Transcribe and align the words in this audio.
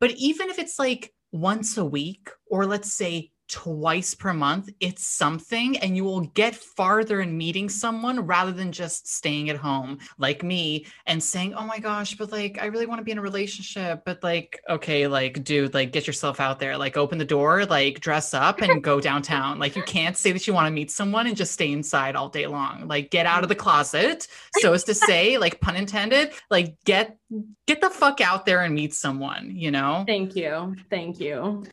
But 0.00 0.12
even 0.12 0.50
if 0.50 0.58
it's 0.58 0.78
like 0.78 1.12
once 1.32 1.76
a 1.76 1.84
week, 1.84 2.30
or 2.50 2.66
let's 2.66 2.92
say 2.92 3.32
twice 3.48 4.14
per 4.14 4.32
month, 4.32 4.70
it's 4.80 5.06
something, 5.06 5.78
and 5.78 5.96
you 5.96 6.04
will 6.04 6.20
get 6.20 6.54
farther 6.54 7.20
in 7.20 7.36
meeting 7.36 7.68
someone 7.68 8.26
rather 8.26 8.52
than 8.52 8.72
just 8.72 9.08
staying 9.08 9.50
at 9.50 9.56
home 9.56 9.98
like 10.18 10.42
me 10.42 10.86
and 11.06 11.22
saying, 11.22 11.54
Oh 11.54 11.64
my 11.64 11.78
gosh, 11.78 12.16
but 12.16 12.30
like, 12.30 12.58
I 12.60 12.66
really 12.66 12.86
want 12.86 13.00
to 13.00 13.04
be 13.04 13.10
in 13.10 13.18
a 13.18 13.22
relationship. 13.22 14.02
But 14.04 14.22
like, 14.22 14.60
okay, 14.68 15.06
like, 15.06 15.42
dude, 15.44 15.74
like, 15.74 15.92
get 15.92 16.06
yourself 16.06 16.40
out 16.40 16.60
there, 16.60 16.76
like, 16.76 16.96
open 16.96 17.18
the 17.18 17.24
door, 17.24 17.64
like, 17.64 18.00
dress 18.00 18.34
up 18.34 18.60
and 18.60 18.82
go 18.82 19.00
downtown. 19.00 19.58
Like, 19.58 19.76
you 19.76 19.82
can't 19.82 20.16
say 20.16 20.32
that 20.32 20.46
you 20.46 20.54
want 20.54 20.66
to 20.66 20.70
meet 20.70 20.90
someone 20.90 21.26
and 21.26 21.36
just 21.36 21.52
stay 21.52 21.72
inside 21.72 22.16
all 22.16 22.28
day 22.28 22.46
long. 22.46 22.86
Like, 22.86 23.10
get 23.10 23.26
out 23.26 23.42
of 23.42 23.48
the 23.48 23.54
closet, 23.54 24.28
so 24.58 24.72
as 24.72 24.84
to 24.84 24.94
say, 24.94 25.38
like, 25.38 25.60
pun 25.60 25.76
intended, 25.76 26.32
like, 26.50 26.76
get 26.84 27.18
get 27.66 27.80
the 27.80 27.90
fuck 27.90 28.20
out 28.20 28.46
there 28.46 28.62
and 28.62 28.74
meet 28.74 28.94
someone, 28.94 29.52
you 29.54 29.70
know? 29.70 30.04
Thank 30.06 30.34
you. 30.34 30.74
Thank 30.88 31.20
you. 31.20 31.64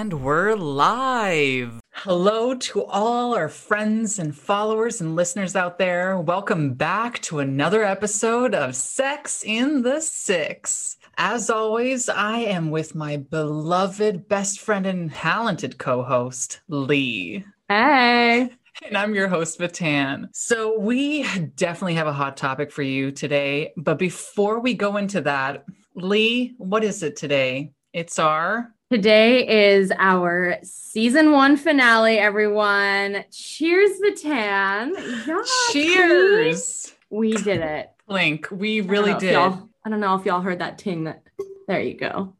And 0.00 0.24
we're 0.24 0.54
live. 0.56 1.78
Hello 1.90 2.54
to 2.54 2.84
all 2.86 3.34
our 3.34 3.50
friends 3.50 4.18
and 4.18 4.34
followers 4.34 5.02
and 5.02 5.14
listeners 5.14 5.54
out 5.54 5.76
there. 5.76 6.18
Welcome 6.18 6.72
back 6.72 7.20
to 7.24 7.40
another 7.40 7.84
episode 7.84 8.54
of 8.54 8.74
Sex 8.74 9.44
in 9.44 9.82
the 9.82 10.00
Six. 10.00 10.96
As 11.18 11.50
always, 11.50 12.08
I 12.08 12.38
am 12.38 12.70
with 12.70 12.94
my 12.94 13.18
beloved 13.18 14.26
best 14.26 14.60
friend 14.60 14.86
and 14.86 15.12
talented 15.12 15.76
co 15.76 16.02
host, 16.02 16.60
Lee. 16.68 17.44
Hey. 17.68 18.48
And 18.82 18.96
I'm 18.96 19.14
your 19.14 19.28
host, 19.28 19.60
Vatan. 19.60 20.30
So, 20.32 20.78
we 20.78 21.24
definitely 21.56 21.96
have 21.96 22.06
a 22.06 22.12
hot 22.14 22.38
topic 22.38 22.72
for 22.72 22.82
you 22.82 23.12
today. 23.12 23.74
But 23.76 23.98
before 23.98 24.60
we 24.60 24.72
go 24.72 24.96
into 24.96 25.20
that, 25.20 25.66
Lee, 25.94 26.54
what 26.56 26.84
is 26.84 27.02
it 27.02 27.16
today? 27.16 27.72
It's 27.92 28.18
our 28.18 28.72
Today 28.90 29.70
is 29.72 29.92
our 30.00 30.58
season 30.64 31.30
one 31.30 31.56
finale, 31.56 32.18
everyone. 32.18 33.24
Cheers, 33.30 34.00
Vatan. 34.04 34.90
Yeah, 35.28 35.42
Cheers. 35.70 36.92
We 37.08 37.34
did 37.34 37.60
it. 37.60 37.90
Link, 38.08 38.48
we 38.50 38.80
really 38.80 39.12
I 39.12 39.18
did. 39.20 39.36
I 39.36 39.88
don't 39.88 40.00
know 40.00 40.16
if 40.16 40.26
y'all 40.26 40.40
heard 40.40 40.58
that 40.58 40.76
ting 40.76 41.04
that 41.04 41.22
there 41.68 41.80
you 41.80 41.94
go. 41.94 42.34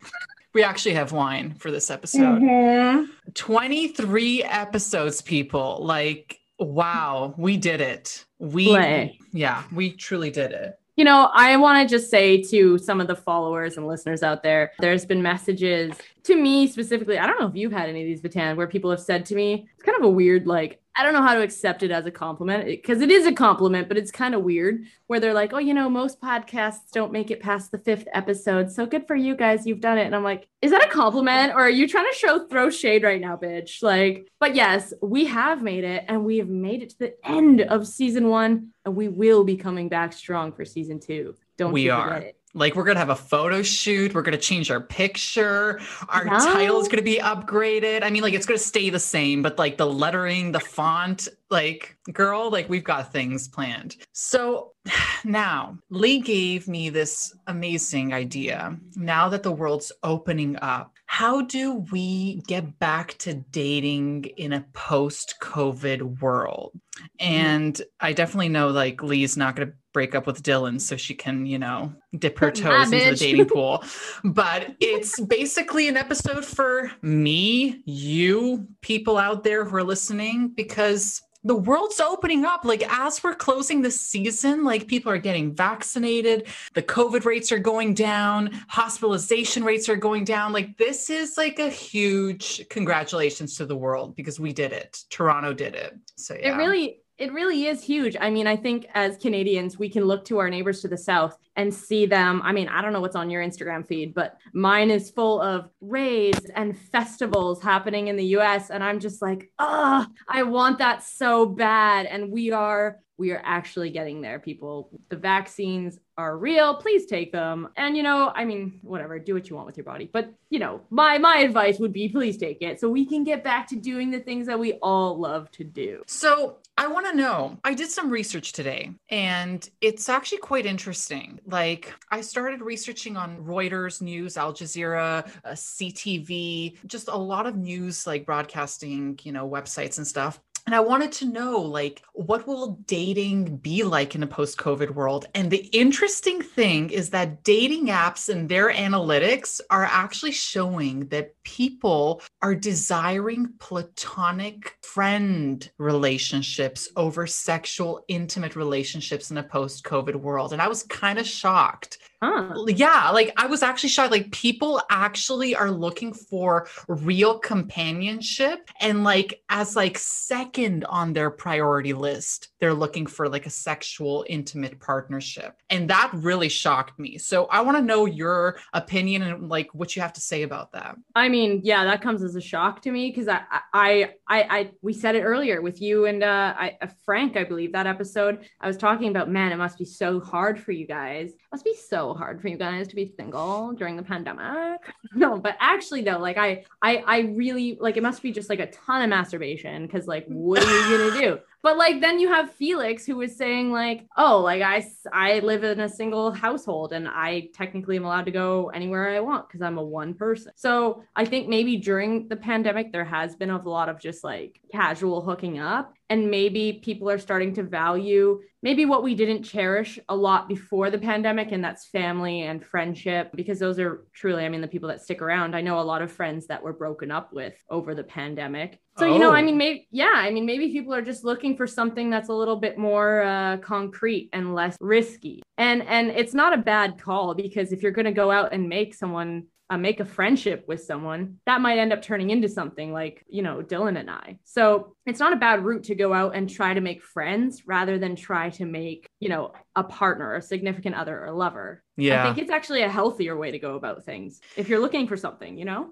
We 0.52 0.64
actually 0.64 0.94
have 0.94 1.12
wine 1.12 1.54
for 1.54 1.70
this 1.70 1.88
episode. 1.88 2.40
Mhm. 2.42 3.06
23 3.34 4.42
episodes, 4.42 5.22
people. 5.22 5.78
Like, 5.80 6.40
wow, 6.58 7.32
we 7.38 7.58
did 7.58 7.80
it. 7.80 8.24
We 8.40 8.66
Slay. 8.66 9.18
yeah, 9.32 9.62
we 9.72 9.92
truly 9.92 10.32
did 10.32 10.50
it. 10.50 10.79
You 10.96 11.04
know, 11.04 11.30
I 11.32 11.56
want 11.56 11.88
to 11.88 11.92
just 11.92 12.10
say 12.10 12.42
to 12.42 12.76
some 12.76 13.00
of 13.00 13.06
the 13.06 13.16
followers 13.16 13.76
and 13.76 13.86
listeners 13.86 14.22
out 14.22 14.42
there, 14.42 14.72
there's 14.80 15.06
been 15.06 15.22
messages 15.22 15.94
to 16.24 16.36
me 16.36 16.66
specifically. 16.66 17.18
I 17.18 17.26
don't 17.26 17.40
know 17.40 17.46
if 17.46 17.54
you've 17.54 17.72
had 17.72 17.88
any 17.88 18.02
of 18.02 18.06
these, 18.06 18.20
Vatan, 18.20 18.56
where 18.56 18.66
people 18.66 18.90
have 18.90 19.00
said 19.00 19.24
to 19.26 19.34
me, 19.34 19.68
it's 19.74 19.82
kind 19.82 19.96
of 19.96 20.04
a 20.04 20.10
weird, 20.10 20.46
like, 20.46 20.80
I 21.00 21.02
don't 21.02 21.14
know 21.14 21.22
how 21.22 21.34
to 21.34 21.40
accept 21.40 21.82
it 21.82 21.90
as 21.90 22.04
a 22.04 22.10
compliment 22.10 22.66
because 22.66 23.00
it 23.00 23.10
is 23.10 23.24
a 23.24 23.32
compliment, 23.32 23.88
but 23.88 23.96
it's 23.96 24.10
kind 24.10 24.34
of 24.34 24.42
weird 24.42 24.84
where 25.06 25.18
they're 25.18 25.32
like, 25.32 25.54
oh, 25.54 25.58
you 25.58 25.72
know, 25.72 25.88
most 25.88 26.20
podcasts 26.20 26.90
don't 26.92 27.10
make 27.10 27.30
it 27.30 27.40
past 27.40 27.70
the 27.70 27.78
fifth 27.78 28.06
episode. 28.12 28.70
So 28.70 28.84
good 28.84 29.06
for 29.06 29.16
you 29.16 29.34
guys. 29.34 29.66
You've 29.66 29.80
done 29.80 29.96
it. 29.96 30.04
And 30.04 30.14
I'm 30.14 30.22
like, 30.22 30.46
is 30.60 30.72
that 30.72 30.84
a 30.84 30.90
compliment 30.90 31.54
or 31.54 31.60
are 31.60 31.70
you 31.70 31.88
trying 31.88 32.04
to 32.04 32.18
show 32.18 32.46
throw 32.46 32.68
shade 32.68 33.02
right 33.02 33.18
now, 33.18 33.34
bitch? 33.34 33.82
Like, 33.82 34.28
but 34.40 34.54
yes, 34.54 34.92
we 35.00 35.24
have 35.24 35.62
made 35.62 35.84
it 35.84 36.04
and 36.06 36.26
we 36.26 36.36
have 36.36 36.48
made 36.48 36.82
it 36.82 36.90
to 36.90 36.98
the 36.98 37.14
end 37.24 37.62
of 37.62 37.86
season 37.86 38.28
one 38.28 38.72
and 38.84 38.94
we 38.94 39.08
will 39.08 39.42
be 39.42 39.56
coming 39.56 39.88
back 39.88 40.12
strong 40.12 40.52
for 40.52 40.66
season 40.66 41.00
two. 41.00 41.34
Don't 41.56 41.72
We 41.72 41.88
are. 41.88 42.18
it. 42.18 42.39
Like 42.52 42.74
we're 42.74 42.84
gonna 42.84 42.98
have 42.98 43.10
a 43.10 43.16
photo 43.16 43.62
shoot. 43.62 44.14
We're 44.14 44.22
gonna 44.22 44.36
change 44.36 44.70
our 44.70 44.80
picture. 44.80 45.80
Our 46.08 46.24
No. 46.24 46.38
title 46.38 46.80
is 46.80 46.88
gonna 46.88 47.02
be 47.02 47.18
upgraded. 47.18 48.02
I 48.02 48.10
mean, 48.10 48.22
like 48.22 48.34
it's 48.34 48.46
gonna 48.46 48.58
stay 48.58 48.90
the 48.90 48.98
same, 48.98 49.42
but 49.42 49.58
like 49.58 49.76
the 49.76 49.86
lettering, 49.86 50.52
the 50.52 50.60
font, 50.60 51.28
like 51.50 51.96
girl, 52.12 52.50
like 52.50 52.68
we've 52.68 52.84
got 52.84 53.12
things 53.12 53.46
planned. 53.48 53.96
So 54.12 54.72
now 55.24 55.78
Lee 55.90 56.18
gave 56.20 56.66
me 56.66 56.90
this 56.90 57.34
amazing 57.46 58.12
idea. 58.12 58.76
Now 58.96 59.28
that 59.28 59.42
the 59.42 59.52
world's 59.52 59.92
opening 60.02 60.56
up, 60.60 60.94
how 61.10 61.42
do 61.42 61.84
we 61.90 62.36
get 62.46 62.78
back 62.78 63.18
to 63.18 63.34
dating 63.34 64.26
in 64.36 64.52
a 64.52 64.64
post-COVID 64.74 66.20
world? 66.20 66.70
Mm-hmm. 66.96 67.04
And 67.18 67.82
I 67.98 68.12
definitely 68.12 68.48
know 68.48 68.68
like 68.68 69.02
Lee's 69.02 69.36
not 69.36 69.56
gonna 69.56 69.72
break 69.92 70.14
up 70.14 70.28
with 70.28 70.40
Dylan 70.44 70.80
so 70.80 70.96
she 70.96 71.16
can, 71.16 71.46
you 71.46 71.58
know, 71.58 71.92
dip 72.16 72.38
her 72.38 72.52
Nah, 72.52 72.84
toes 72.84 72.92
into 72.92 73.10
the 73.10 73.16
dating 73.16 73.46
pool. 73.52 73.82
But 74.22 74.76
it's 74.78 75.18
basically 75.18 75.88
an 75.88 75.96
episode 75.96 76.44
for 76.44 76.92
me, 77.02 77.82
you, 77.86 78.68
people 78.80 79.18
out 79.18 79.42
there 79.42 79.64
who 79.64 79.74
are 79.78 79.82
listening, 79.82 80.52
because 80.54 81.22
the 81.44 81.54
world's 81.54 82.00
opening 82.00 82.44
up. 82.44 82.64
Like, 82.64 82.82
as 82.92 83.22
we're 83.22 83.34
closing 83.34 83.82
the 83.82 83.90
season, 83.90 84.64
like 84.64 84.86
people 84.86 85.10
are 85.10 85.18
getting 85.18 85.54
vaccinated, 85.54 86.46
the 86.74 86.82
COVID 86.82 87.24
rates 87.24 87.50
are 87.50 87.58
going 87.58 87.94
down, 87.94 88.50
hospitalization 88.68 89.64
rates 89.64 89.88
are 89.88 89.96
going 89.96 90.24
down. 90.24 90.52
Like, 90.52 90.76
this 90.76 91.10
is 91.10 91.36
like 91.36 91.58
a 91.58 91.70
huge 91.70 92.68
congratulations 92.68 93.56
to 93.56 93.66
the 93.66 93.76
world 93.76 94.16
because 94.16 94.38
we 94.38 94.52
did 94.52 94.72
it. 94.72 95.02
Toronto 95.10 95.54
did 95.54 95.74
it. 95.74 95.96
So, 96.16 96.34
yeah. 96.34 96.54
It 96.54 96.56
really 96.58 96.99
it 97.20 97.34
really 97.34 97.66
is 97.66 97.82
huge. 97.82 98.16
I 98.18 98.30
mean, 98.30 98.46
I 98.46 98.56
think 98.56 98.86
as 98.94 99.18
Canadians, 99.18 99.78
we 99.78 99.90
can 99.90 100.04
look 100.06 100.24
to 100.24 100.38
our 100.38 100.48
neighbors 100.48 100.80
to 100.80 100.88
the 100.88 100.96
south 100.96 101.36
and 101.54 101.72
see 101.72 102.06
them. 102.06 102.40
I 102.42 102.52
mean, 102.52 102.66
I 102.68 102.80
don't 102.80 102.94
know 102.94 103.02
what's 103.02 103.14
on 103.14 103.28
your 103.28 103.44
Instagram 103.44 103.86
feed, 103.86 104.14
but 104.14 104.38
mine 104.54 104.90
is 104.90 105.10
full 105.10 105.38
of 105.42 105.68
raids 105.82 106.50
and 106.56 106.76
festivals 106.78 107.62
happening 107.62 108.08
in 108.08 108.16
the 108.16 108.24
US 108.38 108.70
and 108.70 108.82
I'm 108.82 108.98
just 109.00 109.20
like, 109.20 109.52
"Ah, 109.58 110.08
I 110.26 110.44
want 110.44 110.78
that 110.78 111.02
so 111.02 111.44
bad." 111.44 112.06
And 112.06 112.32
we 112.32 112.52
are 112.52 113.00
we 113.20 113.32
are 113.32 113.42
actually 113.44 113.90
getting 113.90 114.22
there, 114.22 114.38
people. 114.38 114.88
The 115.10 115.16
vaccines 115.16 115.98
are 116.16 116.38
real. 116.38 116.74
Please 116.74 117.04
take 117.04 117.32
them. 117.32 117.68
And 117.76 117.94
you 117.94 118.02
know, 118.02 118.32
I 118.34 118.46
mean, 118.46 118.80
whatever, 118.82 119.18
do 119.18 119.34
what 119.34 119.50
you 119.50 119.56
want 119.56 119.66
with 119.66 119.76
your 119.76 119.84
body. 119.84 120.08
But, 120.10 120.32
you 120.48 120.58
know, 120.58 120.80
my 120.88 121.18
my 121.18 121.38
advice 121.38 121.78
would 121.78 121.92
be 121.92 122.08
please 122.08 122.38
take 122.38 122.62
it 122.62 122.80
so 122.80 122.88
we 122.88 123.04
can 123.04 123.22
get 123.22 123.44
back 123.44 123.68
to 123.68 123.76
doing 123.76 124.10
the 124.10 124.20
things 124.20 124.46
that 124.46 124.58
we 124.58 124.72
all 124.82 125.18
love 125.18 125.50
to 125.52 125.64
do. 125.64 126.02
So 126.06 126.56
I 126.78 126.86
want 126.86 127.06
to 127.06 127.14
know. 127.14 127.58
I 127.62 127.74
did 127.74 127.90
some 127.90 128.08
research 128.08 128.52
today 128.52 128.90
and 129.10 129.68
it's 129.82 130.08
actually 130.08 130.38
quite 130.38 130.64
interesting. 130.64 131.38
Like, 131.44 131.92
I 132.10 132.22
started 132.22 132.62
researching 132.62 133.18
on 133.18 133.36
Reuters 133.44 134.00
News, 134.00 134.38
Al 134.38 134.54
Jazeera, 134.54 135.30
uh, 135.44 135.50
CTV, 135.50 136.78
just 136.86 137.08
a 137.08 137.16
lot 137.16 137.46
of 137.46 137.54
news, 137.54 138.06
like 138.06 138.24
broadcasting, 138.24 139.18
you 139.24 139.32
know, 139.32 139.46
websites 139.46 139.98
and 139.98 140.06
stuff. 140.06 140.40
And 140.66 140.74
I 140.74 140.80
wanted 140.80 141.12
to 141.12 141.24
know, 141.26 141.60
like, 141.60 142.02
what 142.12 142.46
will 142.46 142.78
dating 142.86 143.56
be 143.56 143.82
like 143.82 144.14
in 144.14 144.22
a 144.22 144.26
post 144.26 144.58
COVID 144.58 144.94
world? 144.94 145.26
And 145.34 145.50
the 145.50 145.68
interesting 145.72 146.42
thing 146.42 146.90
is 146.90 147.10
that 147.10 147.42
dating 147.44 147.86
apps 147.86 148.28
and 148.28 148.48
their 148.48 148.72
analytics 148.72 149.60
are 149.70 149.84
actually 149.84 150.32
showing 150.32 151.08
that 151.08 151.34
people 151.44 152.22
are 152.42 152.54
desiring 152.54 153.54
platonic 153.58 154.76
friend 154.82 155.70
relationships 155.78 156.88
over 156.96 157.26
sexual, 157.26 158.04
intimate 158.08 158.56
relationships 158.56 159.30
in 159.30 159.38
a 159.38 159.42
post 159.42 159.84
COVID 159.84 160.16
world. 160.16 160.52
And 160.52 160.60
I 160.60 160.68
was 160.68 160.82
kind 160.84 161.18
of 161.18 161.26
shocked 161.26 161.98
Huh. 162.22 162.66
yeah 162.66 163.08
like 163.12 163.32
i 163.38 163.46
was 163.46 163.62
actually 163.62 163.88
shocked 163.88 164.10
like 164.10 164.30
people 164.30 164.82
actually 164.90 165.56
are 165.56 165.70
looking 165.70 166.12
for 166.12 166.68
real 166.86 167.38
companionship 167.38 168.68
and 168.78 169.04
like 169.04 169.42
as 169.48 169.74
like 169.74 169.96
second 169.96 170.84
on 170.84 171.14
their 171.14 171.30
priority 171.30 171.94
list 171.94 172.49
they're 172.60 172.74
looking 172.74 173.06
for 173.06 173.28
like 173.28 173.46
a 173.46 173.50
sexual 173.50 174.24
intimate 174.28 174.78
partnership 174.80 175.56
and 175.70 175.88
that 175.90 176.10
really 176.14 176.48
shocked 176.48 176.98
me 176.98 177.18
so 177.18 177.46
i 177.46 177.60
want 177.60 177.76
to 177.76 177.82
know 177.82 178.06
your 178.06 178.56
opinion 178.72 179.22
and 179.22 179.48
like 179.48 179.74
what 179.74 179.96
you 179.96 180.02
have 180.02 180.12
to 180.12 180.20
say 180.20 180.42
about 180.42 180.72
that 180.72 180.96
I 181.14 181.28
mean, 181.28 181.60
yeah, 181.64 181.84
that 181.84 182.02
comes 182.02 182.22
as 182.22 182.36
a 182.36 182.40
shock 182.40 182.82
to 182.82 182.90
me 182.90 183.10
because 183.10 183.28
I, 183.28 183.42
I, 183.72 184.14
I, 184.28 184.42
I, 184.42 184.70
we 184.82 184.92
said 184.92 185.16
it 185.16 185.22
earlier 185.22 185.60
with 185.60 185.80
you 185.80 186.06
and 186.06 186.22
uh, 186.22 186.54
I, 186.56 186.76
uh, 186.80 186.86
Frank, 187.04 187.36
I 187.36 187.44
believe 187.44 187.72
that 187.72 187.86
episode. 187.86 188.46
I 188.60 188.66
was 188.66 188.76
talking 188.76 189.08
about, 189.08 189.30
man, 189.30 189.52
it 189.52 189.56
must 189.56 189.78
be 189.78 189.84
so 189.84 190.20
hard 190.20 190.60
for 190.60 190.72
you 190.72 190.86
guys. 190.86 191.30
It 191.30 191.38
must 191.52 191.64
be 191.64 191.74
so 191.74 192.14
hard 192.14 192.40
for 192.40 192.48
you 192.48 192.56
guys 192.56 192.88
to 192.88 192.96
be 192.96 193.12
single 193.16 193.72
during 193.72 193.96
the 193.96 194.02
pandemic. 194.02 194.80
No, 195.12 195.38
but 195.38 195.56
actually, 195.58 196.02
though, 196.02 196.18
like 196.18 196.38
I, 196.38 196.64
I, 196.82 196.98
I 196.98 197.18
really 197.20 197.76
like 197.80 197.96
it 197.96 198.02
must 198.02 198.22
be 198.22 198.32
just 198.32 198.48
like 198.48 198.60
a 198.60 198.70
ton 198.70 199.02
of 199.02 199.08
masturbation 199.10 199.86
because, 199.86 200.06
like, 200.06 200.24
what 200.26 200.62
are 200.62 200.88
you 200.88 200.98
gonna 200.98 201.20
do? 201.20 201.38
But 201.62 201.76
like 201.76 202.00
then 202.00 202.18
you 202.18 202.32
have 202.32 202.52
Felix 202.52 203.04
who 203.04 203.16
was 203.16 203.36
saying 203.36 203.70
like, 203.70 204.06
"Oh, 204.16 204.40
like 204.40 204.62
I 204.62 204.86
I 205.12 205.40
live 205.40 205.64
in 205.64 205.80
a 205.80 205.88
single 205.88 206.32
household 206.32 206.92
and 206.92 207.06
I 207.08 207.50
technically 207.54 207.96
am 207.96 208.04
allowed 208.04 208.26
to 208.26 208.30
go 208.30 208.70
anywhere 208.70 209.10
I 209.10 209.20
want 209.20 209.48
because 209.48 209.62
I'm 209.62 209.78
a 209.78 209.84
one 209.84 210.14
person." 210.14 210.52
So, 210.56 211.02
I 211.14 211.24
think 211.24 211.48
maybe 211.48 211.76
during 211.76 212.28
the 212.28 212.36
pandemic 212.36 212.92
there 212.92 213.04
has 213.04 213.36
been 213.36 213.50
a 213.50 213.62
lot 213.62 213.88
of 213.88 214.00
just 214.00 214.24
like 214.24 214.60
casual 214.72 215.20
hooking 215.22 215.58
up 215.58 215.94
and 216.10 216.30
maybe 216.30 216.80
people 216.84 217.08
are 217.08 217.18
starting 217.18 217.54
to 217.54 217.62
value 217.62 218.40
maybe 218.62 218.84
what 218.84 219.02
we 219.02 219.14
didn't 219.14 219.42
cherish 219.42 219.98
a 220.10 220.14
lot 220.14 220.48
before 220.48 220.90
the 220.90 220.98
pandemic 220.98 221.52
and 221.52 221.64
that's 221.64 221.86
family 221.86 222.42
and 222.42 222.64
friendship 222.64 223.30
because 223.34 223.58
those 223.58 223.78
are 223.78 224.04
truly 224.12 224.44
i 224.44 224.48
mean 224.48 224.60
the 224.60 224.68
people 224.68 224.88
that 224.88 225.00
stick 225.00 225.22
around 225.22 225.56
i 225.56 225.60
know 225.60 225.80
a 225.80 225.82
lot 225.82 226.02
of 226.02 226.12
friends 226.12 226.46
that 226.46 226.62
were 226.62 226.72
broken 226.72 227.10
up 227.10 227.32
with 227.32 227.54
over 227.70 227.94
the 227.94 228.04
pandemic 228.04 228.78
so 228.98 229.06
oh. 229.08 229.12
you 229.12 229.18
know 229.18 229.30
i 229.30 229.40
oh. 229.40 229.44
mean 229.44 229.56
maybe 229.56 229.88
yeah 229.90 230.12
i 230.14 230.30
mean 230.30 230.44
maybe 230.44 230.70
people 230.70 230.92
are 230.92 231.02
just 231.02 231.24
looking 231.24 231.56
for 231.56 231.66
something 231.66 232.10
that's 232.10 232.28
a 232.28 232.34
little 232.34 232.56
bit 232.56 232.76
more 232.76 233.22
uh, 233.22 233.56
concrete 233.58 234.28
and 234.32 234.54
less 234.54 234.76
risky 234.80 235.42
and 235.56 235.82
and 235.82 236.10
it's 236.10 236.34
not 236.34 236.52
a 236.52 236.58
bad 236.58 237.00
call 237.00 237.34
because 237.34 237.72
if 237.72 237.82
you're 237.82 237.92
going 237.92 238.04
to 238.04 238.12
go 238.12 238.30
out 238.30 238.52
and 238.52 238.68
make 238.68 238.94
someone 238.94 239.44
uh, 239.70 239.78
make 239.78 240.00
a 240.00 240.04
friendship 240.04 240.64
with 240.66 240.82
someone, 240.82 241.36
that 241.46 241.60
might 241.60 241.78
end 241.78 241.92
up 241.92 242.02
turning 242.02 242.30
into 242.30 242.48
something 242.48 242.92
like, 242.92 243.24
you 243.28 243.40
know, 243.40 243.62
Dylan 243.62 243.98
and 243.98 244.10
I. 244.10 244.38
So 244.44 244.96
it's 245.06 245.20
not 245.20 245.32
a 245.32 245.36
bad 245.36 245.64
route 245.64 245.84
to 245.84 245.94
go 245.94 246.12
out 246.12 246.34
and 246.34 246.50
try 246.50 246.74
to 246.74 246.80
make 246.80 247.02
friends 247.02 247.62
rather 247.66 247.96
than 247.98 248.16
try 248.16 248.50
to 248.50 248.66
make, 248.66 249.08
you 249.20 249.28
know, 249.28 249.52
a 249.76 249.84
partner, 249.84 250.34
a 250.34 250.42
significant 250.42 250.96
other, 250.96 251.24
or 251.24 251.30
lover. 251.30 251.82
Yeah. 251.96 252.22
I 252.22 252.26
think 252.26 252.38
it's 252.38 252.50
actually 252.50 252.82
a 252.82 252.88
healthier 252.90 253.36
way 253.36 253.52
to 253.52 253.58
go 253.58 253.76
about 253.76 254.04
things 254.04 254.40
if 254.56 254.68
you're 254.68 254.80
looking 254.80 255.06
for 255.06 255.16
something, 255.16 255.56
you 255.56 255.64
know? 255.64 255.90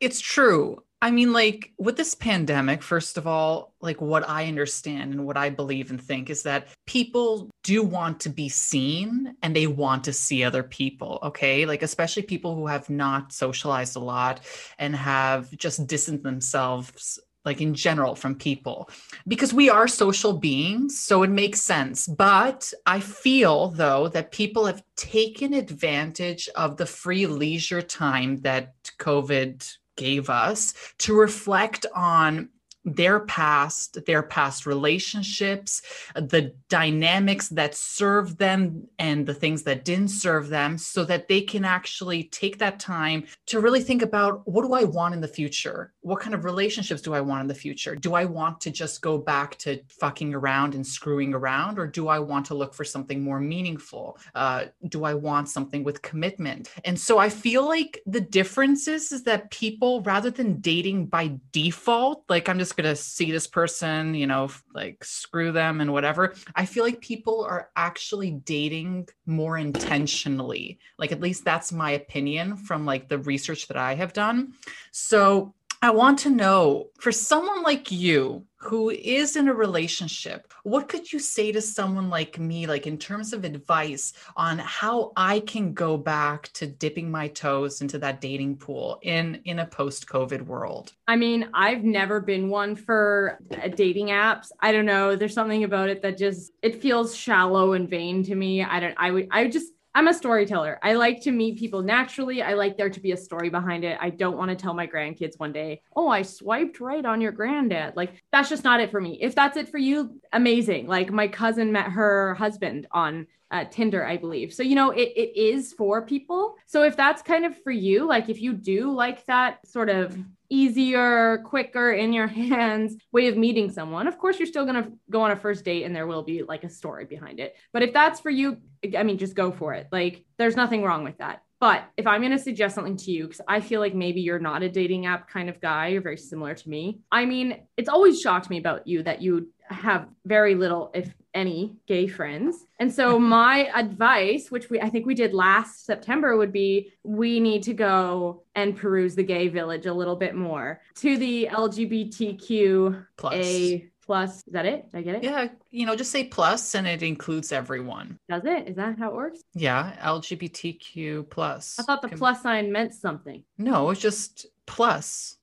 It's 0.00 0.20
true. 0.20 0.82
I 1.02 1.10
mean, 1.10 1.32
like 1.32 1.72
with 1.78 1.96
this 1.96 2.14
pandemic, 2.14 2.82
first 2.82 3.16
of 3.16 3.26
all, 3.26 3.74
like 3.80 4.02
what 4.02 4.28
I 4.28 4.46
understand 4.46 5.14
and 5.14 5.24
what 5.24 5.38
I 5.38 5.48
believe 5.48 5.90
and 5.90 6.00
think 6.00 6.28
is 6.28 6.42
that 6.42 6.68
people 6.86 7.48
do 7.64 7.82
want 7.82 8.20
to 8.20 8.28
be 8.28 8.50
seen 8.50 9.34
and 9.42 9.56
they 9.56 9.66
want 9.66 10.04
to 10.04 10.12
see 10.12 10.44
other 10.44 10.62
people. 10.62 11.18
Okay. 11.22 11.64
Like, 11.64 11.82
especially 11.82 12.22
people 12.22 12.54
who 12.54 12.66
have 12.66 12.90
not 12.90 13.32
socialized 13.32 13.96
a 13.96 14.00
lot 14.00 14.40
and 14.78 14.94
have 14.94 15.56
just 15.56 15.86
distanced 15.86 16.22
themselves 16.22 17.18
like 17.44 17.62
in 17.62 17.72
general 17.72 18.14
from 18.14 18.34
people 18.34 18.90
because 19.26 19.54
we 19.54 19.70
are 19.70 19.88
social 19.88 20.34
beings 20.34 21.00
so 21.00 21.22
it 21.22 21.30
makes 21.30 21.60
sense 21.62 22.06
but 22.06 22.70
i 22.84 23.00
feel 23.00 23.68
though 23.68 24.08
that 24.08 24.30
people 24.30 24.66
have 24.66 24.82
taken 24.94 25.54
advantage 25.54 26.50
of 26.54 26.76
the 26.76 26.84
free 26.84 27.26
leisure 27.26 27.80
time 27.80 28.38
that 28.42 28.74
covid 28.98 29.66
gave 30.00 30.30
us 30.30 30.72
to 30.96 31.14
reflect 31.14 31.84
on 31.94 32.48
their 32.84 33.20
past, 33.20 34.04
their 34.06 34.22
past 34.22 34.66
relationships, 34.66 35.82
the 36.14 36.54
dynamics 36.68 37.48
that 37.50 37.74
served 37.74 38.38
them 38.38 38.86
and 38.98 39.26
the 39.26 39.34
things 39.34 39.62
that 39.64 39.84
didn't 39.84 40.08
serve 40.08 40.48
them, 40.48 40.78
so 40.78 41.04
that 41.04 41.28
they 41.28 41.42
can 41.42 41.64
actually 41.64 42.24
take 42.24 42.58
that 42.58 42.80
time 42.80 43.24
to 43.46 43.60
really 43.60 43.82
think 43.82 44.02
about 44.02 44.46
what 44.46 44.62
do 44.62 44.72
I 44.72 44.84
want 44.84 45.14
in 45.14 45.20
the 45.20 45.28
future? 45.28 45.92
What 46.00 46.20
kind 46.20 46.34
of 46.34 46.44
relationships 46.44 47.02
do 47.02 47.12
I 47.12 47.20
want 47.20 47.42
in 47.42 47.46
the 47.48 47.54
future? 47.54 47.94
Do 47.94 48.14
I 48.14 48.24
want 48.24 48.60
to 48.62 48.70
just 48.70 49.02
go 49.02 49.18
back 49.18 49.56
to 49.58 49.80
fucking 49.88 50.34
around 50.34 50.74
and 50.74 50.86
screwing 50.86 51.34
around, 51.34 51.78
or 51.78 51.86
do 51.86 52.08
I 52.08 52.18
want 52.18 52.46
to 52.46 52.54
look 52.54 52.74
for 52.74 52.84
something 52.84 53.22
more 53.22 53.40
meaningful? 53.40 54.18
Uh, 54.34 54.66
do 54.88 55.04
I 55.04 55.14
want 55.14 55.48
something 55.48 55.84
with 55.84 56.00
commitment? 56.02 56.70
And 56.84 56.98
so 56.98 57.18
I 57.18 57.28
feel 57.28 57.66
like 57.66 58.00
the 58.06 58.20
difference 58.20 58.88
is, 58.88 59.12
is 59.12 59.24
that 59.24 59.50
people, 59.50 60.00
rather 60.02 60.30
than 60.30 60.60
dating 60.60 61.06
by 61.06 61.38
default, 61.52 62.24
like 62.28 62.48
I'm 62.48 62.58
just 62.58 62.69
just 62.70 62.76
going 62.76 62.94
to 62.94 63.00
see 63.00 63.32
this 63.32 63.48
person, 63.48 64.14
you 64.14 64.28
know, 64.28 64.48
like 64.72 65.02
screw 65.02 65.50
them 65.50 65.80
and 65.80 65.92
whatever. 65.92 66.34
I 66.54 66.66
feel 66.66 66.84
like 66.84 67.00
people 67.00 67.44
are 67.44 67.70
actually 67.74 68.30
dating 68.30 69.08
more 69.26 69.58
intentionally. 69.58 70.78
Like, 70.96 71.10
at 71.10 71.20
least 71.20 71.44
that's 71.44 71.72
my 71.72 71.90
opinion 71.92 72.56
from 72.56 72.86
like 72.86 73.08
the 73.08 73.18
research 73.18 73.66
that 73.68 73.76
I 73.76 73.94
have 73.94 74.12
done. 74.12 74.52
So, 74.92 75.54
I 75.82 75.90
want 75.92 76.18
to 76.20 76.30
know 76.30 76.90
for 76.98 77.10
someone 77.10 77.62
like 77.62 77.90
you 77.90 78.44
who 78.56 78.90
is 78.90 79.36
in 79.36 79.48
a 79.48 79.54
relationship, 79.54 80.52
what 80.62 80.88
could 80.90 81.10
you 81.10 81.18
say 81.18 81.52
to 81.52 81.62
someone 81.62 82.10
like 82.10 82.38
me, 82.38 82.66
like 82.66 82.86
in 82.86 82.98
terms 82.98 83.32
of 83.32 83.44
advice 83.44 84.12
on 84.36 84.58
how 84.58 85.12
I 85.16 85.40
can 85.40 85.72
go 85.72 85.96
back 85.96 86.52
to 86.52 86.66
dipping 86.66 87.10
my 87.10 87.28
toes 87.28 87.80
into 87.80 87.98
that 88.00 88.20
dating 88.20 88.58
pool 88.58 88.98
in 89.02 89.40
in 89.46 89.60
a 89.60 89.66
post-COVID 89.66 90.42
world? 90.42 90.92
I 91.08 91.16
mean, 91.16 91.48
I've 91.54 91.82
never 91.82 92.20
been 92.20 92.50
one 92.50 92.76
for 92.76 93.38
uh, 93.50 93.68
dating 93.68 94.08
apps. 94.08 94.48
I 94.60 94.72
don't 94.72 94.84
know. 94.84 95.16
There's 95.16 95.32
something 95.32 95.64
about 95.64 95.88
it 95.88 96.02
that 96.02 96.18
just 96.18 96.52
it 96.62 96.82
feels 96.82 97.16
shallow 97.16 97.72
and 97.72 97.88
vain 97.88 98.22
to 98.24 98.34
me. 98.34 98.62
I 98.62 98.80
don't. 98.80 98.94
I 98.98 99.10
would. 99.12 99.28
I 99.30 99.48
just 99.48 99.72
I'm 99.94 100.06
a 100.06 100.14
storyteller. 100.14 100.78
I 100.82 100.94
like 100.94 101.20
to 101.22 101.32
meet 101.32 101.58
people 101.58 101.82
naturally. 101.82 102.42
I 102.42 102.54
like 102.54 102.76
there 102.76 102.90
to 102.90 103.00
be 103.00 103.12
a 103.12 103.16
story 103.16 103.50
behind 103.50 103.84
it. 103.84 103.98
I 104.00 104.10
don't 104.10 104.36
want 104.36 104.50
to 104.50 104.56
tell 104.56 104.72
my 104.72 104.86
grandkids 104.86 105.38
one 105.38 105.52
day, 105.52 105.82
oh, 105.96 106.08
I 106.08 106.22
swiped 106.22 106.80
right 106.80 107.04
on 107.04 107.20
your 107.20 107.32
granddad. 107.32 107.96
Like, 107.96 108.22
that's 108.30 108.48
just 108.48 108.62
not 108.62 108.80
it 108.80 108.90
for 108.90 109.00
me. 109.00 109.18
If 109.20 109.34
that's 109.34 109.56
it 109.56 109.68
for 109.68 109.78
you, 109.78 110.20
amazing. 110.32 110.86
Like, 110.86 111.10
my 111.10 111.26
cousin 111.26 111.72
met 111.72 111.86
her 111.86 112.34
husband 112.34 112.86
on 112.92 113.26
uh, 113.50 113.64
Tinder, 113.64 114.06
I 114.06 114.16
believe. 114.16 114.54
So, 114.54 114.62
you 114.62 114.76
know, 114.76 114.90
it, 114.92 115.12
it 115.16 115.36
is 115.36 115.72
for 115.72 116.06
people. 116.06 116.54
So, 116.66 116.84
if 116.84 116.96
that's 116.96 117.20
kind 117.20 117.44
of 117.44 117.60
for 117.62 117.72
you, 117.72 118.06
like 118.06 118.28
if 118.28 118.40
you 118.40 118.52
do 118.52 118.92
like 118.92 119.26
that 119.26 119.66
sort 119.66 119.88
of 119.88 120.16
easier, 120.50 121.38
quicker, 121.46 121.92
in 121.92 122.12
your 122.12 122.26
hands 122.50 122.96
way 123.12 123.28
of 123.28 123.36
meeting 123.36 123.70
someone, 123.70 124.06
of 124.06 124.18
course, 124.18 124.38
you're 124.38 124.46
still 124.46 124.66
going 124.66 124.82
to 124.82 124.92
go 125.08 125.22
on 125.22 125.30
a 125.30 125.36
first 125.36 125.64
date 125.64 125.84
and 125.84 125.94
there 125.94 126.06
will 126.06 126.22
be 126.22 126.42
like 126.42 126.64
a 126.64 126.68
story 126.68 127.04
behind 127.04 127.40
it. 127.40 127.56
But 127.72 127.82
if 127.82 127.92
that's 127.92 128.20
for 128.20 128.30
you, 128.30 128.58
I 128.96 129.02
mean, 129.02 129.18
just 129.18 129.34
go 129.34 129.50
for 129.52 129.72
it. 129.74 129.88
Like, 129.90 130.24
there's 130.36 130.56
nothing 130.56 130.82
wrong 130.82 131.04
with 131.04 131.18
that. 131.18 131.42
But 131.60 131.84
if 131.98 132.06
I'm 132.06 132.22
going 132.22 132.32
to 132.32 132.38
suggest 132.38 132.74
something 132.74 132.96
to 132.96 133.10
you, 133.10 133.24
because 133.24 133.42
I 133.46 133.60
feel 133.60 133.80
like 133.80 133.94
maybe 133.94 134.22
you're 134.22 134.38
not 134.38 134.62
a 134.62 134.68
dating 134.68 135.04
app 135.04 135.28
kind 135.28 135.50
of 135.50 135.60
guy, 135.60 135.88
you're 135.88 136.00
very 136.00 136.16
similar 136.16 136.54
to 136.54 136.68
me. 136.68 137.00
I 137.12 137.26
mean, 137.26 137.66
it's 137.76 137.88
always 137.88 138.18
shocked 138.18 138.48
me 138.48 138.58
about 138.58 138.86
you 138.86 139.02
that 139.02 139.20
you 139.20 139.50
have 139.68 140.08
very 140.24 140.54
little, 140.54 140.90
if 140.94 141.12
any, 141.34 141.76
gay 141.86 142.06
friends. 142.06 142.64
And 142.78 142.92
so 142.92 143.18
my 143.18 143.70
advice, 143.74 144.50
which 144.50 144.70
we 144.70 144.80
I 144.80 144.88
think 144.88 145.06
we 145.06 145.14
did 145.14 145.34
last 145.34 145.86
September, 145.86 146.36
would 146.36 146.52
be 146.52 146.92
we 147.02 147.40
need 147.40 147.62
to 147.64 147.74
go 147.74 148.44
and 148.54 148.76
peruse 148.76 149.14
the 149.14 149.22
gay 149.22 149.48
village 149.48 149.86
a 149.86 149.94
little 149.94 150.16
bit 150.16 150.34
more 150.34 150.80
to 150.96 151.16
the 151.16 151.48
LGBTQ 151.50 153.06
plus. 153.16 153.34
A 153.34 153.90
plus. 154.10 154.38
Is 154.38 154.52
that 154.52 154.66
it? 154.66 154.90
Did 154.90 154.98
I 154.98 155.02
get 155.02 155.14
it? 155.16 155.22
Yeah, 155.22 155.48
you 155.70 155.86
know, 155.86 155.94
just 155.94 156.10
say 156.10 156.24
plus 156.24 156.74
and 156.74 156.84
it 156.84 157.02
includes 157.02 157.52
everyone. 157.52 158.18
Does 158.28 158.44
it? 158.44 158.68
Is 158.68 158.74
that 158.74 158.98
how 158.98 159.10
it 159.10 159.14
works? 159.14 159.40
Yeah, 159.54 159.94
LGBTQ 160.02 161.30
plus. 161.30 161.78
I 161.78 161.84
thought 161.84 162.02
the 162.02 162.08
plus 162.08 162.42
sign 162.42 162.72
meant 162.72 162.92
something. 162.92 163.44
No, 163.56 163.90
it's 163.90 164.00
just 164.00 164.46
plus. 164.66 165.36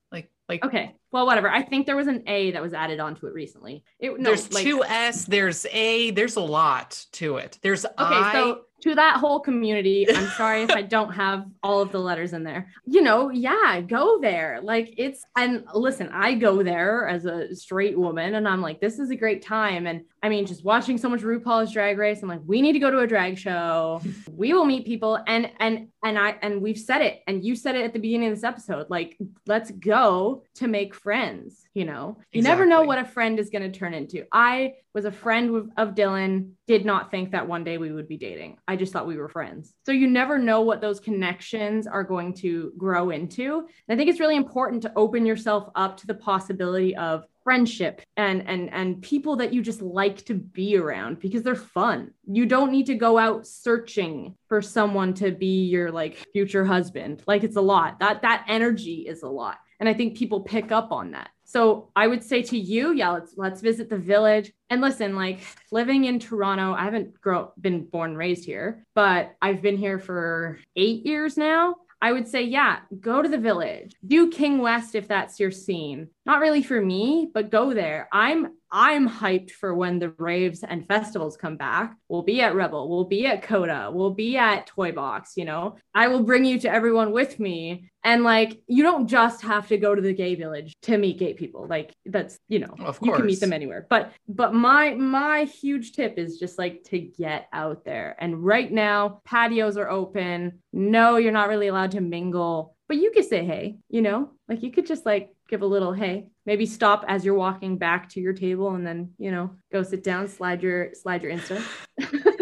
Like 0.50 0.64
okay, 0.64 0.96
well, 1.12 1.26
whatever. 1.26 1.50
I 1.50 1.62
think 1.62 1.86
there 1.86 1.96
was 1.96 2.08
an 2.08 2.24
A 2.28 2.52
that 2.52 2.62
was 2.62 2.74
added 2.74 3.00
onto 3.00 3.28
it 3.28 3.34
recently. 3.34 3.84
It, 4.00 4.18
no, 4.18 4.30
there's 4.30 4.52
like, 4.54 4.64
two 4.64 4.84
S. 4.84 5.26
There's 5.26 5.66
A. 5.72 6.12
There's 6.12 6.36
a 6.36 6.42
lot 6.42 7.06
to 7.14 7.38
it. 7.38 7.60
There's 7.62 7.86
okay. 7.86 7.94
I, 7.98 8.32
so 8.34 8.62
to 8.82 8.96
that 8.96 9.18
whole 9.18 9.40
community. 9.40 10.06
I'm 10.10 10.28
sorry 10.30 10.64
if 10.64 10.72
I 10.72 10.82
don't 10.84 11.12
have 11.14 11.46
all 11.64 11.82
of 11.82 11.92
the 11.92 12.00
letters 12.00 12.34
in 12.34 12.44
there. 12.44 12.72
You 12.86 13.02
know, 13.02 13.30
yeah, 13.30 13.82
go 13.82 14.20
there. 14.20 14.60
Like 14.62 14.94
it's 14.98 15.26
and 15.36 15.66
listen, 15.74 16.10
I 16.10 16.36
go 16.36 16.64
there 16.64 17.08
as 17.08 17.26
a 17.26 17.56
straight 17.56 17.98
woman 17.98 18.36
and 18.36 18.48
I'm 18.48 18.62
like, 18.62 18.80
this 18.80 19.00
is 19.00 19.10
a 19.10 19.16
great 19.16 19.42
time. 19.42 19.88
And 19.88 20.04
I 20.24 20.30
mean, 20.30 20.46
just 20.46 20.64
watching 20.64 20.98
so 20.98 21.10
much 21.10 21.22
RuPaul's 21.22 21.72
drag 21.72 21.98
race, 21.98 22.22
I'm 22.22 22.30
like, 22.30 22.42
we 22.46 22.62
need 22.62 22.74
to 22.74 22.80
go 22.80 22.90
to 22.90 23.00
a 23.00 23.08
drag 23.08 23.38
show. 23.38 24.02
we 24.32 24.54
will 24.54 24.66
meet 24.66 24.86
people. 24.86 25.20
And 25.28 25.52
and 25.60 25.90
and 26.04 26.18
I 26.18 26.36
and 26.42 26.62
we've 26.62 26.78
said 26.78 27.02
it, 27.02 27.22
and 27.28 27.44
you 27.44 27.56
said 27.56 27.76
it 27.76 27.84
at 27.86 27.94
the 27.94 28.00
beginning 28.00 28.30
of 28.30 28.36
this 28.36 28.44
episode. 28.44 28.88
Like, 28.90 29.18
let's 29.46 29.72
go 29.72 30.44
to 30.56 30.68
make 30.68 30.96
friends 30.96 31.68
you 31.78 31.86
know? 31.86 32.18
You 32.32 32.42
never 32.42 32.66
know 32.66 32.82
what 32.82 32.98
a 32.98 33.06
friend 33.06 33.38
is 33.38 33.52
going 33.52 33.72
to 33.72 33.80
turn 33.80 33.94
into. 33.94 34.26
I 34.32 34.74
was 34.96 35.06
a 35.06 35.12
friend 35.12 35.72
of 35.78 35.94
dylan 35.94 36.54
did 36.66 36.86
not 36.86 37.12
think 37.12 37.32
that 37.32 37.48
one 37.48 37.64
day 37.64 37.78
we 37.78 37.92
would 37.92 38.08
be 38.08 38.18
dating. 38.18 38.58
I 38.68 38.76
just 38.76 38.92
thought 38.92 39.06
we 39.06 39.16
were 39.16 39.30
friends. 39.30 39.76
So 39.86 39.92
you 39.92 40.08
never 40.08 40.40
know 40.40 40.62
what 40.62 40.82
those 40.82 41.00
connections 41.00 41.86
are 41.86 42.04
going 42.04 42.34
to 42.38 42.74
grow 42.78 43.12
into. 43.12 43.60
And 43.60 43.94
i 43.94 43.96
think 43.96 44.10
it's 44.10 44.20
really 44.20 44.38
important 44.38 44.82
to 44.82 44.94
open 44.96 45.24
yourself 45.24 45.70
up 45.76 45.98
to 45.98 46.08
the 46.08 46.16
possibility 46.16 46.96
of 46.96 47.26
friendship 47.48 48.02
and 48.18 48.46
and 48.46 48.70
and 48.74 49.02
people 49.02 49.38
that 49.38 49.54
you 49.54 49.62
just 49.62 49.82
like 49.82 50.26
to 50.26 50.34
be 50.34 50.76
around 50.76 51.18
because 51.22 51.44
they're 51.44 51.56
fun. 51.56 52.12
You 52.26 52.46
don't 52.46 52.74
need 52.74 52.88
to 52.88 52.96
go 52.96 53.18
out 53.18 53.48
searching 53.48 54.36
for 54.50 54.62
someone 54.62 55.14
to 55.14 55.32
be 55.32 55.64
your 55.64 55.90
like 55.90 56.18
future 56.34 56.66
husband. 56.66 57.24
Like 57.26 57.46
it's 57.46 57.56
a 57.56 57.62
lot. 57.62 58.02
That 58.02 58.22
that 58.24 58.44
energy 58.50 59.06
is 59.08 59.24
a 59.24 59.30
lot. 59.30 59.60
And 59.80 59.88
I 59.88 59.94
think 59.94 60.18
people 60.18 60.42
pick 60.42 60.74
up 60.74 60.92
on 60.92 61.12
that. 61.12 61.30
So 61.46 61.90
I 61.96 62.08
would 62.08 62.22
say 62.22 62.42
to 62.42 62.58
you, 62.58 62.92
yeah, 62.92 63.12
let's 63.12 63.36
let's 63.38 63.62
visit 63.62 63.90
the 63.90 63.98
village. 63.98 64.52
And 64.70 64.82
listen, 64.82 65.16
like 65.16 65.40
living 65.72 66.04
in 66.04 66.20
Toronto, 66.20 66.74
I 66.74 66.84
haven't 66.84 67.22
grow 67.22 67.54
been 67.62 67.86
born 67.86 68.18
raised 68.18 68.44
here, 68.44 68.86
but 68.94 69.38
I've 69.42 69.62
been 69.62 69.78
here 69.78 70.00
for 70.00 70.60
8 70.76 71.06
years 71.06 71.38
now. 71.38 71.76
I 72.02 72.12
would 72.12 72.28
say, 72.28 72.44
yeah, 72.44 72.80
go 73.00 73.22
to 73.22 73.30
the 73.30 73.38
village. 73.38 73.96
Do 74.06 74.30
King 74.30 74.60
West 74.60 74.94
if 74.94 75.08
that's 75.08 75.40
your 75.40 75.52
scene. 75.52 76.10
Not 76.26 76.40
really 76.40 76.62
for 76.62 76.80
me, 76.80 77.30
but 77.34 77.50
go 77.50 77.74
there. 77.74 78.08
I'm 78.12 78.54
I'm 78.72 79.10
hyped 79.10 79.52
for 79.52 79.74
when 79.74 80.00
the 80.00 80.10
raves 80.18 80.64
and 80.64 80.88
festivals 80.88 81.38
come 81.38 81.58
back. 81.58 81.96
We'll 82.10 82.24
be 82.24 82.42
at 82.42 82.56
Rebel, 82.56 82.90
we'll 82.90 83.06
be 83.06 83.26
at 83.26 83.44
Coda, 83.44 83.90
we'll 83.92 84.14
be 84.14 84.38
at 84.38 84.68
Toy 84.68 84.92
Box, 84.92 85.34
you 85.36 85.46
know. 85.46 85.78
I 85.94 86.08
will 86.08 86.24
bring 86.24 86.46
you 86.46 86.60
to 86.60 86.72
everyone 86.72 87.12
with 87.12 87.40
me. 87.40 87.90
And 88.04 88.24
like, 88.24 88.62
you 88.68 88.84
don't 88.84 89.08
just 89.08 89.42
have 89.42 89.68
to 89.68 89.78
go 89.78 89.94
to 89.94 90.02
the 90.02 90.14
gay 90.14 90.36
village 90.36 90.74
to 90.84 90.98
meet 90.98 91.20
gay 91.20 91.34
people. 91.34 91.68
Like, 91.68 91.94
that's, 92.06 92.40
you 92.48 92.60
know, 92.60 92.74
Of 92.80 93.00
you 93.02 93.12
can 93.12 93.26
meet 93.26 93.40
them 93.42 93.52
anywhere. 93.52 93.86
But, 93.90 94.14
but 94.30 94.54
my, 94.54 94.94
my 94.94 95.44
huge 95.44 95.92
tip 95.92 96.18
is 96.18 96.40
just 96.40 96.58
like 96.58 96.84
to 96.86 97.00
get 97.00 97.48
out 97.52 97.84
there. 97.84 98.16
And 98.20 98.46
right 98.46 98.72
now, 98.72 99.22
patios 99.26 99.76
are 99.78 99.90
open. 99.90 100.60
No, 100.72 101.18
you're 101.18 101.34
not 101.34 101.50
really 101.50 101.68
allowed 101.68 101.92
to 101.92 102.02
mingle, 102.02 102.76
but 102.88 102.98
you 102.98 103.12
could 103.12 103.26
say, 103.26 103.44
hey, 103.44 103.78
you 103.90 104.02
know, 104.02 104.32
like 104.48 104.64
you 104.64 104.72
could 104.72 104.88
just 104.88 105.06
like 105.06 105.34
give 105.50 105.62
a 105.62 105.66
little 105.66 105.94
hey 105.94 106.28
maybe 106.48 106.66
stop 106.66 107.06
as 107.08 107.24
you're 107.24 107.36
walking 107.36 107.78
back 107.78 108.10
to 108.10 108.20
your 108.20 108.34
table 108.34 108.74
and 108.74 108.88
then 108.88 109.12
you 109.20 109.30
know 109.30 109.52
go 109.72 109.84
sit 109.84 110.04
down 110.04 110.28
slide 110.28 110.64
your 110.64 110.92
slide 110.96 111.22
your 111.22 111.32
insta 111.32 111.62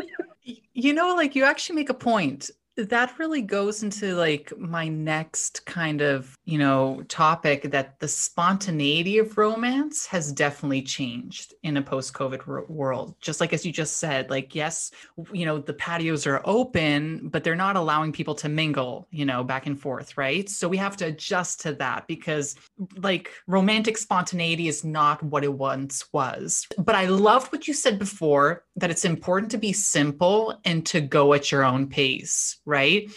You 0.77 0.93
know, 0.93 1.15
like 1.15 1.35
you 1.35 1.45
actually 1.45 1.77
make 1.77 1.89
a 1.89 1.93
point. 1.93 2.51
That 2.77 3.17
really 3.17 3.41
goes 3.41 3.83
into 3.83 4.15
like 4.15 4.51
my 4.57 4.89
next 4.89 5.65
kind 5.65 6.01
of, 6.01 6.37
you 6.43 6.57
know, 6.57 7.03
topic 7.07 7.71
that 7.71 7.99
the 8.01 8.07
spontaneity 8.07 9.17
of 9.17 9.37
romance 9.37 10.05
has 10.07 10.33
definitely 10.33 10.81
changed 10.81 11.53
in 11.63 11.77
a 11.77 11.81
post-COVID 11.81 12.67
world. 12.67 13.15
Just 13.21 13.39
like 13.39 13.53
as 13.53 13.65
you 13.65 13.71
just 13.71 13.95
said, 13.97 14.29
like 14.29 14.53
yes, 14.53 14.91
you 15.31 15.45
know, 15.45 15.57
the 15.57 15.73
patios 15.73 16.27
are 16.27 16.41
open, 16.43 17.29
but 17.29 17.45
they're 17.45 17.55
not 17.55 17.77
allowing 17.77 18.11
people 18.11 18.35
to 18.35 18.49
mingle, 18.49 19.07
you 19.09 19.23
know, 19.23 19.41
back 19.41 19.67
and 19.67 19.79
forth, 19.79 20.17
right? 20.17 20.49
So 20.49 20.67
we 20.67 20.77
have 20.77 20.97
to 20.97 21.05
adjust 21.05 21.61
to 21.61 21.73
that 21.75 22.07
because 22.07 22.57
like 22.97 23.31
romantic 23.47 23.97
spontaneity 23.97 24.67
is 24.67 24.83
not 24.83 25.23
what 25.23 25.45
it 25.45 25.53
once 25.53 26.11
was. 26.11 26.67
But 26.77 26.95
I 26.95 27.05
loved 27.05 27.53
what 27.53 27.69
you 27.69 27.73
said 27.73 27.97
before 27.97 28.64
that 28.77 28.91
it's 28.91 29.05
important 29.05 29.51
to 29.51 29.57
be 29.57 29.73
simple 29.73 30.59
and 30.65 30.85
to 30.87 31.01
go 31.01 31.33
at 31.33 31.51
your 31.51 31.63
own 31.63 31.87
pace, 31.87 32.57
right? 32.65 33.09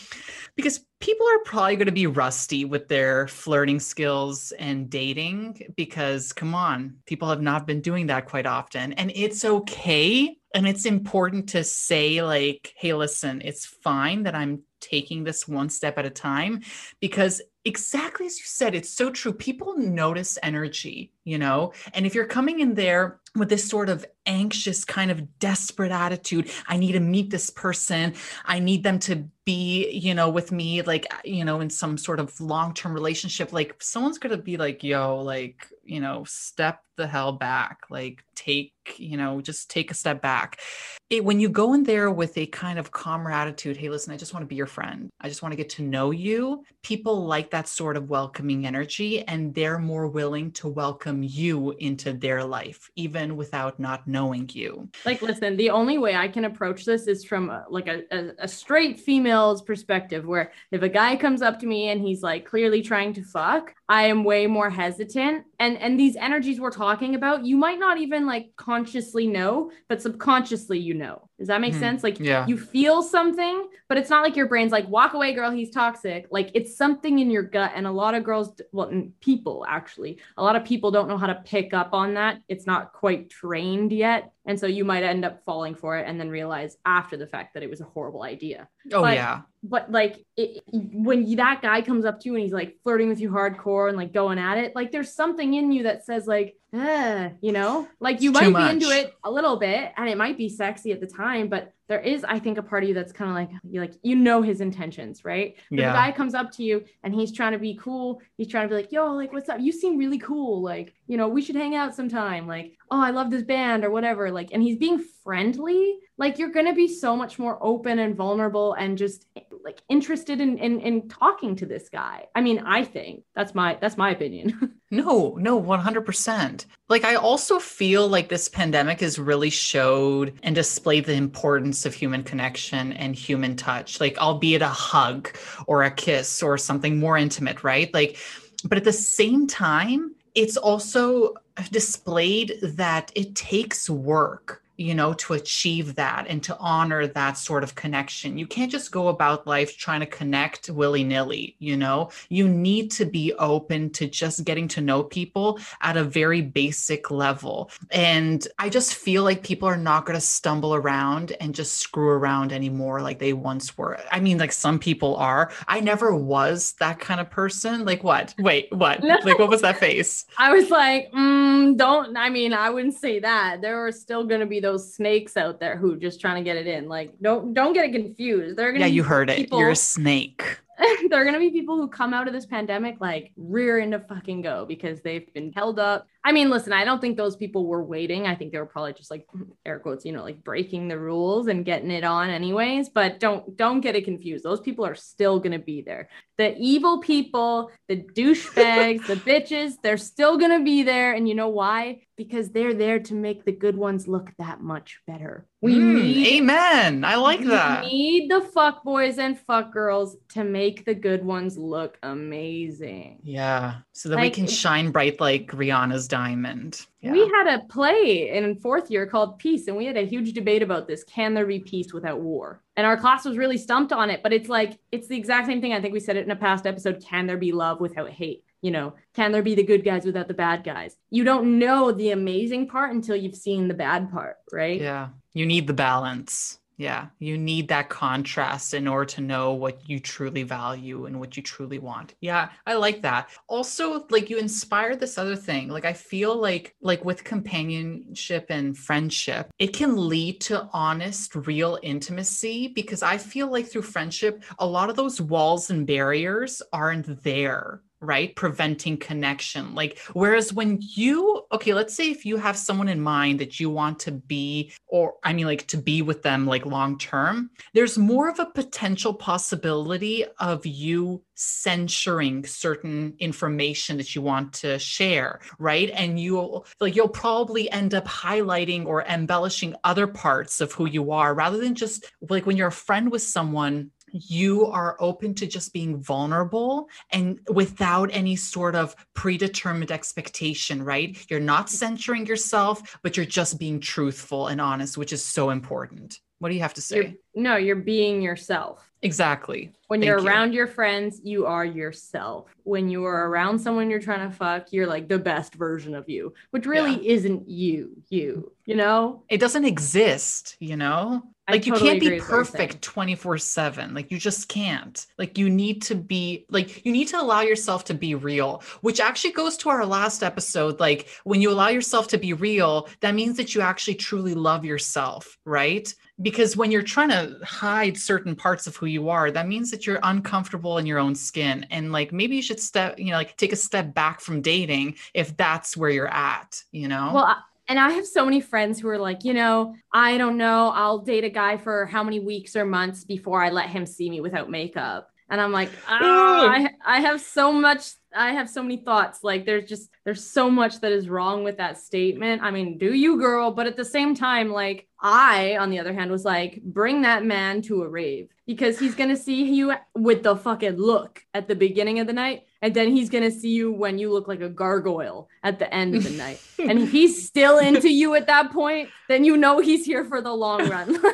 Because 0.54 0.80
people 1.00 1.26
are 1.28 1.42
probably 1.44 1.76
going 1.76 1.86
to 1.86 1.92
be 1.92 2.06
rusty 2.06 2.64
with 2.64 2.88
their 2.88 3.28
flirting 3.28 3.80
skills 3.80 4.52
and 4.52 4.90
dating 4.90 5.72
because 5.76 6.32
come 6.32 6.54
on, 6.54 6.96
people 7.06 7.28
have 7.28 7.42
not 7.42 7.66
been 7.66 7.80
doing 7.80 8.06
that 8.06 8.26
quite 8.26 8.46
often. 8.46 8.92
And 8.94 9.12
it's 9.14 9.44
okay 9.44 10.36
and 10.54 10.66
it's 10.66 10.86
important 10.86 11.50
to 11.50 11.62
say 11.62 12.22
like 12.22 12.72
hey 12.76 12.94
listen, 12.94 13.42
it's 13.44 13.66
fine 13.66 14.24
that 14.24 14.34
I'm 14.34 14.62
taking 14.80 15.24
this 15.24 15.46
one 15.46 15.68
step 15.70 15.98
at 15.98 16.06
a 16.06 16.10
time 16.10 16.62
because 17.00 17.42
exactly 17.64 18.26
as 18.26 18.38
you 18.38 18.44
said 18.46 18.74
it's 18.74 18.90
so 18.90 19.10
true. 19.10 19.32
People 19.32 19.76
notice 19.76 20.38
energy 20.42 21.12
you 21.28 21.38
know? 21.38 21.72
And 21.92 22.06
if 22.06 22.14
you're 22.14 22.26
coming 22.26 22.60
in 22.60 22.74
there 22.74 23.20
with 23.36 23.48
this 23.48 23.68
sort 23.68 23.88
of 23.88 24.04
anxious 24.26 24.84
kind 24.84 25.10
of 25.10 25.38
desperate 25.38 25.92
attitude 25.92 26.50
i 26.66 26.76
need 26.76 26.92
to 26.92 27.00
meet 27.00 27.30
this 27.30 27.50
person. 27.50 28.14
I 28.44 28.58
need 28.58 28.82
them 28.82 28.98
to 29.00 29.24
be 29.44 29.90
you 29.90 30.14
know 30.14 30.28
with 30.28 30.52
me 30.52 30.82
like 30.82 31.06
you 31.24 31.44
know 31.44 31.60
in 31.60 31.70
some 31.70 31.96
sort 31.96 32.20
of 32.20 32.38
long-term 32.38 32.92
relationship 32.92 33.52
like 33.52 33.74
someone's 33.82 34.18
going 34.18 34.36
to 34.36 34.42
be 34.42 34.58
like 34.58 34.84
yo 34.84 35.20
like 35.20 35.66
you 35.84 36.00
know 36.00 36.24
step 36.24 36.82
the 36.98 37.06
hell 37.06 37.32
back. 37.32 37.78
Like 37.88 38.22
take 38.34 38.74
you 38.96 39.16
know 39.16 39.40
just 39.40 39.70
take 39.70 39.90
a 39.90 39.94
step 39.94 40.20
back. 40.20 40.60
It, 41.08 41.24
when 41.24 41.40
you 41.40 41.48
go 41.48 41.72
in 41.72 41.84
there 41.84 42.10
with 42.10 42.36
a 42.36 42.44
kind 42.46 42.78
of 42.78 42.90
calmer 42.90 43.30
attitude 43.30 43.78
hey 43.78 43.88
listen 43.88 44.12
i 44.12 44.18
just 44.18 44.34
want 44.34 44.42
to 44.42 44.48
be 44.48 44.56
your 44.56 44.66
friend. 44.66 45.08
I 45.18 45.28
just 45.30 45.40
want 45.42 45.52
to 45.52 45.56
get 45.56 45.70
to 45.70 45.82
know 45.82 46.10
you 46.10 46.64
people 46.82 47.24
like 47.24 47.50
that 47.50 47.68
sort 47.68 47.96
of 47.96 48.10
welcoming 48.10 48.66
energy 48.66 49.26
and 49.26 49.54
they're 49.54 49.78
more 49.78 50.08
willing 50.08 50.52
to 50.52 50.68
welcome 50.68 51.17
you 51.22 51.72
into 51.78 52.12
their 52.12 52.44
life 52.44 52.90
even 52.96 53.36
without 53.36 53.78
not 53.78 54.06
knowing 54.06 54.48
you. 54.52 54.88
Like 55.04 55.22
listen 55.22 55.56
the 55.56 55.70
only 55.70 55.98
way 55.98 56.14
i 56.16 56.28
can 56.28 56.44
approach 56.44 56.84
this 56.84 57.06
is 57.06 57.24
from 57.24 57.50
uh, 57.50 57.60
like 57.70 57.88
a, 57.88 58.02
a, 58.10 58.32
a 58.40 58.48
straight 58.48 58.98
female's 59.00 59.62
perspective 59.62 60.26
where 60.26 60.52
if 60.70 60.82
a 60.82 60.88
guy 60.88 61.16
comes 61.16 61.42
up 61.42 61.58
to 61.60 61.66
me 61.66 61.88
and 61.90 62.00
he's 62.00 62.22
like 62.22 62.44
clearly 62.44 62.82
trying 62.82 63.12
to 63.12 63.22
fuck 63.22 63.74
i 63.88 64.02
am 64.04 64.24
way 64.24 64.46
more 64.46 64.70
hesitant. 64.70 65.44
And 65.60 65.76
and 65.78 65.98
these 65.98 66.14
energies 66.16 66.60
we're 66.60 66.70
talking 66.70 67.14
about 67.14 67.44
you 67.44 67.56
might 67.56 67.78
not 67.80 67.98
even 67.98 68.26
like 68.26 68.50
consciously 68.56 69.26
know 69.26 69.70
but 69.88 70.00
subconsciously 70.02 70.78
you 70.78 70.94
know. 70.94 71.28
Does 71.38 71.48
that 71.48 71.60
make 71.60 71.74
Mhm. 71.74 71.78
sense? 71.80 72.02
Like 72.04 72.18
yeah. 72.20 72.46
you 72.46 72.56
feel 72.58 73.02
something 73.02 73.68
but 73.88 73.96
it's 73.98 74.10
not 74.10 74.22
like 74.22 74.36
your 74.36 74.46
brain's 74.46 74.70
like 74.72 74.86
walk 74.88 75.14
away 75.14 75.32
girl 75.32 75.50
he's 75.50 75.70
toxic. 75.70 76.26
Like 76.30 76.50
it's 76.54 76.76
something 76.76 77.18
in 77.18 77.30
your 77.30 77.42
gut 77.42 77.72
and 77.74 77.86
a 77.86 77.90
lot 77.90 78.14
of 78.14 78.22
girls 78.24 78.60
well 78.72 78.90
people 79.20 79.64
actually. 79.68 80.18
A 80.36 80.42
lot 80.42 80.54
of 80.56 80.64
people 80.64 80.90
don't 80.90 81.07
know 81.08 81.16
how 81.18 81.26
to 81.26 81.36
pick 81.44 81.74
up 81.74 81.90
on 81.92 82.14
that. 82.14 82.40
It's 82.48 82.66
not 82.66 82.92
quite 82.92 83.30
trained 83.30 83.92
yet. 83.92 84.32
And 84.46 84.58
so 84.58 84.66
you 84.66 84.84
might 84.84 85.02
end 85.02 85.24
up 85.24 85.44
falling 85.44 85.74
for 85.74 85.98
it 85.98 86.06
and 86.08 86.18
then 86.18 86.30
realize 86.30 86.76
after 86.86 87.16
the 87.16 87.26
fact 87.26 87.52
that 87.54 87.62
it 87.62 87.68
was 87.68 87.80
a 87.80 87.84
horrible 87.84 88.22
idea. 88.22 88.68
Oh 88.92 89.02
but- 89.02 89.14
yeah. 89.14 89.42
but 89.62 89.90
like 89.90 90.24
it, 90.36 90.62
when 90.72 91.34
that 91.36 91.60
guy 91.60 91.82
comes 91.82 92.04
up 92.06 92.20
to 92.20 92.28
you 92.28 92.34
and 92.34 92.42
he's 92.44 92.52
like 92.52 92.78
flirting 92.82 93.08
with 93.08 93.20
you 93.20 93.30
hardcore 93.30 93.88
and 93.88 93.98
like 93.98 94.12
going 94.12 94.38
at 94.38 94.56
it 94.56 94.74
like 94.74 94.90
there's 94.92 95.12
something 95.12 95.52
in 95.54 95.70
you 95.72 95.82
that 95.82 96.06
says 96.06 96.26
like 96.26 96.56
eh, 96.72 97.30
you 97.42 97.52
know? 97.52 97.86
Like 98.00 98.22
you 98.22 98.30
It's 98.30 98.40
might 98.40 98.54
be 98.56 98.70
into 98.70 98.90
it 98.90 99.12
a 99.24 99.30
little 99.30 99.56
bit 99.58 99.92
and 99.96 100.08
it 100.08 100.16
might 100.16 100.38
be 100.38 100.48
sexy 100.48 100.92
at 100.92 101.00
the 101.00 101.06
time 101.06 101.48
but 101.48 101.72
there 101.88 102.00
is 102.00 102.22
i 102.24 102.38
think 102.38 102.58
a 102.58 102.62
part 102.62 102.82
of 102.82 102.88
you 102.88 102.94
that's 102.94 103.12
kind 103.12 103.30
of 103.30 103.34
like 103.34 103.50
you 103.70 103.80
like 103.80 103.94
you 104.02 104.14
know 104.16 104.40
his 104.42 104.60
intentions 104.60 105.24
right? 105.24 105.56
But 105.70 105.78
Yeah. 105.78 105.92
the 105.92 105.98
guy 105.98 106.12
comes 106.12 106.34
up 106.34 106.52
to 106.52 106.62
you 106.62 106.84
and 107.02 107.14
he's 107.14 107.32
trying 107.32 107.52
to 107.52 107.58
be 107.58 107.74
cool. 107.74 108.22
He's 108.38 108.48
trying 108.48 108.68
to 108.68 108.74
be 108.74 108.80
like 108.80 108.92
yo 108.92 109.12
like 109.12 109.32
what's 109.32 109.48
up? 109.50 109.60
You 109.60 109.72
seem 109.72 109.98
really 109.98 110.18
cool 110.18 110.62
like 110.62 110.94
you 111.08 111.16
know 111.16 111.28
we 111.28 111.42
should 111.42 111.56
hang 111.56 111.74
out 111.74 111.94
sometime 111.94 112.46
like 112.46 112.76
oh 112.90 113.00
i 113.00 113.10
love 113.10 113.30
this 113.30 113.42
band 113.42 113.84
or 113.84 113.90
whatever 113.90 114.30
like 114.30 114.50
and 114.52 114.62
he's 114.62 114.76
being 114.76 115.02
friendly 115.24 115.98
like 116.16 116.38
you're 116.38 116.52
gonna 116.52 116.74
be 116.74 116.86
so 116.86 117.16
much 117.16 117.38
more 117.38 117.58
open 117.60 117.98
and 117.98 118.14
vulnerable 118.14 118.74
and 118.74 118.96
just 118.96 119.26
like 119.64 119.80
interested 119.88 120.40
in 120.40 120.58
in, 120.58 120.80
in 120.80 121.08
talking 121.08 121.56
to 121.56 121.66
this 121.66 121.88
guy 121.88 122.26
i 122.34 122.40
mean 122.40 122.60
i 122.60 122.84
think 122.84 123.24
that's 123.34 123.54
my 123.54 123.76
that's 123.80 123.96
my 123.96 124.10
opinion 124.10 124.78
No, 124.90 125.36
no, 125.38 125.60
100%. 125.60 126.64
Like, 126.88 127.04
I 127.04 127.16
also 127.16 127.58
feel 127.58 128.08
like 128.08 128.30
this 128.30 128.48
pandemic 128.48 129.00
has 129.00 129.18
really 129.18 129.50
showed 129.50 130.38
and 130.42 130.54
displayed 130.54 131.04
the 131.04 131.12
importance 131.12 131.84
of 131.84 131.92
human 131.92 132.22
connection 132.22 132.94
and 132.94 133.14
human 133.14 133.54
touch, 133.54 134.00
like, 134.00 134.16
albeit 134.16 134.62
a 134.62 134.68
hug 134.68 135.28
or 135.66 135.82
a 135.82 135.90
kiss 135.90 136.42
or 136.42 136.56
something 136.56 136.98
more 136.98 137.18
intimate, 137.18 137.62
right? 137.62 137.92
Like, 137.92 138.16
but 138.64 138.78
at 138.78 138.84
the 138.84 138.92
same 138.92 139.46
time, 139.46 140.14
it's 140.34 140.56
also 140.56 141.34
displayed 141.70 142.58
that 142.62 143.10
it 143.14 143.34
takes 143.34 143.88
work 143.90 144.62
you 144.78 144.94
know 144.94 145.12
to 145.14 145.34
achieve 145.34 145.94
that 145.96 146.26
and 146.28 146.42
to 146.44 146.56
honor 146.58 147.06
that 147.06 147.36
sort 147.36 147.62
of 147.62 147.74
connection. 147.74 148.38
You 148.38 148.46
can't 148.46 148.72
just 148.72 148.90
go 148.90 149.08
about 149.08 149.46
life 149.46 149.76
trying 149.76 150.00
to 150.00 150.06
connect 150.06 150.70
willy-nilly 150.70 151.56
you 151.58 151.76
know? 151.76 152.10
You 152.28 152.48
need 152.48 152.90
to 152.92 153.04
be 153.04 153.32
open 153.34 153.90
to 153.90 154.06
just 154.06 154.44
getting 154.44 154.68
to 154.68 154.80
know 154.80 155.02
people 155.02 155.58
at 155.80 155.96
a 155.96 156.04
very 156.04 156.42
basic 156.42 157.10
level. 157.10 157.70
And 157.90 158.46
i 158.58 158.68
just 158.68 158.94
feel 158.94 159.22
like 159.22 159.42
people 159.42 159.68
are 159.68 159.76
not 159.76 160.06
going 160.06 160.18
to 160.18 160.24
stumble 160.24 160.74
around 160.74 161.32
and 161.40 161.54
just 161.54 161.76
screw 161.78 162.10
around 162.10 162.52
anymore 162.52 163.02
like 163.02 163.18
they 163.18 163.32
once 163.32 163.76
were. 163.76 163.98
I 164.10 164.20
mean 164.20 164.38
like 164.38 164.52
some 164.52 164.78
people 164.78 165.16
are. 165.16 165.50
I 165.66 165.80
never 165.80 166.14
was 166.14 166.74
that 166.80 167.00
kind 167.00 167.20
of 167.20 167.30
person. 167.30 167.84
Like 167.84 168.04
what? 168.04 168.34
Wait 168.38 168.68
what? 168.72 169.02
No. 169.02 169.18
like 169.24 169.38
what 169.38 169.50
was 169.50 169.62
that 169.62 169.78
face? 169.78 170.26
I 170.38 170.52
was 170.52 170.70
like 170.70 171.12
mm, 171.12 171.76
don't 171.76 172.16
i 172.16 172.28
mean 172.28 172.52
i 172.52 172.70
wouldn't 172.70 172.94
say 172.94 173.18
that. 173.20 173.60
There 173.60 173.86
are 173.86 173.92
still 173.92 174.24
gonna 174.24 174.46
be 174.46 174.60
those 174.60 174.67
snakes 174.76 175.36
out 175.36 175.60
there 175.60 175.76
who 175.76 175.96
just 175.96 176.20
trying 176.20 176.42
to 176.42 176.48
get 176.48 176.56
it 176.56 176.66
in. 176.66 176.88
Like 176.88 177.14
don't 177.20 177.54
don't 177.54 177.72
get 177.72 177.86
it 177.86 177.92
confused. 177.92 178.56
They're 178.56 178.72
gonna 178.72 178.84
yeah 178.84 178.90
be 178.90 178.94
you 178.94 179.02
heard 179.02 179.30
it. 179.30 179.48
you're 179.52 179.70
a 179.70 179.76
snake. 179.76 180.58
There 181.10 181.20
are 181.20 181.24
gonna 181.24 181.40
be 181.40 181.50
people 181.50 181.76
who 181.76 181.88
come 181.88 182.14
out 182.14 182.28
of 182.28 182.32
this 182.32 182.46
pandemic 182.46 183.00
like 183.00 183.32
rearing 183.36 183.90
to 183.90 183.98
fucking 183.98 184.42
go 184.42 184.64
because 184.64 185.00
they've 185.00 185.32
been 185.34 185.52
held 185.52 185.80
up. 185.80 186.06
I 186.28 186.32
mean, 186.32 186.50
listen, 186.50 186.74
I 186.74 186.84
don't 186.84 187.00
think 187.00 187.16
those 187.16 187.36
people 187.36 187.64
were 187.66 187.82
waiting. 187.82 188.26
I 188.26 188.34
think 188.34 188.52
they 188.52 188.58
were 188.58 188.66
probably 188.66 188.92
just 188.92 189.10
like 189.10 189.26
air 189.64 189.78
quotes, 189.78 190.04
you 190.04 190.12
know, 190.12 190.22
like 190.22 190.44
breaking 190.44 190.88
the 190.88 190.98
rules 190.98 191.46
and 191.46 191.64
getting 191.64 191.90
it 191.90 192.04
on 192.04 192.28
anyways. 192.28 192.90
But 192.90 193.18
don't 193.18 193.56
don't 193.56 193.80
get 193.80 193.96
it 193.96 194.04
confused. 194.04 194.44
Those 194.44 194.60
people 194.60 194.84
are 194.84 194.94
still 194.94 195.40
gonna 195.40 195.58
be 195.58 195.80
there. 195.80 196.10
The 196.36 196.54
evil 196.58 197.00
people, 197.00 197.70
the 197.88 197.96
douchebags, 197.96 199.06
the 199.06 199.16
bitches, 199.30 199.72
they're 199.82 199.96
still 199.96 200.36
gonna 200.36 200.62
be 200.62 200.82
there. 200.82 201.14
And 201.14 201.26
you 201.26 201.34
know 201.34 201.48
why? 201.48 202.02
Because 202.18 202.50
they're 202.50 202.74
there 202.74 202.98
to 202.98 203.14
make 203.14 203.46
the 203.46 203.52
good 203.52 203.76
ones 203.76 204.06
look 204.06 204.30
that 204.38 204.60
much 204.60 205.00
better. 205.06 205.46
We 205.62 205.78
Mm, 205.78 205.94
need 205.94 206.26
amen 206.42 207.04
i 207.04 207.16
like 207.16 207.42
that. 207.42 207.82
we 207.82 207.88
need 207.88 208.30
the 208.30 208.40
fuck 208.42 208.84
boys 208.84 209.18
and 209.18 209.36
fuck 209.40 209.72
girls 209.72 210.16
to 210.34 210.44
make 210.44 210.84
the 210.84 210.94
good 210.94 211.24
ones 211.24 211.58
look 211.58 211.98
amazing. 212.02 213.18
yeah 213.24 213.78
so 213.92 214.08
that 214.08 214.20
we 214.20 214.30
can 214.30 214.46
shine 214.46 214.90
bright 214.92 215.20
like 215.20 215.48
rihanna's 215.48 216.06
diamond 216.18 216.86
yeah. 217.00 217.12
We 217.12 217.20
had 217.28 217.46
a 217.46 217.64
play 217.66 218.30
in 218.36 218.56
fourth 218.56 218.90
year 218.90 219.06
called 219.06 219.38
Peace, 219.38 219.68
and 219.68 219.76
we 219.76 219.84
had 219.84 219.96
a 219.96 220.04
huge 220.04 220.32
debate 220.32 220.62
about 220.62 220.88
this. 220.88 221.04
Can 221.04 221.32
there 221.32 221.46
be 221.46 221.60
peace 221.60 221.92
without 221.92 222.20
war? 222.20 222.60
And 222.76 222.84
our 222.84 222.96
class 222.96 223.24
was 223.24 223.38
really 223.38 223.56
stumped 223.56 223.92
on 223.92 224.10
it, 224.10 224.20
but 224.20 224.32
it's 224.32 224.48
like, 224.48 224.80
it's 224.90 225.06
the 225.06 225.16
exact 225.16 225.46
same 225.46 225.60
thing. 225.60 225.72
I 225.72 225.80
think 225.80 225.94
we 225.94 226.00
said 226.00 226.16
it 226.16 226.24
in 226.24 226.30
a 226.32 226.36
past 226.36 226.66
episode. 226.66 227.00
Can 227.00 227.28
there 227.28 227.36
be 227.36 227.52
love 227.52 227.80
without 227.80 228.10
hate? 228.10 228.42
you 228.60 228.70
know, 228.70 228.94
can 229.14 229.32
there 229.32 229.42
be 229.42 229.54
the 229.54 229.62
good 229.62 229.84
guys 229.84 230.04
without 230.04 230.28
the 230.28 230.34
bad 230.34 230.64
guys? 230.64 230.96
You 231.10 231.24
don't 231.24 231.58
know 231.58 231.92
the 231.92 232.10
amazing 232.10 232.68
part 232.68 232.92
until 232.92 233.16
you've 233.16 233.36
seen 233.36 233.68
the 233.68 233.74
bad 233.74 234.10
part, 234.10 234.36
right? 234.52 234.80
Yeah. 234.80 235.10
You 235.32 235.46
need 235.46 235.66
the 235.66 235.74
balance. 235.74 236.58
Yeah, 236.78 237.08
you 237.18 237.36
need 237.36 237.66
that 237.68 237.88
contrast 237.88 238.72
in 238.72 238.86
order 238.86 239.04
to 239.06 239.20
know 239.20 239.52
what 239.52 239.88
you 239.88 239.98
truly 239.98 240.44
value 240.44 241.06
and 241.06 241.18
what 241.18 241.36
you 241.36 241.42
truly 241.42 241.80
want. 241.80 242.14
Yeah, 242.20 242.50
I 242.68 242.74
like 242.74 243.02
that. 243.02 243.30
Also, 243.48 244.06
like 244.10 244.30
you 244.30 244.38
inspire 244.38 244.94
this 244.94 245.18
other 245.18 245.34
thing. 245.34 245.68
Like 245.68 245.84
I 245.84 245.92
feel 245.92 246.36
like 246.36 246.76
like 246.80 247.04
with 247.04 247.24
companionship 247.24 248.46
and 248.48 248.78
friendship, 248.78 249.50
it 249.58 249.72
can 249.74 250.08
lead 250.08 250.40
to 250.42 250.68
honest, 250.72 251.34
real 251.34 251.80
intimacy 251.82 252.68
because 252.68 253.02
I 253.02 253.18
feel 253.18 253.50
like 253.50 253.66
through 253.66 253.82
friendship, 253.82 254.44
a 254.60 254.66
lot 254.66 254.88
of 254.88 254.94
those 254.94 255.20
walls 255.20 255.70
and 255.70 255.84
barriers 255.84 256.62
aren't 256.72 257.24
there 257.24 257.82
right? 258.00 258.34
Preventing 258.36 258.96
connection. 258.96 259.74
Like, 259.74 259.98
whereas 260.12 260.52
when 260.52 260.78
you, 260.80 261.42
okay, 261.52 261.74
let's 261.74 261.94
say 261.94 262.10
if 262.10 262.24
you 262.24 262.36
have 262.36 262.56
someone 262.56 262.88
in 262.88 263.00
mind 263.00 263.40
that 263.40 263.58
you 263.58 263.70
want 263.70 263.98
to 264.00 264.12
be, 264.12 264.72
or 264.86 265.14
I 265.24 265.32
mean, 265.32 265.46
like 265.46 265.66
to 265.68 265.76
be 265.76 266.02
with 266.02 266.22
them 266.22 266.46
like 266.46 266.66
long 266.66 266.98
term, 266.98 267.50
there's 267.74 267.98
more 267.98 268.28
of 268.28 268.38
a 268.38 268.46
potential 268.46 269.14
possibility 269.14 270.24
of 270.38 270.64
you 270.64 271.22
censoring 271.34 272.44
certain 272.44 273.14
information 273.18 273.96
that 273.96 274.14
you 274.14 274.22
want 274.22 274.52
to 274.52 274.78
share, 274.78 275.40
right? 275.58 275.90
And 275.94 276.18
you'll 276.18 276.66
like, 276.80 276.96
you'll 276.96 277.08
probably 277.08 277.70
end 277.70 277.94
up 277.94 278.06
highlighting 278.06 278.86
or 278.86 279.04
embellishing 279.04 279.74
other 279.84 280.06
parts 280.06 280.60
of 280.60 280.72
who 280.72 280.86
you 280.86 281.12
are 281.12 281.34
rather 281.34 281.58
than 281.58 281.74
just 281.74 282.10
like 282.28 282.44
when 282.44 282.56
you're 282.56 282.68
a 282.68 282.72
friend 282.72 283.12
with 283.12 283.22
someone 283.22 283.90
you 284.12 284.66
are 284.66 284.96
open 285.00 285.34
to 285.34 285.46
just 285.46 285.72
being 285.72 286.00
vulnerable 286.02 286.88
and 287.10 287.40
without 287.52 288.10
any 288.12 288.36
sort 288.36 288.74
of 288.74 288.94
predetermined 289.14 289.90
expectation, 289.90 290.82
right? 290.82 291.16
You're 291.30 291.40
not 291.40 291.70
censoring 291.70 292.26
yourself, 292.26 292.98
but 293.02 293.16
you're 293.16 293.26
just 293.26 293.58
being 293.58 293.80
truthful 293.80 294.48
and 294.48 294.60
honest, 294.60 294.98
which 294.98 295.12
is 295.12 295.24
so 295.24 295.50
important. 295.50 296.18
What 296.40 296.50
do 296.50 296.54
you 296.54 296.60
have 296.62 296.74
to 296.74 296.80
say? 296.80 296.96
You're, 296.96 297.12
no, 297.34 297.56
you're 297.56 297.74
being 297.76 298.22
yourself. 298.22 298.84
Exactly. 299.02 299.72
When 299.88 300.00
Thank 300.00 300.08
you're 300.08 300.20
you. 300.20 300.26
around 300.26 300.54
your 300.54 300.66
friends, 300.68 301.20
you 301.24 301.46
are 301.46 301.64
yourself. 301.64 302.54
When 302.64 302.88
you 302.88 303.04
are 303.04 303.28
around 303.28 303.58
someone 303.58 303.90
you're 303.90 304.00
trying 304.00 304.28
to 304.28 304.34
fuck, 304.34 304.72
you're 304.72 304.86
like 304.86 305.08
the 305.08 305.18
best 305.18 305.54
version 305.54 305.94
of 305.96 306.08
you, 306.08 306.34
which 306.50 306.66
really 306.66 306.92
Yeah. 306.92 307.12
isn't 307.14 307.48
you, 307.48 308.02
you, 308.08 308.52
you 308.66 308.76
know? 308.76 309.24
it 309.28 309.38
doesn't 309.38 309.64
exist, 309.64 310.56
you 310.60 310.76
know? 310.76 311.22
Like 311.48 311.66
you 311.66 311.72
can't 311.72 311.98
be 312.00 312.10
with 312.10 312.28
what 312.28 312.36
you're 312.36 312.44
saying. 312.44 312.68
perfect 312.68 312.82
24/7. 312.82 313.94
Like 313.94 314.10
you 314.10 314.18
just 314.18 314.48
can't. 314.48 315.06
Like 315.16 315.38
you 315.38 315.48
need 315.48 315.82
to 315.82 315.94
be 315.94 316.44
like 316.50 316.84
you 316.84 316.92
need 316.92 317.08
to 317.08 317.20
allow 317.20 317.40
yourself 317.40 317.84
to 317.84 317.94
be 317.94 318.14
real, 318.14 318.62
which 318.82 319.00
actually 319.00 319.32
goes 319.32 319.56
to 319.58 319.70
our 319.70 319.86
last 319.86 320.22
episode 320.22 320.78
like 320.80 321.08
when 321.24 321.40
you 321.40 321.50
allow 321.50 321.68
yourself 321.68 322.08
to 322.08 322.18
be 322.18 322.32
real, 322.32 322.88
that 323.00 323.14
means 323.14 323.36
that 323.38 323.54
you 323.54 323.60
actually 323.60 323.94
truly 323.94 324.34
love 324.34 324.64
yourself, 324.64 325.38
right? 325.44 325.92
Because 326.20 326.56
when 326.56 326.72
you're 326.72 326.82
trying 326.82 327.10
to 327.10 327.38
hide 327.44 327.96
certain 327.96 328.34
parts 328.34 328.66
of 328.66 328.74
who 328.76 328.86
you 328.86 329.08
are, 329.08 329.30
that 329.30 329.46
means 329.46 329.70
that 329.70 329.86
you're 329.86 330.00
uncomfortable 330.02 330.78
in 330.78 330.84
your 330.84 330.98
own 330.98 331.14
skin 331.14 331.64
and 331.70 331.92
like 331.92 332.12
maybe 332.12 332.36
you 332.36 332.42
should 332.42 332.60
step, 332.60 332.98
you 332.98 333.06
know, 333.06 333.16
like 333.16 333.36
take 333.36 333.52
a 333.52 333.56
step 333.56 333.94
back 333.94 334.20
from 334.20 334.42
dating 334.42 334.96
if 335.14 335.36
that's 335.36 335.76
where 335.76 335.90
you're 335.90 336.12
at, 336.12 336.62
you 336.72 336.88
know? 336.88 337.12
Well, 337.14 337.36
and 337.68 337.78
I 337.78 337.90
have 337.90 338.06
so 338.06 338.24
many 338.24 338.40
friends 338.40 338.80
who 338.80 338.88
are 338.88 338.98
like, 338.98 339.24
you 339.24 339.34
know, 339.34 339.74
I 339.92 340.16
don't 340.16 340.38
know, 340.38 340.70
I'll 340.74 341.00
date 341.00 341.24
a 341.24 341.28
guy 341.28 341.58
for 341.58 341.84
how 341.86 342.02
many 342.02 342.18
weeks 342.18 342.56
or 342.56 342.64
months 342.64 343.04
before 343.04 343.42
I 343.42 343.50
let 343.50 343.68
him 343.68 343.84
see 343.84 344.08
me 344.08 344.20
without 344.20 344.50
makeup. 344.50 345.10
And 345.30 345.40
I'm 345.40 345.52
like, 345.52 345.70
ah, 345.86 346.48
I, 346.48 346.70
I 346.86 347.00
have 347.00 347.20
so 347.20 347.52
much, 347.52 347.90
I 348.16 348.32
have 348.32 348.48
so 348.48 348.62
many 348.62 348.78
thoughts. 348.78 349.18
Like, 349.22 349.44
there's 349.44 349.68
just, 349.68 349.90
there's 350.06 350.24
so 350.24 350.50
much 350.50 350.80
that 350.80 350.90
is 350.90 351.10
wrong 351.10 351.44
with 351.44 351.58
that 351.58 351.76
statement. 351.76 352.42
I 352.42 352.50
mean, 352.50 352.78
do 352.78 352.94
you, 352.94 353.18
girl? 353.18 353.50
But 353.50 353.66
at 353.66 353.76
the 353.76 353.84
same 353.84 354.14
time, 354.14 354.50
like, 354.50 354.88
I, 355.02 355.58
on 355.58 355.68
the 355.68 355.80
other 355.80 355.92
hand, 355.92 356.10
was 356.10 356.24
like, 356.24 356.62
bring 356.62 357.02
that 357.02 357.26
man 357.26 357.60
to 357.62 357.82
a 357.82 357.88
rave 357.88 358.30
because 358.46 358.78
he's 358.78 358.94
going 358.94 359.10
to 359.10 359.16
see 359.16 359.44
you 359.44 359.74
with 359.94 360.22
the 360.22 360.34
fucking 360.34 360.78
look 360.78 361.20
at 361.34 361.46
the 361.46 361.54
beginning 361.54 362.00
of 362.00 362.06
the 362.06 362.14
night. 362.14 362.44
And 362.60 362.74
then 362.74 362.90
he's 362.90 363.08
going 363.08 363.24
to 363.24 363.30
see 363.30 363.50
you 363.50 363.70
when 363.70 363.98
you 363.98 364.12
look 364.12 364.26
like 364.26 364.40
a 364.40 364.48
gargoyle 364.48 365.28
at 365.44 365.58
the 365.58 365.72
end 365.72 365.94
of 365.94 366.04
the 366.04 366.10
night. 366.16 366.40
And 366.58 366.80
if 366.82 366.90
he's 366.90 367.26
still 367.26 367.58
into 367.58 367.88
you 367.88 368.14
at 368.14 368.26
that 368.26 368.50
point, 368.52 368.88
then 369.08 369.24
you 369.24 369.36
know 369.36 369.60
he's 369.60 369.84
here 369.86 370.04
for 370.04 370.20
the 370.20 370.32
long 370.32 370.68
run. 370.68 370.98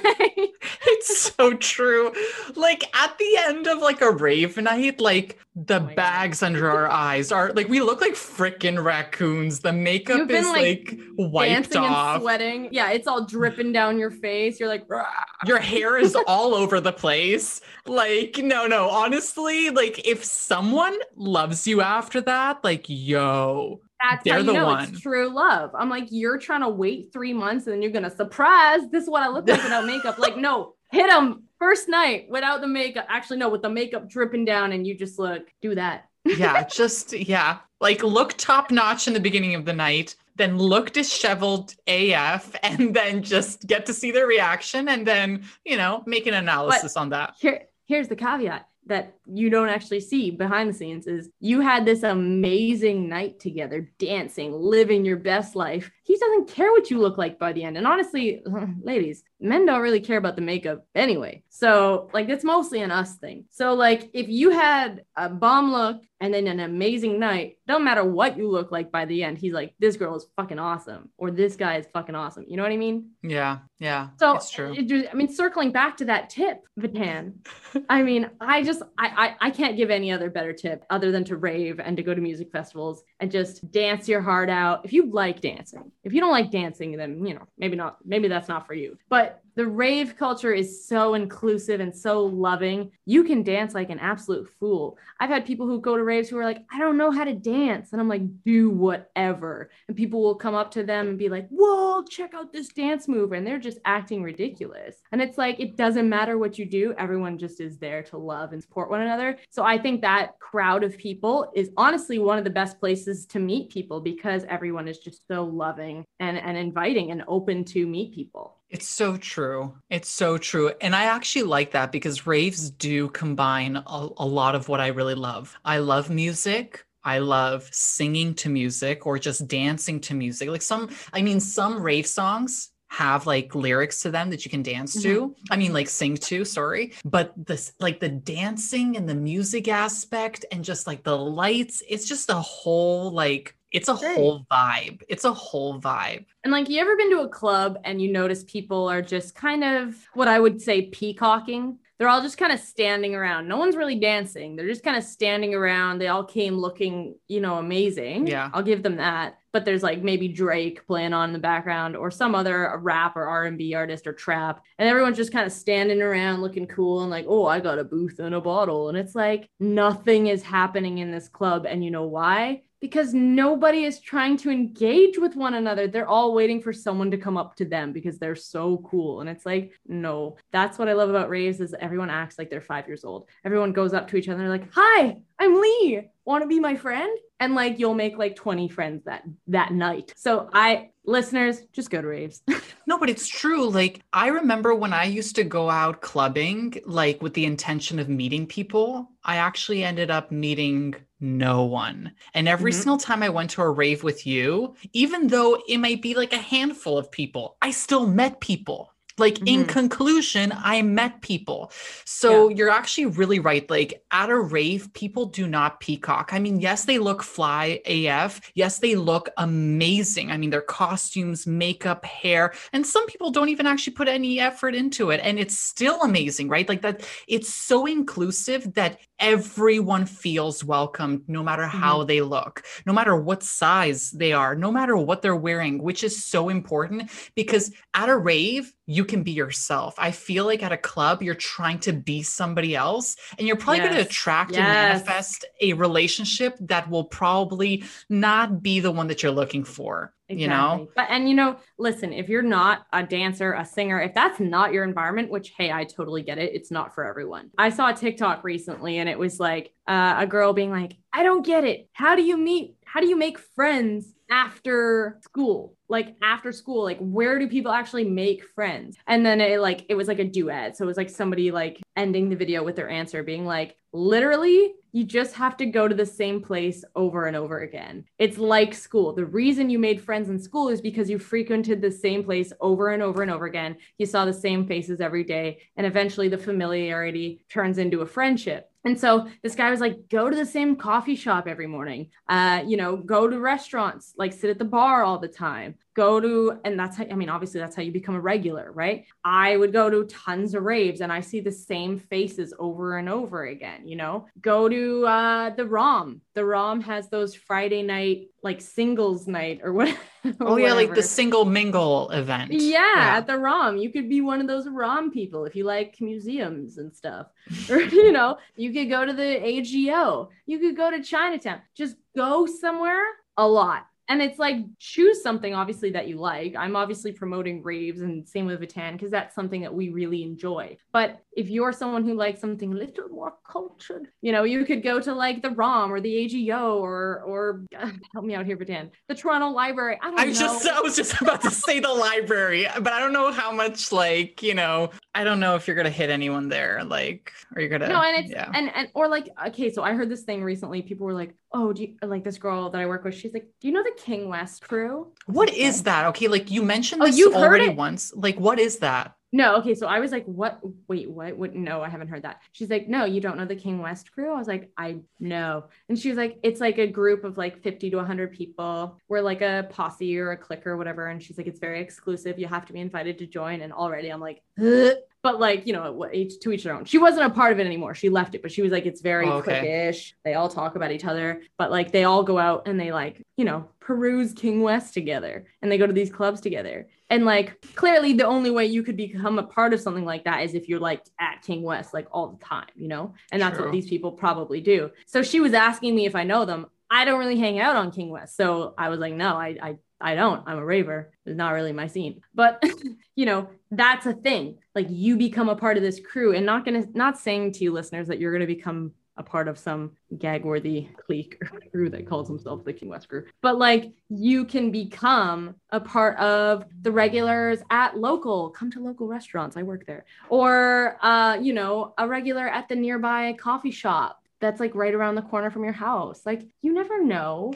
it's 0.87 1.33
so 1.37 1.55
true. 1.55 2.13
Like 2.55 2.85
at 2.97 3.17
the 3.19 3.37
end 3.39 3.67
of 3.67 3.79
like 3.79 4.01
a 4.01 4.11
rave 4.11 4.57
night, 4.57 5.01
like 5.01 5.39
the 5.57 5.77
Oh 5.77 5.81
my 5.81 5.87
God. 5.89 5.97
bags 5.97 6.43
under 6.43 6.69
our 6.69 6.89
eyes 6.91 7.31
are 7.31 7.53
like 7.53 7.69
we 7.69 7.81
look 7.81 8.01
like 8.01 8.15
frickin' 8.15 8.83
raccoons. 8.83 9.61
The 9.61 9.73
makeup 9.73 10.27
been, 10.27 10.37
is 10.39 10.49
like, 10.49 10.91
like, 11.17 11.33
wiped 11.33 11.71
Dancing 11.71 11.83
off. 11.83 12.15
and 12.17 12.23
sweating. 12.23 12.69
Yeah, 12.73 12.91
it's 12.91 13.07
all 13.07 13.25
dripping 13.25 13.71
down 13.73 13.99
your 13.99 14.11
face. 14.11 14.59
You're 14.59 14.69
like, 14.69 14.85
"Rah." 14.89 15.07
Your 15.47 15.59
hair 15.59 15.97
is 15.97 16.17
all 16.27 16.55
over 16.55 16.81
the 16.81 16.93
place. 16.93 17.61
Like, 17.87 18.39
no, 18.39 18.67
no, 18.67 18.89
honestly, 18.89 19.71
like 19.71 20.05
if 20.07 20.25
someone 20.25 20.97
loves 21.35 21.67
you 21.67 21.83
after 21.83 22.21
that, 22.23 22.65
like, 22.65 22.87
yo, 22.89 23.81
that's 24.01 24.25
They're 24.25 24.35
how 24.35 24.39
you 24.41 24.47
the 24.47 24.53
know 24.53 24.67
one. 24.67 24.85
it's 24.85 25.01
true 25.01 25.29
love. 25.29 25.71
I'm 25.75 25.91
like, 25.91 26.07
you're 26.11 26.39
trying 26.39 26.61
to 26.63 26.69
wait 26.69 27.13
three 27.13 27.33
months 27.33 27.67
and 27.67 27.75
then 27.75 27.83
you're 27.83 27.91
gonna 27.91 28.15
surprise. 28.15 28.83
This 28.91 29.03
is 29.03 29.11
what 29.11 29.23
I 29.23 29.29
look 29.29 29.49
like 29.49 29.63
without 29.63 29.85
makeup. 29.85 30.19
Like, 30.19 30.37
no, 30.37 30.75
hit 30.91 31.11
him 31.11 31.45
first 31.59 31.89
night 31.89 32.27
without 32.31 32.61
the 32.61 32.67
makeup. 32.69 33.07
Actually, 33.09 33.39
no, 33.39 33.49
with 33.49 33.63
the 33.63 33.71
makeup 33.71 34.09
dripping 34.09 34.45
down, 34.45 34.73
and 34.73 34.87
you 34.87 34.97
just 34.97 35.19
look. 35.19 35.49
Do 35.61 35.75
that. 35.75 36.09
yeah, 36.25 36.65
just 36.65 37.13
yeah, 37.13 37.59
like 37.81 38.03
look 38.03 38.35
top 38.39 38.71
notch 38.71 39.09
in 39.09 39.15
the 39.15 39.21
beginning 39.21 39.55
of 39.55 39.65
the 39.65 39.73
night, 39.73 40.17
then 40.37 40.57
look 40.57 40.93
disheveled 40.93 41.75
AF, 41.87 42.55
and 42.63 42.95
then 42.95 43.23
just 43.23 43.67
get 43.67 43.87
to 43.87 43.93
see 43.93 44.11
their 44.11 44.27
reaction, 44.27 44.89
and 44.89 45.07
then 45.07 45.45
you 45.65 45.77
know 45.77 46.03
make 46.07 46.27
an 46.27 46.35
analysis 46.35 46.97
on 46.97 47.11
that. 47.11 47.35
Here, 47.39 47.65
here's 47.87 48.09
the 48.09 48.17
caveat 48.17 48.69
that 48.87 49.15
you 49.27 49.51
don't 49.51 49.69
actually 49.69 50.01
see 50.01 50.31
behind 50.31 50.69
the 50.69 50.75
scenes 50.75 51.07
is 51.07 51.31
you 51.41 51.61
had 51.61 51.85
this 51.85 52.03
amazing 52.03 53.09
night 53.09 53.41
together 53.41 53.91
dancing 53.99 54.53
living 54.53 55.05
your 55.05 55.17
best 55.17 55.57
life 55.57 55.91
he 56.05 56.17
doesn't 56.17 56.49
care 56.49 56.71
what 56.71 56.91
you 56.91 56.99
look 56.99 57.19
like 57.19 57.39
by 57.39 57.53
the 57.53 57.65
end. 57.65 57.77
And 57.77 57.87
honestly 57.87 58.43
ladies 58.83 59.25
men 59.41 59.67
don't 59.67 59.83
really 59.83 60.01
care 60.01 60.19
about 60.19 60.37
the 60.37 60.43
makeup 60.43 60.87
anyway. 60.95 61.43
So 61.49 62.09
like 62.13 62.29
it's 62.29 62.45
mostly 62.45 62.83
an 62.83 62.91
us 62.91 63.17
thing. 63.17 63.45
So 63.51 63.75
like 63.75 64.11
if 64.13 64.29
you 64.29 64.51
had 64.51 65.05
a 65.17 65.29
bomb 65.29 65.73
look 65.73 66.03
and 66.21 66.33
then 66.33 66.47
an 66.47 66.61
amazing 66.61 67.19
night 67.19 67.59
don't 67.67 67.85
matter 67.85 68.05
what 68.05 68.39
you 68.39 68.49
look 68.49 68.71
like 68.71 68.91
by 68.91 69.05
the 69.05 69.23
end 69.23 69.37
he's 69.37 69.53
like 69.53 69.75
this 69.79 69.97
girl 69.97 70.15
is 70.17 70.27
fucking 70.37 70.59
awesome 70.59 71.11
or 71.19 71.31
this 71.31 71.57
guy 71.57 71.77
is 71.77 71.87
fucking 71.93 72.15
awesome. 72.15 72.45
You 72.47 72.57
know 72.57 72.63
what 72.63 72.73
i 72.73 72.77
mean? 72.77 73.11
Yeah, 73.23 73.59
yeah, 73.79 74.09
so 74.19 74.37
it's 74.37 74.51
true. 74.51 74.75
it 74.77 75.09
I 75.11 75.15
mean, 75.15 75.29
circling 75.29 75.73
back 75.73 75.97
to 75.99 76.05
that 76.07 76.31
tip, 76.31 76.63
Vatan. 76.79 77.35
I 77.89 78.03
mean, 78.03 78.31
I 78.41 78.63
just 78.63 78.83
I, 78.99 79.35
I 79.41 79.49
I 79.49 79.51
can't 79.51 79.77
give 79.77 79.91
any 79.91 80.13
other 80.13 80.31
better 80.31 80.53
tip 80.53 80.85
other 80.91 81.11
than 81.11 81.25
to 81.25 81.37
rave 81.37 81.81
and 81.81 81.97
to 81.97 82.03
go 82.03 82.15
to 82.15 82.21
music 82.21 82.51
festivals 82.53 83.03
and 83.25 83.33
just 83.33 83.71
dance 83.71 84.07
your 84.07 84.21
heart 84.21 84.51
out. 84.51 84.85
If 84.85 84.93
you 84.93 85.11
like 85.11 85.41
dancing, 85.41 85.91
if 86.05 86.13
you 86.13 86.21
don't 86.21 86.31
like 86.31 86.51
dancing, 86.51 86.95
then 86.99 87.25
you 87.27 87.33
know 87.33 87.49
maybe 87.57 87.75
not. 87.75 87.97
Maybe 88.05 88.29
that's 88.29 88.49
not 88.49 88.67
for 88.67 88.75
you. 88.75 88.99
But 89.09 89.43
the 89.57 89.67
rave 89.67 90.17
culture 90.17 90.53
is 90.53 90.87
so 90.87 91.15
inclusive 91.15 91.81
and 91.81 91.95
so 91.95 92.25
loving. 92.25 92.91
You 93.07 93.25
can 93.25 93.43
dance 93.43 93.75
like 93.75 93.91
an 93.91 93.99
absolute 93.99 94.49
fool. 94.59 94.99
I've 95.21 95.31
had 95.31 95.47
people 95.47 95.67
who 95.67 95.81
go 95.81 95.97
to 95.97 96.03
raves 96.03 96.29
who 96.29 96.39
are 96.39 96.45
like, 96.45 96.65
I 96.73 96.79
don't 96.79 96.97
know 96.97 97.11
how 97.11 97.25
to 97.25 97.35
dance. 97.35 97.93
And 97.93 98.01
I'm 98.01 98.09
like, 98.09 98.43
do 98.43 98.71
whatever. 98.71 99.71
And 99.89 99.97
people 99.97 100.23
will 100.23 100.35
come 100.35 100.55
up 100.55 100.71
to 100.73 100.83
them 100.83 101.09
and 101.09 101.19
be 101.19 101.29
like, 101.29 101.49
whoa, 101.49 102.03
check 102.05 102.35
out 102.35 102.53
this 102.53 102.69
dance 102.69 103.07
move. 103.07 103.33
And 103.33 103.47
they're 103.47 103.59
just 103.59 103.79
acting 103.85 104.23
ridiculous. 104.23 104.97
And 105.13 105.23
it's 105.23 105.39
like, 105.39 105.61
it 105.61 105.77
doesn't 105.77 106.09
matter 106.09 106.39
what 106.39 106.59
you 106.59 106.67
do. 106.67 106.95
Everyone 106.99 107.39
just 107.39 107.61
is 107.61 107.79
there 107.79 108.03
to 108.05 108.17
love 108.17 108.53
and 108.53 108.63
support 108.63 108.91
one 108.91 109.03
another. 109.03 109.39
So 109.51 109.63
I 109.63 109.79
think 109.79 110.01
that 110.01 110.39
crowd 110.41 110.83
of 110.83 110.99
people 110.99 111.53
is 111.55 111.71
honestly 111.77 112.19
one 112.19 112.39
of 112.39 112.45
the 112.45 112.51
best 112.51 112.81
places 112.81 113.27
to 113.27 113.39
meet 113.39 113.71
people 113.71 114.01
because 114.01 114.45
everyone 114.49 114.89
is 114.89 114.99
just 114.99 115.27
so 115.29 115.45
loving 115.45 116.05
and, 116.21 116.39
and 116.39 116.57
inviting 116.57 117.11
and 117.11 117.23
open 117.29 117.65
to 117.67 117.87
meet 117.87 118.15
people. 118.15 118.59
It's 118.71 118.89
so 118.89 119.17
true. 119.17 119.75
It's 119.89 120.09
so 120.09 120.37
true. 120.37 120.73
And 120.81 120.97
I 120.97 121.05
actually 121.05 121.45
like 121.45 121.71
that 121.73 121.93
because 121.93 122.27
raves 122.27 122.71
do 122.71 123.09
combine 123.11 123.77
a, 123.77 124.09
a 124.17 124.27
lot 124.27 124.55
of 124.55 124.69
what 124.69 124.81
I 124.81 124.89
really 124.89 125.15
love. 125.15 125.57
I 125.65 125.79
love 125.79 126.11
music. 126.11 126.85
I 127.05 127.19
love 127.19 127.69
singing 127.71 128.35
to 128.37 128.49
music 128.49 129.07
or 129.07 129.19
just 129.19 129.47
dancing 129.47 130.01
to 130.01 130.15
music. 130.15 130.49
Like 130.49 130.63
some, 130.63 130.89
I 131.13 131.23
mean, 131.23 131.39
some 131.39 131.83
rave 131.83 132.07
songs 132.07 132.71
have 132.89 133.27
like 133.27 133.55
lyrics 133.55 134.03
to 134.03 134.11
them 134.11 134.31
that 134.31 134.45
you 134.45 134.51
can 134.51 134.63
dance 134.63 135.01
to. 135.03 135.29
Mm-hmm. 135.29 135.53
I 135.53 135.57
mean, 135.57 135.73
like 135.73 135.89
sing 135.89 136.17
to, 136.17 136.45
sorry. 136.45 136.93
But 137.05 137.33
this, 137.37 137.73
like 137.79 138.01
the 138.01 138.09
dancing 138.09 138.97
and 138.97 139.09
the 139.09 139.15
music 139.15 139.69
aspect 139.69 140.45
and 140.51 140.65
just 140.65 140.87
like 140.87 141.03
the 141.03 141.17
lights, 141.17 141.83
it's 141.89 142.09
just 142.09 142.31
a 142.31 142.35
whole, 142.35 143.11
like, 143.11 143.57
it's 143.75 143.89
a 143.89 143.95
Great. 143.95 144.15
whole 144.15 144.47
vibe. 144.51 145.03
It's 145.09 145.25
a 145.25 145.33
whole 145.33 145.81
vibe. 145.81 146.25
And 146.45 146.53
like, 146.53 146.69
you 146.69 146.81
ever 146.81 146.97
been 146.97 147.11
to 147.11 147.21
a 147.21 147.29
club 147.29 147.79
and 147.85 148.01
you 148.01 148.11
notice 148.11 148.45
people 148.45 148.89
are 148.89 149.03
just 149.03 149.35
kind 149.35 149.65
of 149.65 149.97
what 150.15 150.29
I 150.29 150.39
would 150.39 150.63
say 150.63 150.83
peacocking? 150.83 151.79
they're 151.99 152.09
all 152.09 152.23
just 152.23 152.39
kind 152.39 152.53
of 152.53 152.59
standing 152.59 153.15
around. 153.15 153.47
No 153.47 153.57
one's 153.57 153.77
really 153.77 153.99
dancing. 153.99 154.57
They're 154.57 154.69
just 154.69 154.83
kind 154.83 154.97
of 154.97 155.05
standing 155.05 155.55
around. 155.55 155.99
They 155.99 156.09
all 156.09 156.25
came 156.25 156.57
looking, 156.57 157.15
you 157.29 157.41
know, 157.41 157.55
amazing. 157.57 158.27
Yeah. 158.27 158.51
I'll 158.53 158.65
give 158.65 158.83
them 158.83 158.97
that. 158.97 159.39
But 159.53 159.65
there's 159.65 159.85
like 159.85 160.03
maybe 160.03 160.27
Drake 160.27 160.85
playing 160.89 161.13
on 161.13 161.29
in 161.29 161.33
the 161.33 161.39
background 161.39 161.97
or 161.97 162.11
some 162.11 162.35
other 162.35 162.77
rap 162.83 163.17
or 163.17 163.27
R&B 163.27 163.75
artist 163.75 164.09
or 164.09 164.13
trap. 164.13 164.65
And 164.79 164.89
everyone's 164.89 165.17
just 165.17 165.33
kind 165.33 165.47
of 165.47 165.53
standing 165.53 166.03
around 166.03 166.43
looking 166.43 166.67
cool 166.67 167.03
and 167.03 167.11
like, 167.11 167.27
"Oh, 167.29 167.47
I 167.47 167.61
got 167.61 167.79
a 167.79 167.85
booth 167.85 168.19
and 168.19 168.35
a 168.35 168.41
bottle." 168.41 168.89
And 168.89 168.99
it's 168.99 169.15
like 169.15 169.49
nothing 169.61 170.27
is 170.27 170.43
happening 170.43 170.99
in 170.99 171.13
this 171.13 171.29
club 171.29 171.67
and 171.67 171.85
you 171.85 171.93
know 171.93 172.07
why? 172.07 172.63
Because 172.85 173.15
nobody 173.15 173.85
is 173.85 173.99
trying 173.99 174.37
to 174.37 174.51
engage 174.51 175.17
with 175.17 175.37
one 175.37 175.55
another. 175.55 175.87
They're 175.87 176.07
all 176.07 176.35
waiting 176.35 176.61
for 176.61 176.71
someone 176.71 177.11
to 177.13 177.17
come 177.17 177.39
up 177.39 177.57
to 177.57 177.65
them 177.65 177.95
because 177.95 178.19
they're 178.19 178.37
so 178.37 178.87
cool. 178.91 179.23
And 179.23 179.31
it's 179.31 179.47
like, 179.47 179.73
no, 179.87 180.37
that's 180.53 180.79
what 180.79 180.91
I 180.91 180.93
love 180.93 181.09
about 181.09 181.31
raves 181.31 181.63
is 181.63 181.75
everyone 181.81 182.11
acts 182.11 182.39
like 182.39 182.51
they're 182.51 182.61
five 182.61 182.87
years 182.87 183.03
old. 183.03 183.27
Everyone 183.43 183.73
goes 183.73 183.95
up 183.95 184.09
to 184.09 184.19
each 184.19 184.29
other 184.29 184.51
like, 184.51 184.69
hi, 184.71 185.17
I'm 185.39 185.63
Lee. 185.63 186.03
Want 186.27 186.43
to 186.43 186.47
be 186.47 186.61
my 186.61 186.77
friend? 186.77 187.19
And 187.41 187.55
like 187.55 187.79
you'll 187.79 187.95
make 187.95 188.17
like 188.17 188.37
20 188.37 188.69
friends 188.69 189.05
that 189.05 189.25
that 189.49 189.73
night. 189.73 190.13
So 190.17 190.49
I 190.53 190.91
listeners, 191.05 191.61
just 191.73 191.91
go 191.91 192.01
to 192.01 192.09
raves. 192.09 192.43
No, 192.87 192.99
but 192.99 193.09
it's 193.09 193.27
true. 193.27 193.71
Like, 193.71 194.03
I 194.13 194.27
remember 194.29 194.75
when 194.75 194.93
I 194.93 195.05
used 195.05 195.37
to 195.37 195.43
go 195.45 195.71
out 195.71 196.03
clubbing, 196.03 196.75
like 196.85 197.23
with 197.23 197.33
the 197.33 197.47
intention 197.47 197.99
of 197.99 198.11
meeting 198.11 198.47
people, 198.47 199.11
I 199.25 199.37
actually 199.37 199.83
ended 199.83 200.11
up 200.11 200.31
meeting 200.31 200.95
no 201.19 201.65
one. 201.65 202.13
And 202.35 202.47
every 202.47 202.73
Mhm. 202.73 202.75
single 202.75 202.99
time 202.99 203.23
I 203.23 203.31
went 203.31 203.49
to 203.53 203.63
a 203.63 203.71
rave 203.71 204.05
with 204.05 204.27
you, 204.27 204.75
even 204.93 205.29
though 205.29 205.63
it 205.67 205.79
might 205.79 206.03
be 206.03 206.13
like 206.15 206.35
a 206.35 206.37
handful 206.37 206.99
of 206.99 207.11
people, 207.11 207.57
I 207.63 207.71
still 207.71 208.07
met 208.07 208.41
people. 208.43 208.93
Like, 209.17 209.39
in 209.47 209.65
Mhm. 209.65 209.69
conclusion, 209.69 210.53
I 210.57 210.83
met 210.83 211.21
people. 211.23 211.71
So 212.05 212.49
you're 212.49 212.71
actually 212.71 213.07
really 213.07 213.39
right. 213.39 213.69
Like, 213.71 214.03
at 214.11 214.29
a 214.29 214.37
rave, 214.39 214.93
people 214.93 215.27
do 215.27 215.47
not 215.47 215.79
peacock. 215.79 216.31
I 216.33 216.41
mean, 216.41 216.59
yes, 216.61 216.85
they 216.85 216.99
look 216.99 217.23
fly 217.23 217.81
AF. 217.87 218.41
Yes, 218.57 218.81
they 218.81 218.97
look 218.97 219.31
amazing. 219.37 220.33
I 220.33 220.37
mean, 220.37 220.51
their 220.51 220.61
costumes, 220.63 221.47
makeup, 221.47 222.05
hair, 222.05 222.53
and 222.73 222.85
some 222.85 223.07
people 223.07 223.31
don't 223.31 223.51
even 223.51 223.67
actually 223.69 223.93
put 223.93 224.09
any 224.09 224.41
effort 224.41 224.75
into 224.75 225.11
it. 225.11 225.21
And 225.23 225.39
it's 225.39 225.57
still 225.57 226.01
amazing, 226.03 226.49
right? 226.49 226.69
Like, 226.69 226.83
that 226.83 227.07
it's 227.29 227.55
so 227.55 227.87
inclusive 227.87 228.75
that 228.75 228.99
everyone 229.19 230.07
feels 230.07 230.65
welcome 230.65 231.23
no 231.29 231.43
matter 231.43 231.67
how 231.67 231.99
mm-hmm. 231.99 232.07
they 232.09 232.21
look, 232.21 232.65
no 232.87 232.93
matter 232.93 233.17
what 233.17 233.43
size 233.43 234.11
they 234.11 234.33
are, 234.33 234.55
no 234.55 234.73
matter 234.73 234.97
what 234.97 235.23
they're 235.23 235.37
wearing, 235.37 235.83
which 235.83 236.05
is 236.05 236.25
so 236.25 236.49
important 236.49 237.11
because 237.35 237.73
at 237.95 238.09
a 238.09 238.17
rave, 238.17 238.73
you 238.87 239.05
can 239.05 239.23
be 239.23 239.31
yourself. 239.31 239.95
I 239.99 240.11
feel 240.11 240.45
like 240.45 240.63
at 240.63 240.73
a 240.73 240.77
club, 240.77 241.23
you're 241.23 241.35
trying 241.35 241.79
to 241.81 241.93
be 241.93 242.23
somebody 242.23 242.77
else, 242.77 243.17
and 243.39 243.47
you're 243.47 243.57
probably 243.57 243.79
going 243.79 243.93
to 243.93 243.99
Yes. 243.99 244.07
attract 244.11 244.51
and 244.53 244.63
manifest 244.63 245.45
a 245.63 245.73
relationship 245.73 246.57
that 246.61 246.91
will 246.91 247.05
probably 247.05 247.85
not 248.11 248.63
be 248.63 248.81
the 248.81 248.91
one 248.91 249.07
that 249.09 249.23
you're 249.23 249.33
looking 249.33 249.65
for. 249.65 250.13
You 250.29 250.49
know? 250.49 250.89
But 250.97 251.07
and 251.11 251.29
you 251.29 251.35
know, 251.35 251.57
listen, 251.79 252.13
if 252.13 252.29
you're 252.29 252.43
not 252.43 252.87
a 252.93 253.03
dancer, 253.03 253.53
a 253.53 253.65
singer, 253.65 254.01
if 254.01 254.15
that's 254.15 254.41
not 254.41 254.73
your 254.73 254.85
environment, 254.85 255.31
which 255.31 255.53
hey, 255.57 255.71
I 255.71 255.85
totally 255.85 256.23
get 256.23 256.39
it, 256.39 256.55
it's 256.55 256.71
not 256.71 256.95
for 256.95 257.05
everyone. 257.05 257.51
I 257.59 257.69
saw 257.69 257.91
a 257.91 257.95
TikTok 257.95 258.43
recently 258.43 258.99
and 258.99 259.09
it 259.09 259.19
was 259.19 259.39
like 259.39 259.73
uh, 259.87 260.15
a 260.19 260.27
girl 260.27 260.53
being 260.53 260.71
like, 260.71 260.97
"I 261.13 261.23
don't 261.23 261.45
get 261.45 261.65
it. 261.65 261.89
How 261.93 262.17
do 262.17 262.23
you 262.23 262.37
meet? 262.39 262.77
How 262.87 263.01
do 263.01 263.07
you 263.07 263.17
make 263.17 263.39
friends 263.39 264.15
after 264.31 265.19
school? 265.23 265.77
Like 265.89 266.17
after 266.23 266.53
school, 266.53 266.85
like 266.85 266.99
where 267.01 267.39
do 267.39 267.47
people 267.47 267.73
actually 267.73 268.05
make 268.05 268.45
friends?" 268.55 268.97
And 269.07 269.27
then 269.27 269.43
it 269.43 269.61
like 269.61 269.85
it 269.91 269.95
was 269.95 270.09
like 270.09 270.21
a 270.21 270.25
duet. 270.25 270.77
So 270.77 270.85
it 270.85 270.87
was 270.87 270.97
like 270.97 271.11
somebody 271.11 271.51
like 271.51 271.81
ending 271.97 272.31
the 272.31 272.37
video 272.37 272.65
with 272.65 272.77
their 272.77 272.89
answer 272.89 273.23
being 273.23 273.45
like, 273.45 273.77
"Literally, 273.97 274.75
you 274.91 275.05
just 275.05 275.37
have 275.37 275.57
to 275.57 275.67
go 275.67 275.87
to 275.87 275.95
the 275.95 276.05
same 276.05 276.43
place 276.43 276.85
over 276.97 277.27
and 277.27 277.37
over 277.37 277.61
again. 277.61 278.05
It's 278.19 278.39
like 278.39 278.75
school. 278.75 279.13
The 279.13 279.25
reason 279.25 279.71
you 279.71 279.79
made 279.79 280.01
friends 280.01 280.29
in 280.31 280.39
school 280.39 280.69
is 280.69 280.81
because 280.81 281.09
you 281.09 281.19
frequented 281.19 281.81
the 281.81 281.93
same 281.93 282.25
place 282.25 282.53
over 282.61 282.91
and 282.91 283.01
over 283.01 283.23
and 283.23 283.31
over 283.31 283.47
again. 283.47 283.77
You 283.99 284.07
saw 284.07 284.25
the 284.25 284.33
same 284.33 284.67
faces 284.67 285.01
every 285.01 285.23
day, 285.23 285.59
and 285.77 285.87
eventually 285.87 286.29
the 286.29 286.37
familiarity 286.37 287.45
turns 287.49 287.79
into 287.79 288.01
a 288.01 288.07
friendship. 288.07 288.69
And 288.85 288.99
so 288.99 289.29
this 289.43 289.55
guy 289.55 289.71
was 289.71 289.81
like, 289.81 290.09
go 290.09 290.29
to 290.29 290.37
the 290.37 290.47
same 290.47 290.77
coffee 290.77 291.17
shop 291.17 291.47
every 291.47 291.67
morning. 291.67 292.11
Uh, 292.29 292.63
you 292.67 292.77
know, 292.77 292.97
go 292.97 293.29
to 293.29 293.39
restaurants, 293.39 294.15
like 294.17 294.33
sit 294.33 294.51
at 294.51 294.59
the 294.59 294.65
bar 294.65 295.03
all 295.03 295.19
the 295.19 295.29
time. 295.29 295.77
Go 295.95 296.21
to, 296.21 296.59
and 296.65 296.79
that's 296.79 296.97
how, 296.97 297.07
I 297.11 297.15
mean, 297.15 297.29
obviously 297.29 297.61
that's 297.61 297.77
how 297.77 297.83
you 297.83 297.93
become 297.93 298.17
a 298.17 298.21
regular, 298.21 298.73
right? 298.73 299.07
I 299.25 299.57
would 299.57 299.73
go 299.73 299.89
to 299.89 300.05
tons 300.07 300.55
of 300.55 300.65
raves 300.65 301.01
and 301.01 301.13
I 301.13 301.21
see 301.21 301.41
the 301.41 301.53
same 301.53 301.99
faces 301.99 302.53
over 302.59 302.99
and 302.99 303.09
over 303.09 303.47
again, 303.47 303.87
you 303.87 303.97
know? 303.97 304.27
Go 304.41 304.69
to 304.69 305.07
uh 305.07 305.51
the 305.51 305.67
ROM. 305.67 306.21
The 306.35 306.45
ROM 306.45 306.81
has 306.83 307.09
those 307.09 307.35
Friday 307.35 307.83
night 307.83 308.29
like 308.45 308.61
singles 308.61 309.27
night 309.27 309.61
or 309.65 309.73
what 309.79 309.97
Oh, 310.41 310.57
yeah, 310.57 310.73
like 310.73 310.95
the 310.95 311.03
single 311.03 311.45
mingle 311.45 312.11
event. 312.11 312.53
Yeah, 312.53 313.15
at 313.17 313.27
the 313.27 313.37
ROM. 313.39 313.77
You 313.77 313.91
could 313.91 314.09
be 314.09 314.21
one 314.21 314.41
of 314.41 314.47
those 314.47 314.67
ROM 314.69 315.11
people 315.11 315.45
if 315.45 315.55
you 315.55 315.65
like 315.65 316.01
museums 316.01 316.79
and 316.79 316.95
stuff. 316.95 317.27
Or, 317.71 317.81
you 317.81 318.13
know, 318.13 318.39
you 318.57 318.73
could 318.73 318.89
go 318.89 319.05
to 319.05 319.13
the 319.13 319.43
AGO. 319.45 320.31
You 320.47 320.59
could 320.59 320.77
go 320.77 320.91
to 320.91 321.03
Chinatown. 321.03 321.61
Just 321.75 321.97
go 322.17 322.47
somewhere 322.47 323.05
a 323.37 323.47
lot. 323.47 323.87
And 324.09 324.21
it's 324.21 324.39
like 324.39 324.59
choose 324.79 325.23
something 325.23 325.55
obviously 325.55 325.91
that 325.93 326.09
you 326.09 326.19
like. 326.19 326.55
I'm 326.57 326.77
obviously 326.77 327.13
promoting 327.13 327.63
raves 327.63 328.01
and 328.01 328.29
same 328.29 328.47
with 328.47 328.61
Vatan 328.61 328.93
because 328.93 329.11
that's 329.11 329.35
something 329.35 329.63
that 329.63 329.73
we 329.73 329.91
really 329.91 330.23
enjoy. 330.23 330.77
But 330.93 331.21
if 331.37 331.49
you're 331.49 331.73
someone 331.73 332.05
who 332.05 332.15
likes 332.15 332.41
something 332.41 332.73
a 332.73 332.77
little 332.77 333.09
more 333.09 333.35
cultured, 333.51 334.09
you 334.21 334.33
know, 334.33 334.45
you 334.45 334.65
could 334.65 334.83
go 334.83 335.01
to 335.01 335.15
like 335.15 335.43
the 335.43 335.51
ROM 335.51 335.93
or 335.93 336.01
the 336.01 336.51
AGO 336.51 336.79
or 336.79 337.23
or 337.27 337.65
help 338.13 338.25
me 338.25 338.35
out 338.35 338.47
here, 338.47 338.57
Vatan, 338.57 338.91
the 339.09 339.15
Toronto 339.15 339.49
Library. 339.49 339.99
I 340.03 340.11
don't 340.11 340.21
I 340.21 340.25
know. 340.25 340.29
was 340.29 340.39
just 340.39 340.69
I 340.69 340.81
was 340.81 340.97
just 340.97 341.21
about 341.21 341.43
to 341.43 341.51
say 341.51 341.81
the 341.81 341.93
library, 341.93 342.67
but 342.81 342.93
I 342.93 343.01
don't 343.01 343.13
know 343.13 343.33
how 343.33 343.53
much 343.53 343.93
like, 343.93 344.43
you 344.43 344.55
know, 344.55 344.91
I 345.15 345.25
don't 345.25 345.41
know 345.41 345.55
if 345.55 345.67
you're 345.67 345.77
gonna 345.77 345.91
hit 345.91 346.11
anyone 346.11 346.49
there. 346.49 346.85
Like, 346.85 347.33
are 347.57 347.63
you 347.63 347.69
gonna 347.69 347.89
no 347.89 348.01
and 348.01 348.25
it's 348.25 348.31
yeah. 348.31 348.51
and 348.55 348.71
and 348.75 348.89
or 348.95 349.09
like 349.09 349.29
okay 349.47 349.71
so 349.71 349.83
i 349.83 349.93
heard 349.93 350.09
this 350.09 350.23
thing 350.23 350.43
recently 350.43 350.83
people 350.83 351.07
were 351.07 351.15
like 351.15 351.35
oh 351.55 351.73
do 351.73 351.83
you 351.83 351.95
like 352.03 352.25
this 352.25 352.37
girl 352.39 352.69
that 352.71 352.81
i 352.81 352.87
work 352.87 353.05
with 353.05 353.15
she's 353.15 353.33
like 353.33 353.47
do 353.61 353.69
you 353.69 353.73
know 353.75 353.83
the 353.83 353.95
king 353.97 354.29
west 354.29 354.61
crew 354.69 355.13
What 355.27 355.49
Okay. 355.51 355.63
is 355.63 355.83
that? 355.85 356.07
Okay, 356.11 356.29
like 356.29 356.51
you 356.51 356.63
mentioned 356.63 357.01
Oh, 357.03 357.07
this 357.07 357.19
heard 357.19 357.35
already 357.35 357.67
it? 357.67 357.77
once. 357.77 358.13
Like, 358.15 358.39
what 358.39 358.59
is 358.59 358.79
that? 358.79 359.15
no 359.33 359.57
okay 359.57 359.75
so 359.75 359.89
i 359.89 359.99
was 359.99 360.13
like 360.13 360.25
what 360.27 360.61
wait 360.87 361.11
what 361.11 361.37
what 361.37 361.53
no 361.57 361.83
i 361.83 361.89
haven't 361.89 362.07
heard 362.07 362.23
that 362.23 362.37
she's 362.53 362.71
like 362.71 362.87
no 362.89 363.05
you 363.05 363.21
don't 363.21 363.37
know 363.37 363.45
the 363.45 363.57
king 363.57 363.83
west 363.83 364.13
crew 364.13 364.33
i 364.33 364.39
was 364.39 364.47
like 364.47 364.71
i 364.79 364.91
know 365.19 365.65
and 365.89 365.99
she 365.99 366.09
was 366.09 366.17
like 366.17 366.39
it's 366.45 366.61
like 366.61 366.79
a 366.79 366.87
group 366.87 367.25
of 367.25 367.37
like 367.37 367.61
50 367.61 367.91
to 367.91 367.97
100 367.97 368.31
people 368.33 368.97
we're 369.09 369.21
like 369.31 369.43
a 369.43 369.67
posse 369.71 370.17
or 370.21 370.31
a 370.31 370.37
clique 370.37 370.65
or 370.69 370.77
whatever 370.77 371.09
and 371.09 371.21
she's 371.21 371.37
like 371.37 371.49
it's 371.49 371.59
very 371.59 371.81
exclusive 371.81 372.39
you 372.39 372.47
have 372.47 372.65
to 372.67 372.73
be 372.73 372.79
invited 372.79 373.19
to 373.19 373.27
join 373.27 373.61
and 373.61 373.73
already 373.73 374.09
i'm 374.11 374.21
like 374.21 374.41
"Ugh." 374.61 374.95
But 375.25 375.41
like 375.41 375.67
you 375.67 375.73
know 375.73 376.09
each 376.13 376.39
to 376.39 376.53
each 376.53 376.63
their 376.63 376.75
own 376.75 376.85
she 376.85 376.99
wasn't 376.99 377.25
a 377.25 377.31
part 377.31 377.51
of 377.53 377.59
it 377.59 377.67
anymore 377.67 377.95
she 377.95 378.09
left 378.11 378.35
it 378.37 378.43
but 378.43 378.53
she 378.53 378.63
was 378.63 378.71
like 378.71 378.87
it's 378.87 379.01
very 379.01 379.27
Oh, 379.27 379.39
okay. 379.39 379.63
cliquish 379.91 380.13
they 380.25 380.35
all 380.35 380.49
talk 380.51 380.77
about 380.77 380.93
each 380.93 381.05
other 381.07 381.43
but 381.59 381.71
like 381.73 381.91
they 381.91 382.05
all 382.05 382.23
go 382.23 382.39
out 382.39 382.69
and 382.69 382.79
they 382.79 382.93
like 382.93 383.21
you 383.37 383.45
know 383.45 383.67
peruse 383.81 384.33
king 384.35 384.61
west 384.61 384.95
together 384.95 385.47
and 385.63 385.73
they 385.73 385.79
go 385.79 385.87
to 385.87 385.93
these 385.93 386.13
clubs 386.13 386.41
together 386.41 386.87
and 387.11 387.25
like 387.25 387.61
clearly 387.75 388.13
the 388.13 388.27
only 388.27 388.51
way 388.51 388.67
you 388.67 388.83
could 388.83 388.97
become 388.97 389.39
a 389.39 389.43
part 389.43 389.73
of 389.73 389.81
something 389.81 390.05
like 390.05 390.25
that 390.25 390.43
is 390.45 390.55
if 390.55 390.69
you're 390.69 390.79
like 390.79 391.03
at 391.19 391.41
king 391.43 391.63
west 391.63 391.95
like 391.95 392.07
all 392.13 392.29
the 392.29 392.45
time 392.45 392.69
you 392.77 392.89
know 392.89 393.15
and 393.33 393.41
that's 393.43 393.57
True. 393.57 393.67
what 393.67 393.73
these 393.73 393.89
people 393.89 394.13
probably 394.13 394.61
do 394.61 394.91
so 395.07 395.23
she 395.23 395.41
was 395.41 395.55
asking 395.55 395.95
me 395.97 396.05
if 396.07 396.15
i 396.15 396.23
know 396.23 396.45
them 396.45 396.67
i 396.91 397.05
don't 397.07 397.19
really 397.19 397.39
hang 397.39 397.59
out 397.59 397.77
on 397.77 397.91
king 397.91 398.11
west 398.11 398.37
so 398.37 398.75
i 398.77 398.91
was 398.91 399.01
like 399.01 399.15
no 399.15 399.35
i 399.37 399.57
i 399.63 399.77
I 400.01 400.17
don't. 400.17 400.43
I'm 400.47 400.59
a 400.59 400.65
raver. 400.65 401.13
It's 401.25 401.37
not 401.37 401.55
really 401.55 401.73
my 401.73 401.87
scene. 401.87 402.21
But 402.35 402.63
you 403.17 403.25
know, 403.25 403.49
that's 403.77 404.07
a 404.07 404.13
thing. 404.13 404.59
Like 404.75 404.87
you 404.91 405.17
become 405.17 405.49
a 405.49 405.57
part 405.57 405.77
of 405.77 405.83
this 405.83 406.01
crew 406.01 406.35
and 406.35 406.45
not 406.45 406.65
gonna 406.65 406.85
not 406.95 407.19
saying 407.19 407.53
to 407.53 407.65
you 407.65 407.73
listeners 407.73 408.09
that 408.09 408.19
you're 408.19 408.33
gonna 408.33 408.47
become 408.47 408.93
a 409.17 409.23
part 409.23 409.47
of 409.47 409.59
some 409.59 409.93
gag 410.19 410.45
worthy 410.45 410.89
clique 411.07 411.41
or 411.41 411.61
crew 411.71 411.89
that 411.89 412.07
calls 412.07 412.27
themselves 412.27 412.65
the 412.65 412.73
King 412.73 412.89
West 412.89 413.09
crew. 413.09 413.25
But 413.43 413.59
like 413.59 413.93
you 414.09 414.45
can 414.45 414.71
become 414.71 415.55
a 415.71 415.81
part 415.81 416.19
of 416.19 416.65
the 416.83 416.91
regulars 416.91 417.61
at 417.71 417.97
local, 417.97 418.51
come 418.51 418.71
to 418.73 418.81
local 418.81 419.07
restaurants. 419.07 419.57
I 419.57 419.63
work 419.63 419.87
there. 419.87 420.05
Or 420.29 420.99
uh, 421.03 421.39
you 421.41 421.53
know, 421.53 421.95
a 421.99 422.09
regular 422.09 422.49
at 422.49 422.69
the 422.69 422.77
nearby 422.77 423.35
coffee 423.35 423.71
shop 423.71 424.24
that's 424.41 424.61
like 424.61 424.75
right 424.75 424.95
around 424.95 425.15
the 425.15 425.23
corner 425.23 425.51
from 425.51 425.65
your 425.65 425.73
house. 425.73 426.21
Like 426.27 426.47
you 426.63 426.73
never 426.73 427.03
know. 427.03 427.55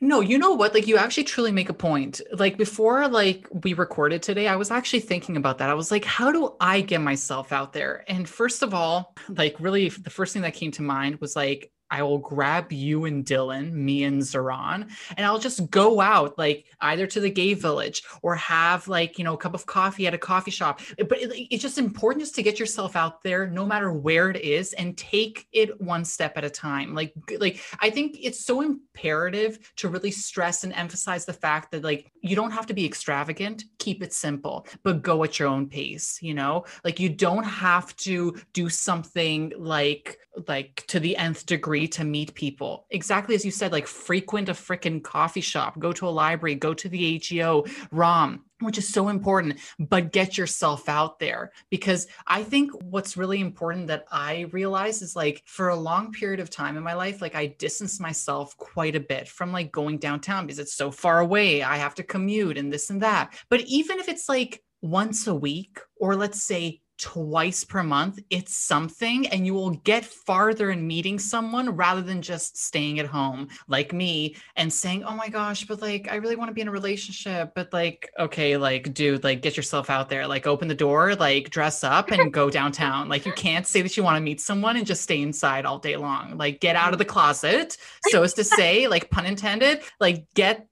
No, 0.00 0.20
you 0.20 0.38
know 0.38 0.52
what? 0.52 0.74
Like 0.74 0.86
you 0.86 0.96
actually 0.96 1.24
truly 1.24 1.52
make 1.52 1.68
a 1.68 1.74
point. 1.74 2.20
Like 2.32 2.56
before 2.56 3.08
like 3.08 3.46
we 3.50 3.74
recorded 3.74 4.22
today, 4.22 4.48
I 4.48 4.56
was 4.56 4.70
actually 4.70 5.00
thinking 5.00 5.36
about 5.36 5.58
that. 5.58 5.70
I 5.70 5.74
was 5.74 5.90
like, 5.90 6.04
how 6.04 6.32
do 6.32 6.54
I 6.60 6.80
get 6.80 7.00
myself 7.00 7.52
out 7.52 7.72
there? 7.72 8.04
And 8.08 8.28
first 8.28 8.62
of 8.62 8.74
all, 8.74 9.14
like 9.28 9.56
really 9.60 9.88
the 9.88 10.10
first 10.10 10.32
thing 10.32 10.42
that 10.42 10.54
came 10.54 10.70
to 10.72 10.82
mind 10.82 11.20
was 11.20 11.36
like 11.36 11.70
I 11.90 12.02
will 12.02 12.18
grab 12.18 12.72
you 12.72 13.04
and 13.04 13.24
Dylan, 13.24 13.72
me 13.72 14.04
and 14.04 14.24
Zoran, 14.24 14.88
and 15.16 15.26
I'll 15.26 15.38
just 15.38 15.70
go 15.70 16.00
out 16.00 16.36
like 16.38 16.66
either 16.80 17.06
to 17.06 17.20
the 17.20 17.30
gay 17.30 17.54
village 17.54 18.02
or 18.22 18.34
have 18.36 18.88
like, 18.88 19.18
you 19.18 19.24
know, 19.24 19.34
a 19.34 19.38
cup 19.38 19.54
of 19.54 19.66
coffee 19.66 20.06
at 20.06 20.14
a 20.14 20.18
coffee 20.18 20.50
shop. 20.50 20.80
But 20.98 21.20
it, 21.20 21.30
it's 21.52 21.62
just 21.62 21.78
important 21.78 22.22
just 22.22 22.34
to 22.36 22.42
get 22.42 22.58
yourself 22.58 22.96
out 22.96 23.22
there 23.22 23.46
no 23.46 23.64
matter 23.64 23.92
where 23.92 24.30
it 24.30 24.36
is 24.36 24.72
and 24.72 24.96
take 24.96 25.46
it 25.52 25.80
one 25.80 26.04
step 26.04 26.36
at 26.36 26.44
a 26.44 26.50
time. 26.50 26.94
Like 26.94 27.14
like 27.38 27.60
I 27.80 27.90
think 27.90 28.18
it's 28.20 28.44
so 28.44 28.60
imperative 28.60 29.72
to 29.76 29.88
really 29.88 30.10
stress 30.10 30.64
and 30.64 30.72
emphasize 30.72 31.24
the 31.24 31.32
fact 31.32 31.70
that 31.70 31.84
like 31.84 32.10
you 32.20 32.34
don't 32.34 32.50
have 32.50 32.66
to 32.66 32.74
be 32.74 32.84
extravagant, 32.84 33.64
keep 33.78 34.02
it 34.02 34.12
simple, 34.12 34.66
but 34.82 35.02
go 35.02 35.22
at 35.22 35.38
your 35.38 35.48
own 35.48 35.68
pace, 35.68 36.18
you 36.20 36.34
know? 36.34 36.64
Like 36.84 36.98
you 36.98 37.08
don't 37.08 37.44
have 37.44 37.94
to 37.98 38.36
do 38.52 38.68
something 38.68 39.52
like 39.56 40.18
like 40.48 40.84
to 40.86 41.00
the 41.00 41.16
nth 41.16 41.46
degree 41.46 41.75
to 41.84 42.04
meet 42.04 42.34
people. 42.34 42.86
Exactly 42.90 43.34
as 43.34 43.44
you 43.44 43.50
said, 43.50 43.72
like 43.72 43.86
frequent 43.86 44.48
a 44.48 44.52
freaking 44.52 45.02
coffee 45.02 45.40
shop, 45.40 45.78
go 45.78 45.92
to 45.92 46.08
a 46.08 46.10
library, 46.10 46.54
go 46.54 46.72
to 46.72 46.88
the 46.88 47.16
AGO, 47.16 47.64
ROM, 47.90 48.44
which 48.60 48.78
is 48.78 48.88
so 48.88 49.08
important, 49.08 49.58
but 49.78 50.12
get 50.12 50.38
yourself 50.38 50.88
out 50.88 51.18
there. 51.18 51.52
Because 51.70 52.06
I 52.26 52.42
think 52.42 52.72
what's 52.82 53.16
really 53.16 53.40
important 53.40 53.88
that 53.88 54.06
I 54.10 54.46
realize 54.52 55.02
is 55.02 55.14
like 55.14 55.42
for 55.44 55.68
a 55.68 55.76
long 55.76 56.12
period 56.12 56.40
of 56.40 56.48
time 56.48 56.76
in 56.76 56.82
my 56.82 56.94
life, 56.94 57.20
like 57.20 57.34
I 57.34 57.54
distanced 57.58 58.00
myself 58.00 58.56
quite 58.56 58.96
a 58.96 59.00
bit 59.00 59.28
from 59.28 59.52
like 59.52 59.72
going 59.72 59.98
downtown 59.98 60.46
because 60.46 60.58
it's 60.58 60.74
so 60.74 60.90
far 60.90 61.20
away. 61.20 61.62
I 61.62 61.76
have 61.76 61.94
to 61.96 62.02
commute 62.02 62.56
and 62.56 62.72
this 62.72 62.88
and 62.90 63.02
that. 63.02 63.34
But 63.50 63.60
even 63.62 63.98
if 63.98 64.08
it's 64.08 64.28
like 64.28 64.62
once 64.80 65.26
a 65.26 65.34
week, 65.34 65.80
or 65.98 66.16
let's 66.16 66.42
say 66.42 66.80
twice 66.98 67.64
per 67.64 67.82
month, 67.82 68.18
it's 68.30 68.56
something, 68.56 69.26
and 69.28 69.46
you 69.46 69.54
will 69.54 69.70
get 69.70 70.04
farther 70.04 70.70
in 70.70 70.86
meeting 70.86 71.18
someone 71.18 71.70
rather 71.70 72.02
than 72.02 72.22
just 72.22 72.56
staying 72.56 72.98
at 72.98 73.06
home 73.06 73.48
like 73.68 73.92
me 73.92 74.36
and 74.56 74.72
saying, 74.72 75.04
Oh 75.04 75.14
my 75.14 75.28
gosh, 75.28 75.64
but 75.64 75.82
like, 75.82 76.08
I 76.10 76.16
really 76.16 76.36
want 76.36 76.48
to 76.48 76.54
be 76.54 76.60
in 76.60 76.68
a 76.68 76.72
relationship. 76.72 77.52
But 77.54 77.72
like, 77.72 78.10
okay, 78.18 78.56
like, 78.56 78.94
dude, 78.94 79.24
like, 79.24 79.42
get 79.42 79.56
yourself 79.56 79.90
out 79.90 80.08
there, 80.08 80.26
like, 80.26 80.46
open 80.46 80.68
the 80.68 80.74
door, 80.74 81.14
like, 81.14 81.50
dress 81.50 81.84
up 81.84 82.10
and 82.10 82.32
go 82.32 82.50
downtown. 82.50 83.08
Like, 83.08 83.26
you 83.26 83.32
can't 83.32 83.66
say 83.66 83.82
that 83.82 83.96
you 83.96 84.02
want 84.02 84.16
to 84.16 84.20
meet 84.20 84.40
someone 84.40 84.76
and 84.76 84.86
just 84.86 85.02
stay 85.02 85.20
inside 85.20 85.66
all 85.66 85.78
day 85.78 85.96
long. 85.96 86.36
Like, 86.36 86.60
get 86.60 86.76
out 86.76 86.92
of 86.92 86.98
the 86.98 87.04
closet, 87.04 87.76
so 88.08 88.22
as 88.22 88.34
to 88.34 88.44
say, 88.44 88.88
like, 88.88 89.10
pun 89.10 89.26
intended, 89.26 89.80
like, 90.00 90.26
get 90.34 90.66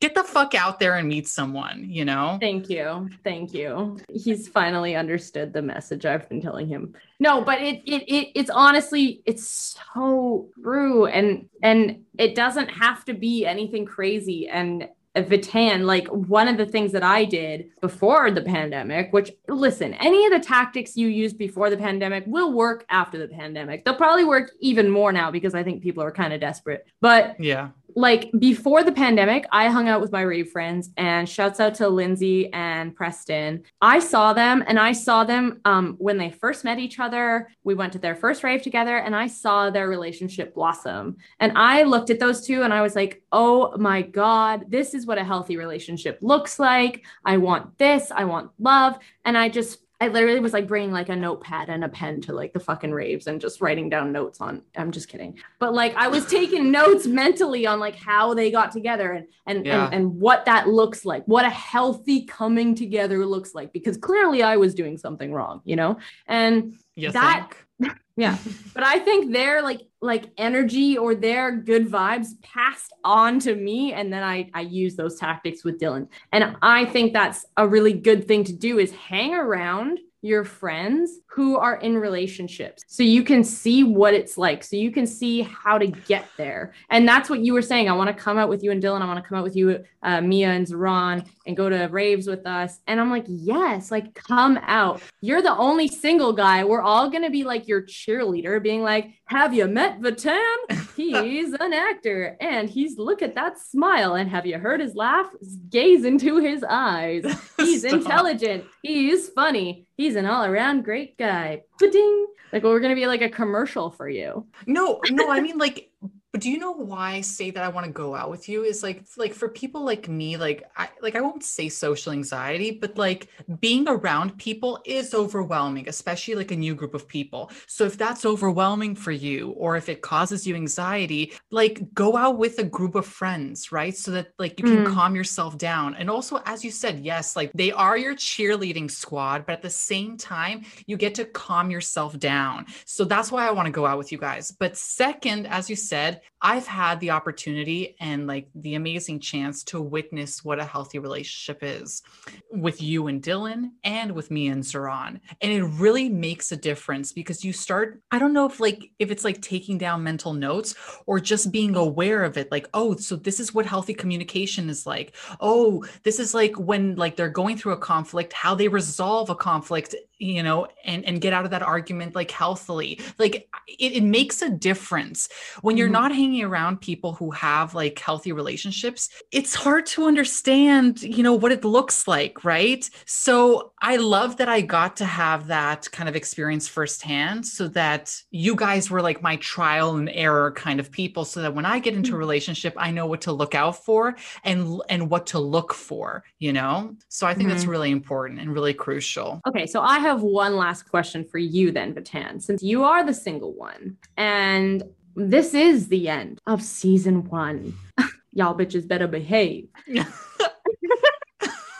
get 0.00 0.14
the 0.14 0.24
fuck 0.24 0.54
out 0.54 0.80
there 0.80 0.96
and 0.96 1.08
meet 1.08 1.28
someone, 1.28 1.84
you 1.88 2.04
know? 2.04 2.38
Thank 2.40 2.70
you. 2.70 3.08
Thank 3.24 3.52
you. 3.52 3.98
He's 4.08 4.48
finally 4.48 4.96
understood 4.96 5.52
the 5.52 5.62
message 5.62 6.06
I've 6.06 6.28
been 6.28 6.40
telling 6.40 6.68
him. 6.68 6.94
No, 7.18 7.42
but 7.42 7.60
it 7.60 7.82
it, 7.84 8.02
it 8.08 8.28
it's 8.34 8.50
honestly 8.50 9.22
it's 9.26 9.76
so 9.94 10.48
true 10.62 11.06
and 11.06 11.48
and 11.62 12.04
it 12.18 12.34
doesn't 12.34 12.68
have 12.68 13.04
to 13.06 13.14
be 13.14 13.44
anything 13.46 13.84
crazy 13.84 14.48
and 14.48 14.88
Vatan, 15.16 15.86
like 15.86 16.06
one 16.08 16.46
of 16.46 16.56
the 16.56 16.66
things 16.66 16.92
that 16.92 17.02
I 17.02 17.24
did 17.24 17.70
before 17.80 18.30
the 18.30 18.42
pandemic, 18.42 19.12
which 19.12 19.32
listen, 19.48 19.94
any 19.94 20.24
of 20.26 20.32
the 20.32 20.38
tactics 20.38 20.96
you 20.96 21.08
used 21.08 21.36
before 21.36 21.68
the 21.68 21.76
pandemic 21.76 22.24
will 22.26 22.52
work 22.52 22.84
after 22.88 23.18
the 23.18 23.26
pandemic. 23.26 23.84
They'll 23.84 23.96
probably 23.96 24.24
work 24.24 24.52
even 24.60 24.88
more 24.88 25.12
now 25.12 25.30
because 25.32 25.54
I 25.54 25.64
think 25.64 25.82
people 25.82 26.02
are 26.02 26.12
kind 26.12 26.32
of 26.32 26.40
desperate. 26.40 26.86
But 27.00 27.34
yeah, 27.40 27.70
like 27.96 28.30
before 28.38 28.82
the 28.82 28.92
pandemic, 28.92 29.46
I 29.52 29.68
hung 29.68 29.88
out 29.88 30.00
with 30.00 30.12
my 30.12 30.22
rave 30.22 30.50
friends 30.50 30.90
and 30.96 31.28
shouts 31.28 31.60
out 31.60 31.74
to 31.76 31.88
Lindsay 31.88 32.52
and 32.52 32.94
Preston. 32.94 33.62
I 33.80 33.98
saw 33.98 34.32
them 34.32 34.64
and 34.66 34.78
I 34.78 34.92
saw 34.92 35.24
them 35.24 35.60
um, 35.64 35.96
when 35.98 36.18
they 36.18 36.30
first 36.30 36.64
met 36.64 36.78
each 36.78 36.98
other. 36.98 37.48
We 37.64 37.74
went 37.74 37.92
to 37.94 37.98
their 37.98 38.14
first 38.14 38.42
rave 38.44 38.62
together 38.62 38.98
and 38.98 39.14
I 39.14 39.26
saw 39.26 39.70
their 39.70 39.88
relationship 39.88 40.54
blossom. 40.54 41.16
And 41.38 41.56
I 41.56 41.82
looked 41.82 42.10
at 42.10 42.20
those 42.20 42.46
two 42.46 42.62
and 42.62 42.72
I 42.72 42.82
was 42.82 42.94
like, 42.96 43.22
oh 43.32 43.76
my 43.76 44.02
God, 44.02 44.64
this 44.68 44.94
is 44.94 45.06
what 45.06 45.18
a 45.18 45.24
healthy 45.24 45.56
relationship 45.56 46.18
looks 46.22 46.58
like. 46.58 47.04
I 47.24 47.36
want 47.36 47.78
this. 47.78 48.10
I 48.10 48.24
want 48.24 48.50
love. 48.58 48.98
And 49.24 49.36
I 49.36 49.48
just 49.48 49.80
I 50.02 50.08
literally 50.08 50.40
was 50.40 50.54
like 50.54 50.66
bringing 50.66 50.92
like 50.92 51.10
a 51.10 51.16
notepad 51.16 51.68
and 51.68 51.84
a 51.84 51.88
pen 51.88 52.22
to 52.22 52.32
like 52.32 52.54
the 52.54 52.60
fucking 52.60 52.90
raves 52.90 53.26
and 53.26 53.38
just 53.38 53.60
writing 53.60 53.90
down 53.90 54.12
notes 54.12 54.40
on. 54.40 54.62
I'm 54.74 54.92
just 54.92 55.08
kidding, 55.08 55.38
but 55.58 55.74
like 55.74 55.94
I 55.94 56.08
was 56.08 56.24
taking 56.26 56.70
notes 56.72 57.06
mentally 57.06 57.66
on 57.66 57.78
like 57.78 57.96
how 57.96 58.32
they 58.32 58.50
got 58.50 58.72
together 58.72 59.12
and 59.12 59.26
and, 59.46 59.66
yeah. 59.66 59.84
and 59.84 59.94
and 59.94 60.20
what 60.20 60.46
that 60.46 60.68
looks 60.68 61.04
like, 61.04 61.24
what 61.26 61.44
a 61.44 61.50
healthy 61.50 62.24
coming 62.24 62.74
together 62.74 63.26
looks 63.26 63.54
like. 63.54 63.72
Because 63.72 63.98
clearly 63.98 64.42
I 64.42 64.56
was 64.56 64.74
doing 64.74 64.96
something 64.96 65.34
wrong, 65.34 65.60
you 65.64 65.76
know, 65.76 65.98
and 66.26 66.78
you 67.00 67.12
that. 67.12 67.50
yeah 68.16 68.36
but 68.74 68.84
i 68.84 68.98
think 68.98 69.32
their 69.32 69.62
like 69.62 69.82
like 70.02 70.26
energy 70.36 70.98
or 70.98 71.14
their 71.14 71.52
good 71.52 71.88
vibes 71.88 72.40
passed 72.42 72.92
on 73.04 73.38
to 73.38 73.54
me 73.54 73.92
and 73.92 74.12
then 74.12 74.22
i 74.22 74.48
i 74.54 74.60
use 74.60 74.96
those 74.96 75.18
tactics 75.18 75.64
with 75.64 75.80
dylan 75.80 76.06
and 76.32 76.56
i 76.62 76.84
think 76.84 77.12
that's 77.12 77.46
a 77.56 77.66
really 77.66 77.92
good 77.92 78.26
thing 78.26 78.44
to 78.44 78.52
do 78.52 78.78
is 78.78 78.92
hang 78.92 79.34
around 79.34 79.98
your 80.22 80.44
friends 80.44 81.18
who 81.32 81.56
are 81.56 81.76
in 81.76 81.96
relationships. 81.96 82.82
So 82.88 83.04
you 83.04 83.22
can 83.22 83.44
see 83.44 83.84
what 83.84 84.14
it's 84.14 84.36
like. 84.36 84.64
So 84.64 84.74
you 84.74 84.90
can 84.90 85.06
see 85.06 85.42
how 85.42 85.78
to 85.78 85.86
get 85.86 86.26
there. 86.36 86.72
And 86.90 87.06
that's 87.06 87.30
what 87.30 87.38
you 87.40 87.52
were 87.52 87.62
saying. 87.62 87.88
I 87.88 87.92
want 87.92 88.08
to 88.08 88.22
come 88.22 88.36
out 88.36 88.48
with 88.48 88.64
you 88.64 88.72
and 88.72 88.82
dylan. 88.82 89.00
I 89.00 89.06
want 89.06 89.22
to 89.22 89.28
come 89.28 89.38
out 89.38 89.44
with 89.44 89.54
you 89.54 89.84
uh, 90.02 90.20
mia 90.20 90.50
and 90.50 90.66
Zoran 90.66 91.24
and 91.46 91.56
go 91.56 91.68
to 91.68 91.86
raves 91.86 92.26
with 92.26 92.46
us. 92.46 92.80
And 92.86 93.00
i'm 93.00 93.10
like 93.10 93.26
yes 93.28 93.90
like 93.90 94.12
come 94.14 94.58
out. 94.62 95.02
You're 95.20 95.42
the 95.42 95.56
only 95.56 95.86
single 95.86 96.32
guy. 96.32 96.64
We're 96.64 96.82
all 96.82 97.10
going 97.10 97.22
to 97.22 97.30
be 97.30 97.44
like 97.44 97.68
your 97.68 97.82
cheerleader 97.82 98.60
being 98.62 98.82
like 98.82 99.12
have 99.26 99.54
you 99.54 99.68
met 99.68 100.00
vatan? 100.00 100.56
He's 100.96 101.52
an 101.52 101.72
actor 101.72 102.36
and 102.40 102.68
he's 102.68 102.98
look 102.98 103.22
at 103.22 103.36
that 103.36 103.60
smile. 103.60 104.14
And 104.14 104.28
have 104.28 104.44
you 104.44 104.58
heard 104.58 104.80
his 104.80 104.96
laugh? 104.96 105.30
Gaze 105.68 106.04
into 106.04 106.38
his 106.38 106.64
eyes. 106.68 107.24
He's 107.56 107.84
intelligent. 107.94 108.64
He's 108.82 109.28
funny. 109.28 109.86
He's 109.96 110.16
an 110.16 110.26
all-around 110.26 110.84
great 110.84 111.16
guy. 111.20 111.62
Ba-ding. 111.78 112.26
Like 112.52 112.64
well, 112.64 112.72
we're 112.72 112.80
gonna 112.80 112.96
be 112.96 113.06
like 113.06 113.22
a 113.22 113.28
commercial 113.28 113.90
for 113.90 114.08
you. 114.08 114.46
No, 114.66 115.00
no, 115.10 115.30
I 115.30 115.40
mean 115.40 115.58
like 115.58 115.89
but 116.32 116.40
do 116.40 116.50
you 116.50 116.58
know 116.58 116.72
why 116.72 117.14
I 117.14 117.20
say 117.22 117.50
that 117.50 117.64
I 117.64 117.68
want 117.68 117.86
to 117.86 117.92
go 117.92 118.14
out 118.14 118.30
with 118.30 118.48
you 118.48 118.62
is 118.62 118.82
like 118.82 119.02
like 119.16 119.34
for 119.34 119.48
people 119.48 119.84
like 119.84 120.08
me 120.08 120.36
like 120.36 120.62
I 120.76 120.88
like 121.02 121.16
I 121.16 121.20
won't 121.20 121.42
say 121.42 121.68
social 121.68 122.12
anxiety 122.12 122.70
but 122.70 122.96
like 122.96 123.28
being 123.58 123.88
around 123.88 124.38
people 124.38 124.80
is 124.84 125.12
overwhelming 125.12 125.88
especially 125.88 126.36
like 126.36 126.52
a 126.52 126.56
new 126.56 126.74
group 126.74 126.94
of 126.94 127.08
people. 127.08 127.50
So 127.66 127.84
if 127.84 127.98
that's 127.98 128.24
overwhelming 128.24 128.94
for 128.94 129.10
you 129.10 129.50
or 129.50 129.76
if 129.76 129.88
it 129.88 130.02
causes 130.02 130.46
you 130.46 130.54
anxiety 130.54 131.32
like 131.50 131.92
go 131.94 132.16
out 132.16 132.38
with 132.38 132.58
a 132.60 132.64
group 132.64 132.94
of 132.94 133.06
friends, 133.06 133.72
right? 133.72 133.96
So 133.96 134.12
that 134.12 134.32
like 134.38 134.60
you 134.60 134.64
can 134.64 134.84
mm. 134.84 134.94
calm 134.94 135.16
yourself 135.16 135.58
down. 135.58 135.96
And 135.96 136.08
also 136.08 136.40
as 136.46 136.64
you 136.64 136.70
said, 136.70 137.00
yes, 137.00 137.34
like 137.34 137.52
they 137.54 137.72
are 137.72 137.98
your 137.98 138.14
cheerleading 138.14 138.90
squad 138.90 139.46
but 139.46 139.54
at 139.54 139.62
the 139.62 139.70
same 139.70 140.16
time 140.16 140.64
you 140.86 140.96
get 140.96 141.16
to 141.16 141.24
calm 141.24 141.72
yourself 141.72 142.18
down. 142.20 142.66
So 142.84 143.04
that's 143.04 143.32
why 143.32 143.48
I 143.48 143.50
want 143.50 143.66
to 143.66 143.72
go 143.72 143.84
out 143.84 143.98
with 143.98 144.12
you 144.12 144.18
guys. 144.18 144.52
But 144.52 144.76
second 144.76 145.46
as 145.46 145.68
you 145.68 145.74
said 145.74 146.19
I've 146.42 146.66
had 146.66 147.00
the 147.00 147.10
opportunity 147.10 147.96
and 148.00 148.26
like 148.26 148.48
the 148.54 148.74
amazing 148.74 149.20
chance 149.20 149.62
to 149.64 149.80
witness 149.80 150.44
what 150.44 150.58
a 150.58 150.64
healthy 150.64 150.98
relationship 150.98 151.58
is 151.62 152.02
with 152.50 152.80
you 152.80 153.08
and 153.08 153.22
Dylan 153.22 153.70
and 153.84 154.12
with 154.12 154.30
me 154.30 154.48
and 154.48 154.64
Zoran. 154.64 155.20
And 155.40 155.52
it 155.52 155.64
really 155.64 156.08
makes 156.08 156.52
a 156.52 156.56
difference 156.56 157.12
because 157.12 157.44
you 157.44 157.52
start, 157.52 158.00
I 158.10 158.18
don't 158.18 158.32
know 158.32 158.46
if 158.46 158.60
like 158.60 158.90
if 158.98 159.10
it's 159.10 159.24
like 159.24 159.42
taking 159.42 159.78
down 159.78 160.02
mental 160.02 160.32
notes 160.32 160.74
or 161.06 161.20
just 161.20 161.52
being 161.52 161.76
aware 161.76 162.24
of 162.24 162.36
it, 162.36 162.50
like, 162.50 162.68
oh, 162.74 162.96
so 162.96 163.16
this 163.16 163.40
is 163.40 163.54
what 163.54 163.66
healthy 163.66 163.94
communication 163.94 164.70
is 164.70 164.86
like. 164.86 165.14
Oh, 165.40 165.84
this 166.02 166.18
is 166.18 166.34
like 166.34 166.58
when 166.58 166.96
like 166.96 167.16
they're 167.16 167.28
going 167.28 167.56
through 167.56 167.72
a 167.72 167.78
conflict, 167.78 168.32
how 168.32 168.54
they 168.54 168.68
resolve 168.68 169.30
a 169.30 169.34
conflict 169.34 169.94
you 170.20 170.42
know 170.42 170.68
and 170.84 171.04
and 171.06 171.20
get 171.20 171.32
out 171.32 171.44
of 171.44 171.50
that 171.50 171.62
argument 171.62 172.14
like 172.14 172.30
healthily 172.30 173.00
like 173.18 173.48
it, 173.66 173.92
it 173.94 174.02
makes 174.02 174.42
a 174.42 174.50
difference 174.50 175.28
when 175.62 175.76
you're 175.76 175.86
mm-hmm. 175.86 175.94
not 175.94 176.14
hanging 176.14 176.44
around 176.44 176.80
people 176.80 177.14
who 177.14 177.30
have 177.30 177.74
like 177.74 177.98
healthy 177.98 178.30
relationships 178.30 179.08
it's 179.32 179.54
hard 179.54 179.86
to 179.86 180.04
understand 180.04 181.02
you 181.02 181.22
know 181.22 181.32
what 181.32 181.50
it 181.50 181.64
looks 181.64 182.06
like 182.06 182.44
right 182.44 182.90
so 183.06 183.72
i 183.80 183.96
love 183.96 184.36
that 184.36 184.48
i 184.48 184.60
got 184.60 184.94
to 184.94 185.06
have 185.06 185.46
that 185.46 185.90
kind 185.90 186.08
of 186.08 186.14
experience 186.14 186.68
firsthand 186.68 187.44
so 187.46 187.66
that 187.66 188.22
you 188.30 188.54
guys 188.54 188.90
were 188.90 189.00
like 189.00 189.22
my 189.22 189.36
trial 189.36 189.96
and 189.96 190.10
error 190.10 190.52
kind 190.52 190.78
of 190.78 190.90
people 190.90 191.24
so 191.24 191.40
that 191.40 191.54
when 191.54 191.64
i 191.64 191.78
get 191.78 191.94
into 191.94 192.10
a 192.10 192.12
mm-hmm. 192.12 192.18
relationship 192.20 192.74
i 192.76 192.90
know 192.90 193.06
what 193.06 193.22
to 193.22 193.32
look 193.32 193.54
out 193.54 193.82
for 193.84 194.14
and 194.44 194.82
and 194.90 195.08
what 195.08 195.26
to 195.26 195.38
look 195.38 195.72
for 195.72 196.22
you 196.38 196.52
know 196.52 196.94
so 197.08 197.26
i 197.26 197.32
think 197.32 197.48
mm-hmm. 197.48 197.56
that's 197.56 197.66
really 197.66 197.90
important 197.90 198.38
and 198.38 198.52
really 198.52 198.74
crucial 198.74 199.40
okay 199.46 199.66
so 199.66 199.80
i 199.80 199.98
have 199.98 200.09
have 200.10 200.22
one 200.22 200.56
last 200.56 200.88
question 200.88 201.24
for 201.24 201.38
you 201.38 201.70
then, 201.70 201.94
Vatan, 201.94 202.42
since 202.42 202.62
you 202.62 202.82
are 202.82 203.04
the 203.04 203.14
single 203.14 203.54
one. 203.54 203.96
And 204.16 204.82
this 205.14 205.54
is 205.54 205.88
the 205.88 206.08
end 206.08 206.40
of 206.46 206.62
season 206.62 207.24
one. 207.28 207.76
Y'all 208.32 208.56
bitches 208.56 208.86
better 208.86 209.06
behave. 209.06 209.68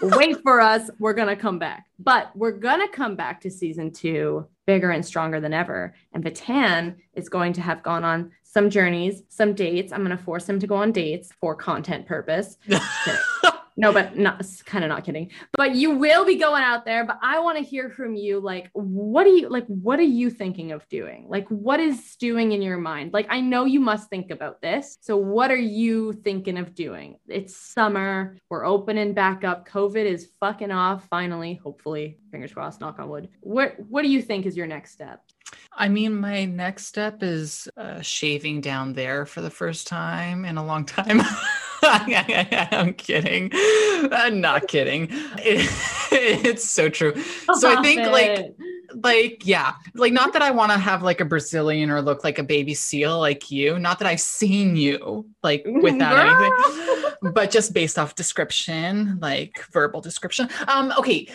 Wait 0.03 0.41
for 0.43 0.61
us. 0.61 0.91
We're 0.99 1.13
going 1.13 1.29
to 1.29 1.37
come 1.37 1.59
back. 1.59 1.87
But 1.99 2.31
we're 2.35 2.53
going 2.53 2.81
to 2.81 2.89
come 2.89 3.17
back 3.17 3.41
to 3.43 3.51
season 3.51 3.93
two 3.93 4.47
bigger 4.67 4.91
and 4.91 5.05
stronger 5.05 5.41
than 5.41 5.53
ever. 5.53 5.95
And 6.13 6.25
Vatan 6.25 6.95
is 7.15 7.29
going 7.29 7.53
to 7.55 7.61
have 7.61 7.83
gone 7.83 8.05
on 8.05 8.31
some 8.45 8.71
journeys, 8.71 9.23
some 9.29 9.55
dates. 9.55 9.93
I'm 9.93 10.05
going 10.05 10.17
to 10.17 10.23
force 10.23 10.49
him 10.49 10.61
to 10.61 10.67
go 10.67 10.77
on 10.77 10.93
dates 10.93 11.31
for 11.41 11.55
content 11.55 12.07
purpose. 12.07 12.57
no, 13.81 13.95
but 13.95 14.17
not 14.17 14.45
kind 14.67 14.85
of 14.85 14.91
not 14.91 15.05
kidding. 15.05 15.31
But 15.57 15.75
you 15.75 15.93
will 15.93 16.27
be 16.27 16.37
going 16.37 16.63
out 16.63 16.85
there. 16.85 17.07
But 17.07 17.19
I 17.23 17.39
want 17.41 17.57
to 17.57 17.65
hear 17.65 17.89
from 17.89 18.15
you. 18.15 18.39
Like, 18.39 18.69
what 18.75 19.25
do 19.25 19.31
you 19.31 19.49
like? 19.49 19.67
What 19.69 19.99
are 19.99 20.03
you 20.03 20.29
thinking 20.29 20.73
of 20.73 20.87
doing? 20.91 21.27
Like, 21.29 21.49
what 21.49 21.81
is 21.81 22.05
stewing 22.11 22.53
in 22.53 22.61
your 22.61 22.77
mind? 22.77 23.15
Like, 23.15 23.27
I 23.31 23.41
know 23.41 23.65
you 23.65 23.81
must 23.81 24.11
think 24.11 24.31
about 24.31 24.61
this. 24.61 24.99
So, 25.01 25.17
what 25.17 25.51
are 25.51 25.57
you 25.57 26.13
thinking 26.13 26.59
of 26.59 26.75
doing? 26.75 27.17
It's 27.27 27.57
summer. 27.57 28.37
We're 28.51 28.67
opening 28.67 29.15
back 29.15 29.45
up. 29.45 29.67
COVID 29.67 30.05
is 30.05 30.29
fucking 30.41 30.71
off. 30.71 31.09
Finally, 31.09 31.55
hopefully, 31.65 32.19
fingers 32.31 32.53
crossed. 32.53 32.83
Knock 32.83 32.99
on 32.99 33.09
wood. 33.09 33.31
What 33.41 33.77
What 33.89 34.03
do 34.03 34.09
you 34.09 34.21
think 34.21 34.45
is 34.45 34.59
your 34.59 34.67
next 34.67 34.93
step? 34.93 35.23
I 35.73 35.89
mean, 35.89 36.21
my 36.21 36.45
next 36.45 36.85
step 36.87 37.23
is 37.23 37.67
uh, 37.79 38.03
shaving 38.03 38.61
down 38.61 38.93
there 38.93 39.25
for 39.25 39.41
the 39.41 39.51
first 39.51 39.87
time 39.87 40.45
in 40.45 40.59
a 40.59 40.65
long 40.65 40.85
time. 40.85 41.23
I'm 42.73 42.95
kidding. 42.95 43.51
I'm 43.53 44.41
not 44.41 44.69
kidding. 44.69 45.09
It, 45.39 45.69
it's 46.13 46.69
so 46.69 46.89
true. 46.89 47.15
So 47.55 47.77
I 47.77 47.83
think 47.83 48.01
like 48.01 48.55
like 48.95 49.47
yeah, 49.47 49.75
like 49.95 50.13
not 50.13 50.33
that 50.33 50.43
I 50.43 50.51
want 50.51 50.73
to 50.73 50.79
have 50.79 51.03
like 51.03 51.21
a 51.21 51.25
Brazilian 51.25 51.91
or 51.91 52.03
look 52.03 52.25
like 52.25 52.39
a 52.39 52.43
baby 52.43 52.75
seal 52.75 53.19
like 53.19 53.51
you. 53.51 53.79
Not 53.79 53.99
that 53.99 54.09
I've 54.09 54.21
seen 54.21 54.77
you 54.77 55.27
like 55.43 55.65
without 55.67 56.19
anything, 56.19 57.33
but 57.33 57.51
just 57.51 57.75
based 57.75 57.99
off 57.99 58.15
description, 58.15 59.19
like 59.21 59.65
verbal 59.73 60.01
description. 60.01 60.49
Um, 60.69 60.93
okay, 60.99 61.29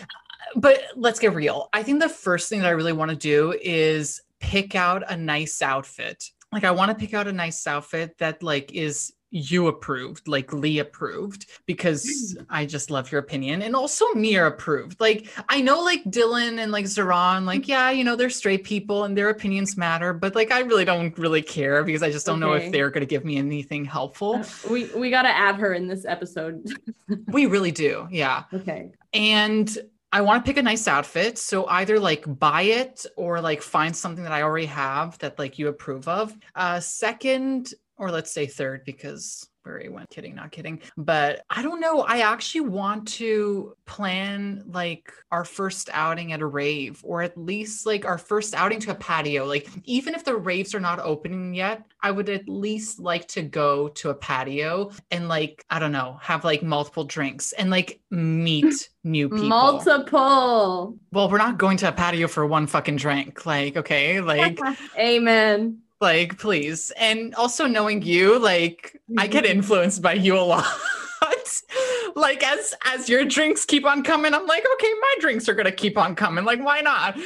but 0.54 0.82
let's 0.94 1.18
get 1.18 1.34
real. 1.34 1.68
I 1.72 1.82
think 1.82 2.00
the 2.00 2.08
first 2.08 2.48
thing 2.48 2.60
that 2.60 2.68
I 2.68 2.72
really 2.72 2.92
want 2.92 3.10
to 3.10 3.16
do 3.16 3.54
is 3.62 4.22
pick 4.40 4.74
out 4.74 5.02
a 5.10 5.16
nice 5.16 5.62
outfit. 5.62 6.30
Like 6.52 6.64
I 6.64 6.70
want 6.70 6.90
to 6.90 6.94
pick 6.94 7.14
out 7.14 7.26
a 7.26 7.32
nice 7.32 7.66
outfit 7.66 8.16
that 8.18 8.42
like 8.42 8.72
is 8.72 9.12
you 9.36 9.66
approved, 9.66 10.28
like 10.28 10.52
Lee 10.52 10.78
approved, 10.78 11.46
because 11.66 12.36
I 12.48 12.64
just 12.64 12.90
love 12.90 13.12
your 13.12 13.20
opinion. 13.20 13.62
And 13.62 13.76
also 13.76 14.06
Mir 14.14 14.46
approved. 14.46 14.98
Like 15.00 15.28
I 15.48 15.60
know 15.60 15.82
like 15.82 16.02
Dylan 16.04 16.58
and 16.58 16.72
like 16.72 16.86
Zeron, 16.86 17.44
like, 17.44 17.68
yeah, 17.68 17.90
you 17.90 18.04
know, 18.04 18.16
they're 18.16 18.30
straight 18.30 18.64
people 18.64 19.04
and 19.04 19.16
their 19.16 19.28
opinions 19.28 19.76
matter, 19.76 20.12
but 20.12 20.34
like 20.34 20.50
I 20.50 20.60
really 20.60 20.84
don't 20.84 21.16
really 21.18 21.42
care 21.42 21.84
because 21.84 22.02
I 22.02 22.10
just 22.10 22.24
don't 22.26 22.42
okay. 22.42 22.50
know 22.50 22.66
if 22.66 22.72
they're 22.72 22.90
gonna 22.90 23.06
give 23.06 23.24
me 23.24 23.36
anything 23.36 23.84
helpful. 23.84 24.36
Uh, 24.36 24.44
we 24.70 24.84
we 24.94 25.10
gotta 25.10 25.28
add 25.28 25.56
her 25.56 25.74
in 25.74 25.86
this 25.86 26.04
episode. 26.04 26.66
we 27.28 27.46
really 27.46 27.72
do, 27.72 28.08
yeah. 28.10 28.44
Okay. 28.52 28.92
And 29.12 29.76
I 30.12 30.22
want 30.22 30.44
to 30.44 30.48
pick 30.48 30.56
a 30.56 30.62
nice 30.62 30.88
outfit. 30.88 31.36
So 31.36 31.66
either 31.66 32.00
like 32.00 32.24
buy 32.38 32.62
it 32.62 33.04
or 33.16 33.40
like 33.40 33.60
find 33.60 33.94
something 33.94 34.24
that 34.24 34.32
I 34.32 34.42
already 34.42 34.66
have 34.66 35.18
that 35.18 35.38
like 35.38 35.58
you 35.58 35.68
approve 35.68 36.08
of. 36.08 36.34
Uh, 36.54 36.80
second, 36.80 37.74
or 37.98 38.10
let's 38.10 38.32
say 38.32 38.46
third 38.46 38.84
because 38.84 39.48
where 39.66 39.80
he 39.80 39.88
went 39.88 40.08
kidding 40.10 40.34
not 40.34 40.52
kidding. 40.52 40.80
But 40.96 41.42
i 41.50 41.60
don't 41.62 41.80
know 41.80 42.02
i 42.02 42.20
actually 42.20 42.62
want 42.62 43.08
to 43.08 43.76
plan 43.84 44.62
like 44.66 45.12
our 45.30 45.44
first 45.44 45.90
outing 45.92 46.32
at 46.32 46.40
a 46.40 46.46
rave 46.46 47.00
or 47.02 47.22
at 47.22 47.36
least 47.36 47.84
like 47.84 48.04
our 48.04 48.18
first 48.18 48.54
outing 48.54 48.80
to 48.80 48.92
a 48.92 48.94
patio. 48.94 49.44
Like 49.44 49.68
even 49.84 50.14
if 50.14 50.24
the 50.24 50.36
raves 50.36 50.74
are 50.74 50.80
not 50.80 51.00
opening 51.00 51.54
yet 51.54 51.82
i 52.00 52.10
would 52.10 52.28
at 52.28 52.48
least 52.48 53.00
like 53.00 53.26
to 53.28 53.42
go 53.42 53.88
to 53.88 54.10
a 54.10 54.14
patio 54.14 54.90
and 55.10 55.28
like 55.28 55.64
i 55.68 55.78
don't 55.78 55.92
know 55.92 56.18
have 56.22 56.44
like 56.44 56.62
multiple 56.62 57.04
drinks 57.04 57.52
and 57.52 57.70
like 57.70 58.00
meet 58.10 58.88
new 59.04 59.28
people. 59.28 59.48
Multiple. 59.48 60.98
Well 61.12 61.28
we're 61.28 61.38
not 61.38 61.58
going 61.58 61.76
to 61.78 61.88
a 61.88 61.92
patio 61.92 62.28
for 62.28 62.46
one 62.46 62.66
fucking 62.66 62.96
drink. 62.96 63.44
Like 63.44 63.76
okay 63.76 64.20
like 64.20 64.58
amen 64.98 65.82
like, 66.00 66.38
please. 66.38 66.92
And 66.98 67.34
also 67.34 67.66
knowing 67.66 68.02
you, 68.02 68.38
like, 68.38 69.00
mm-hmm. 69.10 69.20
I 69.20 69.26
get 69.26 69.44
mm-hmm. 69.44 69.58
influenced 69.58 70.02
by 70.02 70.14
you 70.14 70.36
a 70.36 70.40
lot. 70.40 70.66
like 72.16 72.42
as 72.42 72.74
as 72.84 73.08
your 73.08 73.24
drinks 73.24 73.64
keep 73.64 73.84
on 73.84 74.02
coming, 74.02 74.34
I'm 74.34 74.46
like, 74.46 74.64
okay, 74.74 74.92
my 75.00 75.14
drinks 75.20 75.48
are 75.48 75.54
gonna 75.54 75.72
keep 75.72 75.98
on 75.98 76.14
coming. 76.14 76.44
Like, 76.44 76.64
why 76.64 76.80
not? 76.80 77.16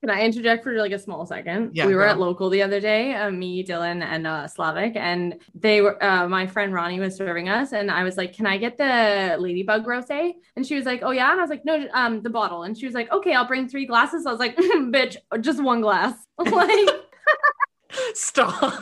Can 0.00 0.08
I 0.08 0.22
interject 0.22 0.64
for 0.64 0.72
like 0.72 0.92
a 0.92 0.98
small 0.98 1.26
second? 1.26 1.72
Yeah, 1.74 1.86
we 1.86 1.94
were 1.94 2.06
at 2.06 2.18
local 2.18 2.48
the 2.48 2.62
other 2.62 2.80
day, 2.80 3.14
uh, 3.14 3.30
me, 3.30 3.62
Dylan, 3.62 4.02
and 4.02 4.26
uh, 4.26 4.48
Slavic, 4.48 4.96
and 4.96 5.38
they 5.54 5.82
were. 5.82 6.02
Uh, 6.02 6.26
my 6.26 6.46
friend 6.46 6.72
Ronnie 6.72 7.00
was 7.00 7.16
serving 7.16 7.50
us, 7.50 7.72
and 7.72 7.90
I 7.90 8.02
was 8.02 8.16
like, 8.16 8.32
"Can 8.32 8.46
I 8.46 8.56
get 8.56 8.78
the 8.78 9.36
ladybug 9.38 9.84
rosé?" 9.84 10.32
And 10.56 10.66
she 10.66 10.74
was 10.74 10.86
like, 10.86 11.02
"Oh 11.02 11.10
yeah," 11.10 11.30
and 11.30 11.38
I 11.38 11.42
was 11.42 11.50
like, 11.50 11.66
"No, 11.66 11.86
um, 11.92 12.22
the 12.22 12.30
bottle." 12.30 12.62
And 12.62 12.78
she 12.78 12.86
was 12.86 12.94
like, 12.94 13.12
"Okay, 13.12 13.34
I'll 13.34 13.46
bring 13.46 13.68
three 13.68 13.84
glasses." 13.84 14.24
I 14.24 14.30
was 14.30 14.40
like, 14.40 14.56
"Bitch, 14.56 15.16
just 15.40 15.62
one 15.62 15.82
glass." 15.82 16.14
like. 16.38 16.88
Stop. 18.14 18.80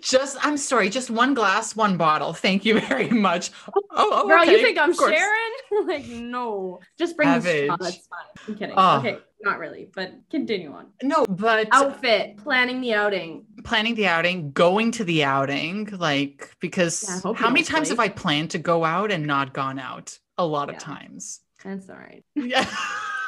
just 0.00 0.36
I'm 0.44 0.56
sorry, 0.56 0.88
just 0.88 1.10
one 1.10 1.34
glass, 1.34 1.76
one 1.76 1.96
bottle. 1.96 2.32
Thank 2.32 2.64
you 2.64 2.80
very 2.80 3.10
much. 3.10 3.50
Oh, 3.68 3.82
oh 3.92 4.28
girl, 4.28 4.42
okay, 4.42 4.52
you 4.52 4.62
think 4.62 4.78
I'm 4.78 4.94
sharing? 4.94 5.52
like, 5.86 6.06
no, 6.06 6.80
just 6.98 7.16
bring 7.16 7.28
Savage. 7.28 7.68
the. 7.68 7.76
That's 7.78 8.06
fine. 8.06 8.20
I'm 8.48 8.54
kidding. 8.56 8.74
Oh. 8.76 8.98
Okay, 8.98 9.18
not 9.42 9.58
really, 9.58 9.88
but 9.94 10.12
continue 10.30 10.72
on. 10.72 10.86
No, 11.02 11.24
but 11.26 11.68
outfit, 11.72 12.38
planning 12.38 12.80
the 12.80 12.94
outing, 12.94 13.44
planning 13.64 13.94
the 13.94 14.06
outing, 14.06 14.52
going 14.52 14.92
to 14.92 15.04
the 15.04 15.24
outing, 15.24 15.86
like 15.98 16.54
because 16.60 17.04
yeah, 17.24 17.32
how 17.34 17.50
many 17.50 17.62
times 17.62 17.88
have 17.88 18.00
I 18.00 18.08
planned 18.08 18.50
to 18.50 18.58
go 18.58 18.84
out 18.84 19.10
and 19.10 19.26
not 19.26 19.52
gone 19.52 19.78
out? 19.78 20.18
A 20.38 20.44
lot 20.44 20.68
yeah. 20.68 20.76
of 20.76 20.80
times. 20.80 21.40
That's 21.64 21.88
all 21.88 21.96
right. 21.96 22.24
Yeah. 22.34 22.66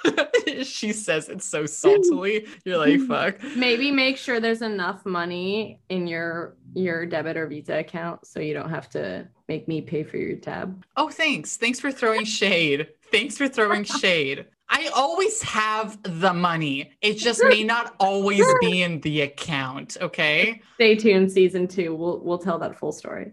she 0.64 0.92
says 0.92 1.28
it 1.28 1.42
so 1.42 1.64
saltily. 1.64 2.48
You're 2.64 2.78
like, 2.78 3.00
fuck. 3.08 3.42
Maybe 3.56 3.90
make 3.90 4.16
sure 4.16 4.40
there's 4.40 4.62
enough 4.62 5.04
money 5.06 5.80
in 5.88 6.06
your 6.06 6.56
your 6.74 7.04
debit 7.06 7.36
or 7.36 7.46
Visa 7.46 7.78
account 7.78 8.26
so 8.26 8.40
you 8.40 8.54
don't 8.54 8.70
have 8.70 8.88
to 8.90 9.28
make 9.48 9.68
me 9.68 9.80
pay 9.82 10.02
for 10.02 10.16
your 10.16 10.36
tab. 10.36 10.84
Oh, 10.96 11.10
thanks. 11.10 11.56
Thanks 11.56 11.78
for 11.80 11.92
throwing 11.92 12.24
shade. 12.24 12.88
thanks 13.10 13.36
for 13.36 13.48
throwing 13.48 13.84
shade. 14.00 14.46
I 14.74 14.90
always 14.94 15.42
have 15.42 16.02
the 16.02 16.32
money. 16.32 16.92
It 17.02 17.18
just 17.18 17.42
may 17.44 17.62
not 17.62 17.94
always 18.00 18.42
be 18.62 18.80
in 18.82 19.00
the 19.02 19.20
account. 19.20 19.98
Okay. 20.00 20.62
Stay 20.76 20.94
tuned. 20.96 21.30
Season 21.30 21.68
two. 21.68 21.94
We'll 21.94 22.20
we'll 22.20 22.38
tell 22.38 22.58
that 22.60 22.78
full 22.78 22.92
story. 22.92 23.32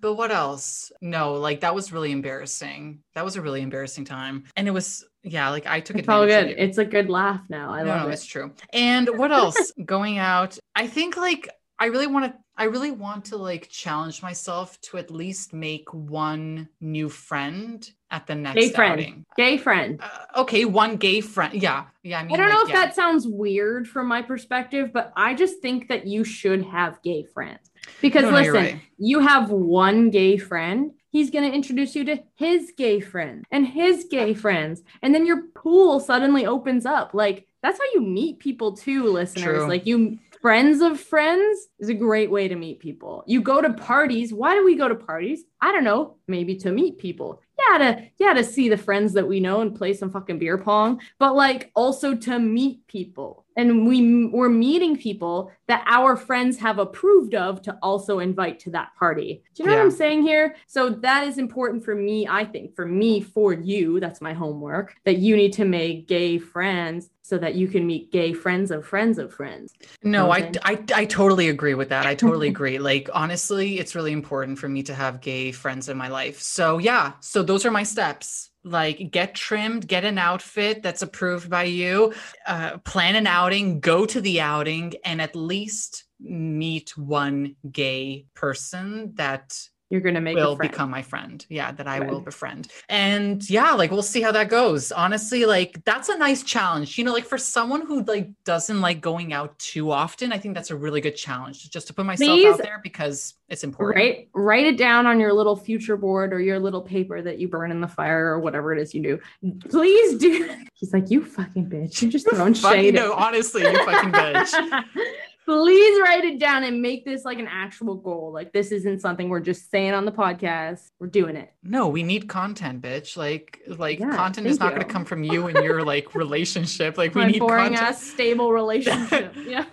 but 0.00 0.14
what 0.14 0.30
else? 0.32 0.90
No, 1.02 1.34
like 1.34 1.60
that 1.60 1.74
was 1.74 1.92
really 1.92 2.10
embarrassing. 2.10 3.00
That 3.14 3.22
was 3.22 3.36
a 3.36 3.42
really 3.42 3.60
embarrassing 3.60 4.06
time, 4.06 4.44
and 4.56 4.66
it 4.66 4.70
was 4.70 5.04
yeah, 5.22 5.50
like 5.50 5.66
I 5.66 5.80
took 5.80 5.98
it's 5.98 6.08
all 6.08 6.26
good. 6.26 6.48
It. 6.48 6.58
It's 6.58 6.78
a 6.78 6.84
good 6.84 7.08
laugh 7.08 7.42
now. 7.48 7.70
I 7.70 7.82
no, 7.82 7.88
love 7.88 8.02
no, 8.02 8.08
it. 8.08 8.12
It's 8.14 8.26
true. 8.26 8.52
And 8.72 9.08
what 9.18 9.30
else? 9.32 9.72
Going 9.84 10.18
out, 10.18 10.58
I 10.74 10.86
think 10.86 11.16
like 11.16 11.48
I 11.78 11.86
really 11.86 12.06
want 12.06 12.32
to 12.32 12.38
I 12.56 12.64
really 12.64 12.90
want 12.90 13.26
to 13.26 13.36
like 13.36 13.68
challenge 13.68 14.22
myself 14.22 14.80
to 14.82 14.98
at 14.98 15.10
least 15.10 15.52
make 15.52 15.92
one 15.92 16.68
new 16.80 17.08
friend 17.08 17.88
at 18.10 18.26
the 18.26 18.34
next 18.34 18.56
gay 18.56 18.70
friend. 18.70 18.92
outing. 18.92 19.26
Gay 19.36 19.56
friend. 19.56 20.00
Uh, 20.02 20.40
okay, 20.42 20.64
one 20.64 20.96
gay 20.96 21.20
friend. 21.20 21.54
Yeah. 21.54 21.84
Yeah, 22.02 22.20
I 22.20 22.24
mean 22.24 22.34
I 22.34 22.36
don't 22.36 22.46
like, 22.46 22.54
know 22.54 22.62
if 22.62 22.68
yeah. 22.68 22.86
that 22.86 22.94
sounds 22.94 23.26
weird 23.26 23.88
from 23.88 24.06
my 24.06 24.22
perspective, 24.22 24.92
but 24.92 25.12
I 25.16 25.34
just 25.34 25.60
think 25.60 25.88
that 25.88 26.06
you 26.06 26.24
should 26.24 26.64
have 26.66 27.00
gay 27.02 27.24
friends. 27.24 27.70
Because 28.00 28.24
no, 28.24 28.30
listen, 28.30 28.54
right. 28.54 28.80
you 28.98 29.20
have 29.20 29.50
one 29.50 30.10
gay 30.10 30.36
friend 30.36 30.92
he's 31.12 31.30
going 31.30 31.48
to 31.48 31.54
introduce 31.54 31.94
you 31.94 32.04
to 32.04 32.22
his 32.34 32.72
gay 32.76 32.98
friends 32.98 33.44
and 33.52 33.66
his 33.66 34.06
gay 34.10 34.34
friends. 34.34 34.82
And 35.02 35.14
then 35.14 35.26
your 35.26 35.42
pool 35.54 36.00
suddenly 36.00 36.46
opens 36.46 36.84
up. 36.84 37.14
Like, 37.14 37.46
that's 37.62 37.78
how 37.78 37.84
you 37.94 38.00
meet 38.00 38.40
people 38.40 38.76
too, 38.76 39.04
listeners. 39.04 39.58
True. 39.58 39.68
Like, 39.68 39.86
you 39.86 40.18
friends 40.40 40.80
of 40.80 40.98
friends 40.98 41.68
is 41.78 41.88
a 41.88 41.94
great 41.94 42.30
way 42.30 42.48
to 42.48 42.56
meet 42.56 42.80
people. 42.80 43.22
You 43.26 43.40
go 43.40 43.60
to 43.60 43.72
parties. 43.74 44.34
Why 44.34 44.54
do 44.54 44.64
we 44.64 44.74
go 44.74 44.88
to 44.88 44.96
parties? 44.96 45.44
I 45.60 45.70
don't 45.70 45.84
know, 45.84 46.16
maybe 46.26 46.56
to 46.56 46.72
meet 46.72 46.98
people. 46.98 47.40
Yeah, 47.58 47.78
to 47.78 48.02
yeah, 48.18 48.32
to 48.32 48.42
see 48.42 48.68
the 48.68 48.76
friends 48.76 49.12
that 49.12 49.28
we 49.28 49.38
know 49.38 49.60
and 49.60 49.76
play 49.76 49.94
some 49.94 50.10
fucking 50.10 50.40
beer 50.40 50.58
pong, 50.58 51.00
but 51.20 51.36
like 51.36 51.70
also 51.76 52.16
to 52.16 52.38
meet 52.40 52.86
people 52.88 53.41
and 53.56 53.86
we 53.86 54.26
we're 54.26 54.48
meeting 54.48 54.96
people 54.96 55.50
that 55.68 55.84
our 55.86 56.16
friends 56.16 56.58
have 56.58 56.78
approved 56.78 57.34
of 57.34 57.62
to 57.62 57.76
also 57.82 58.18
invite 58.18 58.58
to 58.60 58.70
that 58.70 58.94
party. 58.98 59.42
Do 59.54 59.62
you 59.62 59.68
know 59.68 59.74
yeah. 59.74 59.80
what 59.80 59.86
I'm 59.86 59.90
saying 59.90 60.22
here? 60.22 60.56
So 60.66 60.90
that 60.90 61.26
is 61.26 61.38
important 61.38 61.84
for 61.84 61.94
me, 61.94 62.26
I 62.28 62.44
think, 62.44 62.74
for 62.74 62.86
me, 62.86 63.20
for 63.20 63.52
you, 63.52 64.00
that's 64.00 64.20
my 64.20 64.32
homework, 64.32 64.94
that 65.04 65.18
you 65.18 65.36
need 65.36 65.52
to 65.54 65.64
make 65.64 66.08
gay 66.08 66.38
friends 66.38 67.10
so 67.22 67.38
that 67.38 67.54
you 67.54 67.68
can 67.68 67.86
meet 67.86 68.10
gay 68.12 68.32
friends 68.32 68.70
of 68.70 68.84
friends 68.84 69.18
of 69.18 69.32
friends. 69.32 69.72
No, 70.02 70.30
I, 70.30 70.50
I, 70.64 70.84
I 70.94 71.04
totally 71.04 71.48
agree 71.48 71.74
with 71.74 71.88
that. 71.90 72.04
I 72.04 72.14
totally 72.14 72.48
agree. 72.56 72.78
Like, 72.78 73.08
honestly, 73.12 73.78
it's 73.78 73.94
really 73.94 74.12
important 74.12 74.58
for 74.58 74.68
me 74.68 74.82
to 74.84 74.94
have 74.94 75.20
gay 75.20 75.52
friends 75.52 75.88
in 75.88 75.96
my 75.96 76.08
life. 76.08 76.40
So, 76.40 76.78
yeah, 76.78 77.12
so 77.20 77.42
those 77.42 77.64
are 77.64 77.70
my 77.70 77.84
steps 77.84 78.51
like 78.64 79.10
get 79.10 79.34
trimmed 79.34 79.88
get 79.88 80.04
an 80.04 80.18
outfit 80.18 80.82
that's 80.82 81.02
approved 81.02 81.50
by 81.50 81.64
you 81.64 82.12
uh, 82.46 82.78
plan 82.78 83.16
an 83.16 83.26
outing 83.26 83.80
go 83.80 84.06
to 84.06 84.20
the 84.20 84.40
outing 84.40 84.92
and 85.04 85.20
at 85.20 85.34
least 85.34 86.04
meet 86.20 86.96
one 86.96 87.56
gay 87.70 88.24
person 88.34 89.12
that 89.16 89.58
You're 89.92 90.00
gonna 90.00 90.22
make 90.22 90.38
a 90.38 90.40
will 90.40 90.56
become 90.56 90.88
my 90.88 91.02
friend. 91.02 91.44
Yeah, 91.50 91.70
that 91.72 91.86
I 91.86 92.00
will 92.00 92.22
befriend. 92.22 92.68
And 92.88 93.48
yeah, 93.50 93.72
like 93.72 93.90
we'll 93.90 94.00
see 94.00 94.22
how 94.22 94.32
that 94.32 94.48
goes. 94.48 94.90
Honestly, 94.90 95.44
like 95.44 95.84
that's 95.84 96.08
a 96.08 96.16
nice 96.16 96.42
challenge. 96.42 96.96
You 96.96 97.04
know, 97.04 97.12
like 97.12 97.26
for 97.26 97.36
someone 97.36 97.84
who 97.84 98.02
like 98.04 98.30
doesn't 98.44 98.80
like 98.80 99.02
going 99.02 99.34
out 99.34 99.58
too 99.58 99.90
often, 99.90 100.32
I 100.32 100.38
think 100.38 100.54
that's 100.54 100.70
a 100.70 100.76
really 100.76 101.02
good 101.02 101.14
challenge 101.14 101.68
just 101.68 101.88
to 101.88 101.92
put 101.92 102.06
myself 102.06 102.30
Please. 102.30 102.54
out 102.54 102.62
there 102.62 102.80
because 102.82 103.34
it's 103.50 103.64
important. 103.64 104.02
right 104.02 104.28
write 104.32 104.64
it 104.64 104.78
down 104.78 105.04
on 105.04 105.20
your 105.20 105.34
little 105.34 105.56
future 105.56 105.98
board 105.98 106.32
or 106.32 106.40
your 106.40 106.58
little 106.58 106.80
paper 106.80 107.20
that 107.20 107.38
you 107.38 107.46
burn 107.46 107.70
in 107.70 107.82
the 107.82 107.88
fire 107.88 108.28
or 108.28 108.40
whatever 108.40 108.72
it 108.72 108.80
is 108.80 108.94
you 108.94 109.02
do. 109.02 109.20
Please 109.68 110.16
do. 110.16 110.56
He's 110.72 110.94
like, 110.94 111.10
you 111.10 111.22
fucking 111.22 111.68
bitch. 111.68 112.00
You're 112.00 112.10
just 112.10 112.30
throwing 112.30 112.54
shade. 112.54 112.94
no, 112.94 113.12
honestly, 113.12 113.60
you 113.60 113.84
fucking 113.84 114.10
bitch. 114.10 114.84
Please 115.44 116.00
write 116.00 116.24
it 116.24 116.38
down 116.38 116.62
and 116.62 116.80
make 116.80 117.04
this 117.04 117.24
like 117.24 117.38
an 117.38 117.48
actual 117.50 117.96
goal. 117.96 118.30
Like 118.32 118.52
this 118.52 118.70
isn't 118.70 119.00
something 119.00 119.28
we're 119.28 119.40
just 119.40 119.70
saying 119.70 119.92
on 119.92 120.04
the 120.04 120.12
podcast. 120.12 120.90
We're 121.00 121.08
doing 121.08 121.34
it. 121.34 121.52
No, 121.64 121.88
we 121.88 122.04
need 122.04 122.28
content, 122.28 122.80
bitch. 122.80 123.16
Like, 123.16 123.60
like 123.66 123.98
Yeah, 123.98 124.14
content 124.14 124.46
is 124.46 124.60
not 124.60 124.70
going 124.70 124.82
to 124.82 124.88
come 124.88 125.04
from 125.04 125.24
you 125.24 125.48
and 125.48 125.64
your 125.64 125.82
like 125.84 126.14
relationship. 126.14 126.96
Like, 126.96 127.14
we 127.16 127.22
My 127.22 127.26
need 127.28 127.40
boring 127.40 127.64
content. 127.74 127.82
ass 127.82 128.02
stable 128.02 128.52
relationship. 128.52 129.34
Yeah. 129.46 129.64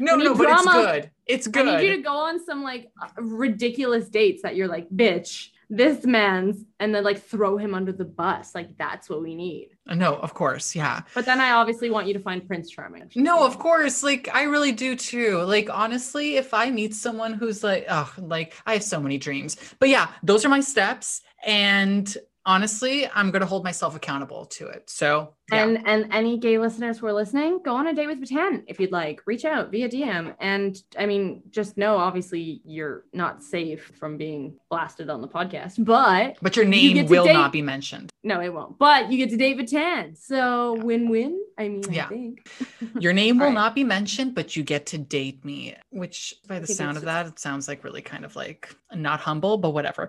no, 0.00 0.16
no, 0.16 0.32
need 0.34 0.38
but 0.38 0.48
it's 0.50 0.64
good. 0.66 1.10
It's 1.26 1.46
good. 1.46 1.68
I 1.68 1.80
need 1.80 1.86
you 1.88 1.96
to 1.96 2.02
go 2.02 2.12
on 2.14 2.44
some 2.44 2.62
like 2.64 2.90
ridiculous 3.16 4.08
dates 4.08 4.42
that 4.42 4.56
you're 4.56 4.68
like, 4.68 4.90
bitch, 4.90 5.48
this 5.72 6.04
man's, 6.04 6.66
and 6.78 6.94
then 6.94 7.02
like 7.02 7.22
throw 7.22 7.56
him 7.56 7.74
under 7.74 7.92
the 7.92 8.04
bus. 8.04 8.54
Like 8.54 8.76
that's 8.76 9.08
what 9.08 9.22
we 9.22 9.34
need. 9.34 9.70
Uh, 9.88 9.94
no, 9.94 10.16
of 10.16 10.34
course, 10.34 10.76
yeah. 10.76 11.00
But 11.14 11.24
then 11.24 11.40
I 11.40 11.52
obviously 11.52 11.90
want 11.90 12.06
you 12.06 12.12
to 12.12 12.20
find 12.20 12.46
Prince 12.46 12.70
Charming. 12.70 13.10
No, 13.16 13.46
of 13.46 13.58
course. 13.58 14.02
Like 14.02 14.28
I 14.34 14.42
really 14.42 14.72
do 14.72 14.94
too. 14.94 15.38
Like 15.38 15.70
honestly, 15.72 16.36
if 16.36 16.52
I 16.52 16.70
meet 16.70 16.94
someone 16.94 17.32
who's 17.32 17.64
like, 17.64 17.86
oh, 17.88 18.12
like 18.18 18.52
I 18.66 18.74
have 18.74 18.84
so 18.84 19.00
many 19.00 19.16
dreams. 19.16 19.56
But 19.78 19.88
yeah, 19.88 20.08
those 20.22 20.44
are 20.44 20.50
my 20.50 20.60
steps. 20.60 21.22
And 21.44 22.14
honestly, 22.44 23.08
I'm 23.08 23.30
gonna 23.30 23.46
hold 23.46 23.64
myself 23.64 23.96
accountable 23.96 24.44
to 24.46 24.66
it. 24.66 24.90
So 24.90 25.34
yeah. 25.50 25.64
And 25.64 25.86
and 25.86 26.12
any 26.12 26.38
gay 26.38 26.58
listeners 26.58 26.98
who 26.98 27.06
are 27.06 27.12
listening, 27.12 27.60
go 27.64 27.74
on 27.74 27.86
a 27.86 27.94
date 27.94 28.06
with 28.06 28.20
Vatan 28.20 28.62
if 28.66 28.78
you'd 28.78 28.92
like. 28.92 29.22
Reach 29.26 29.44
out 29.44 29.70
via 29.70 29.88
DM. 29.88 30.34
And 30.40 30.76
I 30.98 31.06
mean, 31.06 31.42
just 31.50 31.76
know 31.76 31.96
obviously 31.96 32.60
you're 32.64 33.04
not 33.12 33.42
safe 33.42 33.90
from 33.98 34.16
being 34.16 34.54
blasted 34.70 35.10
on 35.10 35.20
the 35.20 35.28
podcast, 35.28 35.84
but 35.84 36.36
but 36.42 36.54
your 36.56 36.64
name 36.64 36.96
to 36.96 37.02
will 37.04 37.24
date- 37.24 37.32
not 37.32 37.52
be 37.52 37.62
mentioned. 37.62 38.10
no, 38.24 38.40
it 38.40 38.52
won't. 38.54 38.78
But 38.78 39.10
you 39.10 39.18
get 39.18 39.30
to 39.30 39.36
date 39.36 39.58
Vatan. 39.58 40.16
So 40.16 40.76
Yeah. 40.76 40.82
win-win. 40.84 41.38
I 41.58 41.68
mean, 41.68 41.82
Yeah. 41.90 42.06
I 42.06 42.08
think. 42.08 42.48
Your 43.00 43.12
name 43.12 43.36
will 43.38 43.44
Alright. 43.46 43.54
not 43.54 43.74
be 43.74 43.84
mentioned, 43.84 44.34
but 44.34 44.56
you 44.56 44.62
get 44.62 44.86
to 44.86 44.98
date 44.98 45.44
me, 45.44 45.74
which 45.90 46.34
by 46.48 46.58
the 46.58 46.66
sound 46.66 46.96
of 46.96 47.04
that, 47.04 47.26
it 47.26 47.38
sounds 47.38 47.68
like 47.68 47.84
really 47.84 48.00
kind 48.02 48.24
of 48.24 48.34
like 48.36 48.74
not 48.94 49.20
humble, 49.20 49.58
but 49.58 49.70
whatever. 49.70 50.08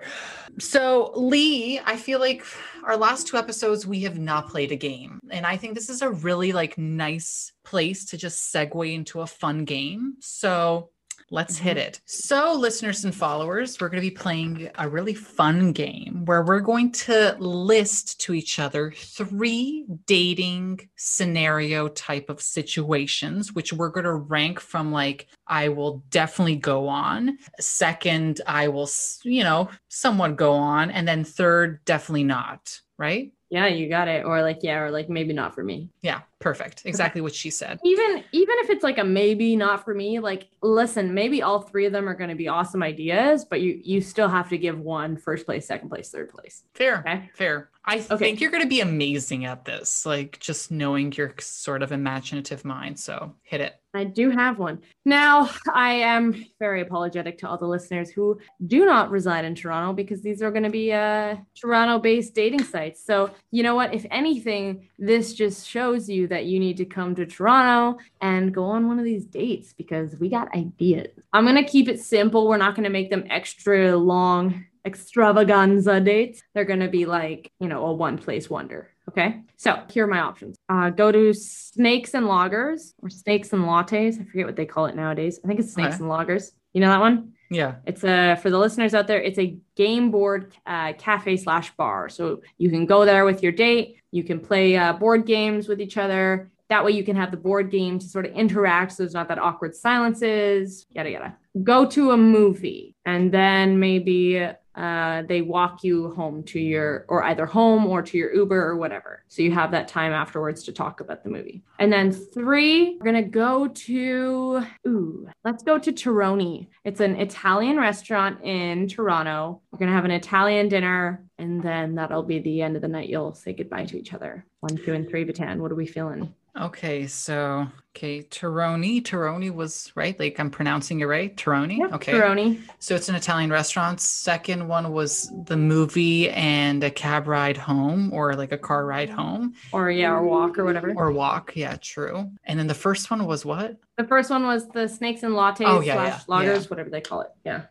So, 0.60 1.12
Lee, 1.16 1.80
I 1.86 1.96
feel 1.98 2.20
like 2.20 2.46
our 2.86 2.98
last 2.98 3.28
two 3.28 3.38
episodes, 3.38 3.86
we 3.88 4.02
have 4.02 4.18
not 4.20 4.50
played 4.50 4.72
a 4.72 4.76
game. 4.76 5.20
And 5.30 5.46
I 5.46 5.58
think 5.58 5.76
this 5.76 5.90
is 5.90 6.02
a 6.02 6.10
really 6.10 6.52
like 6.52 6.78
nice 6.78 7.52
place 7.64 8.06
to 8.06 8.18
just 8.18 8.54
segue 8.54 8.94
into 8.94 9.22
a 9.22 9.28
fun 9.28 9.66
game. 9.66 10.16
So, 10.20 10.90
Let's 11.34 11.58
hit 11.58 11.78
mm-hmm. 11.78 11.88
it. 11.88 12.02
So, 12.06 12.54
listeners 12.54 13.06
and 13.06 13.16
followers, 13.16 13.80
we're 13.80 13.90
going 13.90 14.04
to 14.04 14.08
be 14.08 14.16
playing 14.16 14.70
a 14.78 14.88
really 14.88 15.16
fun 15.16 15.72
game 15.72 16.26
where 16.26 16.44
we're 16.44 16.60
going 16.60 16.92
to 16.92 17.36
list 17.40 18.22
to 18.22 18.36
each 18.36 18.60
other 18.60 18.94
three 18.96 19.86
dating 20.06 20.90
scenario 20.96 21.88
type 21.88 22.30
of 22.30 22.40
situations, 22.40 23.52
which 23.54 23.74
we're 23.74 23.90
going 23.90 24.04
to 24.04 24.14
rank 24.14 24.60
from 24.60 24.92
like, 24.92 25.28
I 25.48 25.70
will 25.70 26.04
definitely 26.10 26.58
go 26.58 26.88
on. 26.88 27.40
Second, 27.60 28.42
I 28.46 28.68
will, 28.68 28.90
you 29.24 29.44
know, 29.44 29.70
somewhat 29.88 30.36
go 30.36 30.54
on. 30.54 30.92
And 30.92 31.08
then 31.08 31.24
third, 31.24 31.84
definitely 31.86 32.26
not. 32.26 32.80
Right? 33.00 33.34
Yeah, 33.54 33.68
you 33.68 33.88
got 33.88 34.08
it. 34.08 34.26
Or 34.26 34.41
like, 34.41 34.64
yeah, 34.64 34.80
or 34.80 34.89
like 34.89 35.10
maybe 35.10 35.32
not 35.32 35.54
for 35.54 35.64
me. 35.64 35.91
Yeah, 36.01 36.22
perfect. 36.39 36.82
Exactly 36.86 37.22
what 37.22 37.36
she 37.36 37.51
said. 37.51 37.80
Even 37.84 38.24
even 38.32 38.56
if 38.62 38.72
it's 38.72 38.84
like 38.84 38.97
a 38.97 39.04
maybe 39.04 39.56
not 39.56 39.86
for 39.86 39.93
me, 39.93 40.18
like 40.18 40.47
listen, 40.64 41.14
maybe 41.14 41.43
all 41.43 41.62
three 41.62 41.86
of 41.86 41.91
them 41.93 42.10
are 42.10 42.16
going 42.16 42.32
to 42.32 42.36
be 42.36 42.47
awesome 42.47 42.82
ideas, 42.82 43.45
but 43.45 43.62
you 43.62 43.80
you 43.84 44.01
still 44.01 44.28
have 44.28 44.49
to 44.49 44.58
give 44.58 44.80
one 44.80 45.18
first 45.18 45.45
place, 45.45 45.68
second 45.68 45.89
place, 45.89 46.10
third 46.10 46.30
place. 46.30 46.64
Fair. 46.74 47.01
Okay. 47.01 47.30
Fair. 47.36 47.70
I 47.86 47.97
Okay. 47.99 48.18
think 48.18 48.41
you're 48.41 48.49
going 48.49 48.64
to 48.64 48.68
be 48.70 48.82
amazing 48.82 49.45
at 49.45 49.66
this, 49.66 50.04
like 50.04 50.39
just 50.39 50.72
knowing 50.72 51.12
your 51.12 51.36
sort 51.39 51.84
of 51.84 51.91
imaginative 51.91 52.66
mind. 52.66 52.99
So 52.99 53.36
hit 53.43 53.62
it. 53.62 53.76
I 53.94 54.06
do 54.06 54.32
have 54.32 54.58
one. 54.58 54.82
Now, 55.06 55.50
I 55.74 55.94
am 55.94 56.46
very 56.60 56.82
apologetic 56.82 57.38
to 57.39 57.48
all 57.48 57.58
the 57.58 57.68
listeners 57.68 58.10
who 58.10 58.39
do 58.66 58.86
not 58.86 59.12
reside 59.12 59.46
in 59.46 59.54
Toronto 59.54 59.94
because 59.94 60.22
these 60.22 60.41
are 60.41 60.52
going 60.52 60.64
to 60.64 60.70
be 60.70 60.91
uh, 60.91 61.36
Toronto 61.60 62.00
based 62.00 62.34
dating 62.34 62.64
sites. 62.64 63.06
So, 63.06 63.32
you 63.52 63.62
know 63.62 63.76
what? 63.76 63.94
If 63.94 64.06
anything, 64.10 64.89
this 64.98 65.34
just 65.34 65.68
shows 65.68 66.10
you 66.10 66.28
that 66.28 66.46
you 66.46 66.60
need 66.60 66.78
to 66.78 66.86
come 66.86 67.14
to 67.16 67.26
Toronto 67.26 68.00
and 68.22 68.54
go 68.54 68.66
on 68.66 68.88
one 68.88 68.98
of 68.98 69.06
these 69.06 69.26
dates 69.26 69.74
because 69.74 70.18
we 70.20 70.30
got 70.30 70.54
ideas. 70.56 71.10
I'm 71.32 71.46
going 71.46 71.64
to 71.64 71.70
keep 71.70 71.88
it 71.88 72.00
simple. 72.00 72.48
We're 72.48 72.58
not 72.58 72.76
going 72.76 72.86
to 72.86 72.89
make 72.89 73.10
them 73.10 73.26
extra 73.30 73.96
long 73.96 74.66
extravaganza 74.86 76.00
dates. 76.02 76.41
They're 76.54 76.66
going 76.66 76.82
to 76.82 76.89
be 76.89 77.06
like, 77.06 77.52
you 77.60 77.68
know, 77.68 77.86
a 77.86 77.94
one 77.94 78.18
place 78.18 78.50
wonder. 78.50 78.93
Okay. 79.10 79.41
So 79.58 79.84
here 79.91 80.06
are 80.06 80.08
my 80.08 80.20
options. 80.20 80.56
Uh, 80.70 80.89
go 80.89 81.12
to 81.12 81.34
Snakes 81.34 82.14
and 82.14 82.26
Lagers 82.26 82.93
or 83.01 83.10
Snakes 83.10 83.51
and 83.54 83.64
Lattes. 83.64 84.20
I 84.20 84.24
forget 84.24 84.45
what 84.45 84.56
they 84.56 84.66
call 84.66 84.86
it 84.86 84.95
nowadays. 84.95 85.39
I 85.43 85.47
think 85.47 85.60
it's 85.60 85.74
Snakes 85.74 85.95
Okay. 85.95 86.04
and 86.04 86.12
Lagers. 86.12 86.51
You 86.74 86.82
know 86.82 86.88
that 86.89 86.99
one? 87.01 87.34
Yeah. 87.51 87.76
It's 87.86 88.04
a 88.04 88.36
for 88.41 88.49
the 88.49 88.58
listeners 88.58 88.93
out 88.95 89.08
there. 89.08 89.22
It's 89.22 89.38
a 89.38 89.58
game 89.76 90.10
board 90.10 90.54
uh, 90.66 90.93
cafe 90.93 91.38
slash 91.38 91.72
bar. 91.76 92.10
So 92.10 92.41
you 92.58 92.70
can 92.70 92.86
go 92.86 93.06
there 93.06 93.26
with 93.26 93.43
your 93.43 93.51
date. 93.51 93.97
You 94.12 94.24
can 94.24 94.39
play 94.39 94.76
uh, 94.78 94.93
board 94.93 95.26
games 95.26 95.68
with 95.68 95.80
each 95.82 95.97
other. 95.97 96.49
That 96.70 96.84
way 96.84 96.91
you 96.91 97.04
can 97.04 97.16
have 97.16 97.30
the 97.30 97.38
board 97.38 97.70
game 97.70 97.99
to 97.99 98.08
sort 98.08 98.26
of 98.26 98.32
interact. 98.34 98.93
So 98.93 99.04
there's 99.04 99.14
not 99.14 99.28
that 99.28 99.38
awkward 99.38 99.76
silences. 99.76 100.88
Yada 100.91 101.12
yada. 101.12 101.38
Go 101.62 101.86
to 101.88 102.12
a 102.12 102.18
movie 102.18 102.95
and 103.06 103.32
then 103.32 103.80
maybe 103.80 104.49
uh, 104.76 105.24
they 105.24 105.42
walk 105.42 105.84
you 105.84 106.12
home 106.12 106.44
to 106.44 106.60
your 106.60 107.06
or 107.08 107.24
either 107.24 107.46
home 107.46 107.86
or 107.86 108.02
to 108.02 108.18
your 108.18 108.34
Uber 108.34 108.62
or 108.62 108.76
whatever. 108.76 109.24
So 109.28 109.42
you 109.42 109.52
have 109.52 109.72
that 109.72 109.88
time 109.88 110.14
afterwards 110.14 110.64
to 110.64 110.72
talk 110.72 111.00
about 111.00 111.24
the 111.24 111.30
movie. 111.30 111.64
And 111.80 111.92
then 111.92 112.12
three, 112.12 112.98
we're 113.00 113.06
gonna 113.06 113.24
go 113.24 113.68
to 113.68 114.66
ooh, 114.88 115.30
let's 115.44 115.64
go 115.64 115.78
to 115.78 115.92
Terroni. 115.92 116.68
It's 116.84 117.00
an 117.00 117.16
Italian 117.16 117.78
restaurant 117.78 118.44
in 118.44 118.88
Toronto. 118.88 119.62
We're 119.72 119.80
gonna 119.80 119.94
have 119.94 120.06
an 120.06 120.12
Italian 120.12 120.70
dinner, 120.70 121.24
and 121.38 121.62
then 121.62 121.96
that'll 121.96 122.24
be 122.24 122.40
the 122.40 122.62
end 122.62 122.76
of 122.76 122.82
the 122.82 122.88
night. 122.88 123.10
You'll 123.10 123.34
say 123.34 123.54
goodbye 123.54 123.86
to 123.86 123.98
each 123.98 124.14
other. 124.14 124.46
One, 124.62 124.78
two, 124.78 124.94
and 124.94 125.08
three, 125.08 125.26
Vatan. 125.26 125.58
What 125.58 125.72
are 125.72 125.76
we 125.76 125.88
feeling? 125.88 126.34
Okay. 126.60 127.08
So, 127.08 127.68
okay. 127.95 128.22
Terroni. 128.22 129.01
Terroni 129.01 129.51
was 129.51 129.91
right. 129.95 130.18
Like 130.20 130.39
I'm 130.39 130.51
pronouncing 130.51 130.99
it 131.01 131.06
right. 131.06 131.36
Terroni. 131.36 131.91
okay. 131.93 132.12
Terroni. 132.14 132.62
So 132.80 132.93
it's 132.95 133.10
an 133.10 133.16
Italian 133.16 133.49
restaurant. 133.49 133.99
Second 133.99 134.68
one 134.68 134.91
was 134.91 135.32
the 135.45 135.58
movie 135.58 136.30
and 136.30 136.84
a 136.84 136.91
cab 136.91 137.28
ride 137.28 137.58
home 137.58 138.14
or 138.14 138.36
like 138.36 138.51
a 138.51 138.58
car 138.58 138.86
ride 138.86 139.10
home 139.10 139.56
Or 139.72 139.89
yeah, 139.89 140.12
or 140.12 140.24
walk 140.24 140.60
or 140.60 140.66
whatever. 140.66 140.93
or 140.95 141.12
walk. 141.12 141.54
Yeah, 141.56 141.78
true. 141.82 142.30
And 142.45 142.60
then 142.60 142.68
the 142.68 142.76
first 142.76 143.10
one 143.10 143.26
was 143.26 143.43
what? 143.45 143.78
the 143.97 144.04
first 144.06 144.30
one 144.32 144.43
was 144.43 144.68
the 144.70 144.88
snakes 144.88 145.22
and 145.24 145.34
lattes 145.34 145.64
Oh, 145.68 145.80
yeah, 145.82 145.93
slash 145.93 146.24
yeah, 146.28 146.36
lagers, 146.56 146.62
yeah. 146.64 146.68
whatever 146.68 146.89
they 146.89 147.01
call 147.01 147.22
it. 147.22 147.30
Yeah. 147.45 147.64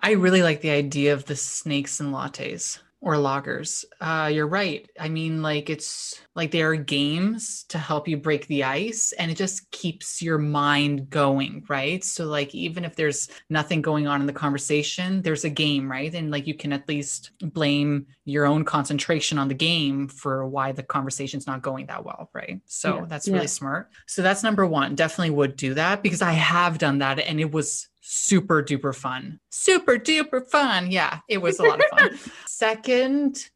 I 0.00 0.12
really 0.12 0.42
like 0.42 0.60
the 0.60 0.70
idea 0.70 1.12
of 1.14 1.24
the 1.24 1.34
snakes 1.36 1.98
and 2.00 2.12
lattes 2.14 2.78
or 3.04 3.16
lagers. 3.16 3.84
Uh, 4.00 4.30
you're 4.32 4.46
right. 4.48 4.88
I 4.98 5.10
mean, 5.10 5.42
like 5.42 5.68
it's 5.68 6.18
like 6.34 6.50
they 6.50 6.62
are 6.62 6.74
games 6.74 7.64
to 7.68 7.76
help 7.76 8.08
you 8.08 8.16
break 8.16 8.46
the 8.46 8.64
ice, 8.64 9.12
and 9.18 9.30
it 9.30 9.36
just 9.36 9.70
keeps 9.70 10.22
your 10.22 10.38
mind 10.38 11.10
going, 11.10 11.64
right? 11.68 12.02
So, 12.02 12.24
like, 12.24 12.54
even 12.54 12.82
if 12.82 12.96
there's 12.96 13.28
nothing 13.50 13.82
going 13.82 14.06
on 14.06 14.22
in 14.22 14.26
the 14.26 14.32
conversation, 14.32 15.20
there's 15.20 15.44
a 15.44 15.50
game, 15.50 15.90
right? 15.90 16.14
And 16.14 16.30
like 16.30 16.46
you 16.46 16.54
can 16.54 16.72
at 16.72 16.88
least 16.88 17.32
blame 17.42 18.06
your 18.24 18.46
own 18.46 18.64
concentration 18.64 19.38
on 19.38 19.48
the 19.48 19.54
game 19.54 20.08
for 20.08 20.48
why 20.48 20.72
the 20.72 20.82
conversation's 20.82 21.46
not 21.46 21.60
going 21.60 21.86
that 21.86 22.04
well, 22.06 22.30
right? 22.32 22.60
So 22.64 23.00
Yeah, 23.00 23.04
that's 23.06 23.28
yeah. 23.28 23.34
really 23.34 23.46
smart. 23.48 23.90
So 24.06 24.22
that's 24.22 24.42
number 24.42 24.66
one. 24.66 24.94
Definitely 24.94 25.30
would 25.30 25.56
do 25.56 25.74
that 25.74 26.02
because 26.02 26.22
I 26.22 26.32
have 26.32 26.78
done 26.78 26.98
that 26.98 27.18
and 27.18 27.38
it 27.38 27.52
was 27.52 27.88
super 28.04 28.62
duper 28.62 28.94
fun. 28.94 29.40
Super 29.50 29.98
duper 29.98 30.46
fun. 30.46 30.90
Yeah, 30.90 31.20
it 31.28 31.38
was 31.38 31.58
a 31.58 31.62
lot 31.62 31.80
of 31.80 31.98
fun. 31.98 32.18
Second, 32.46 33.48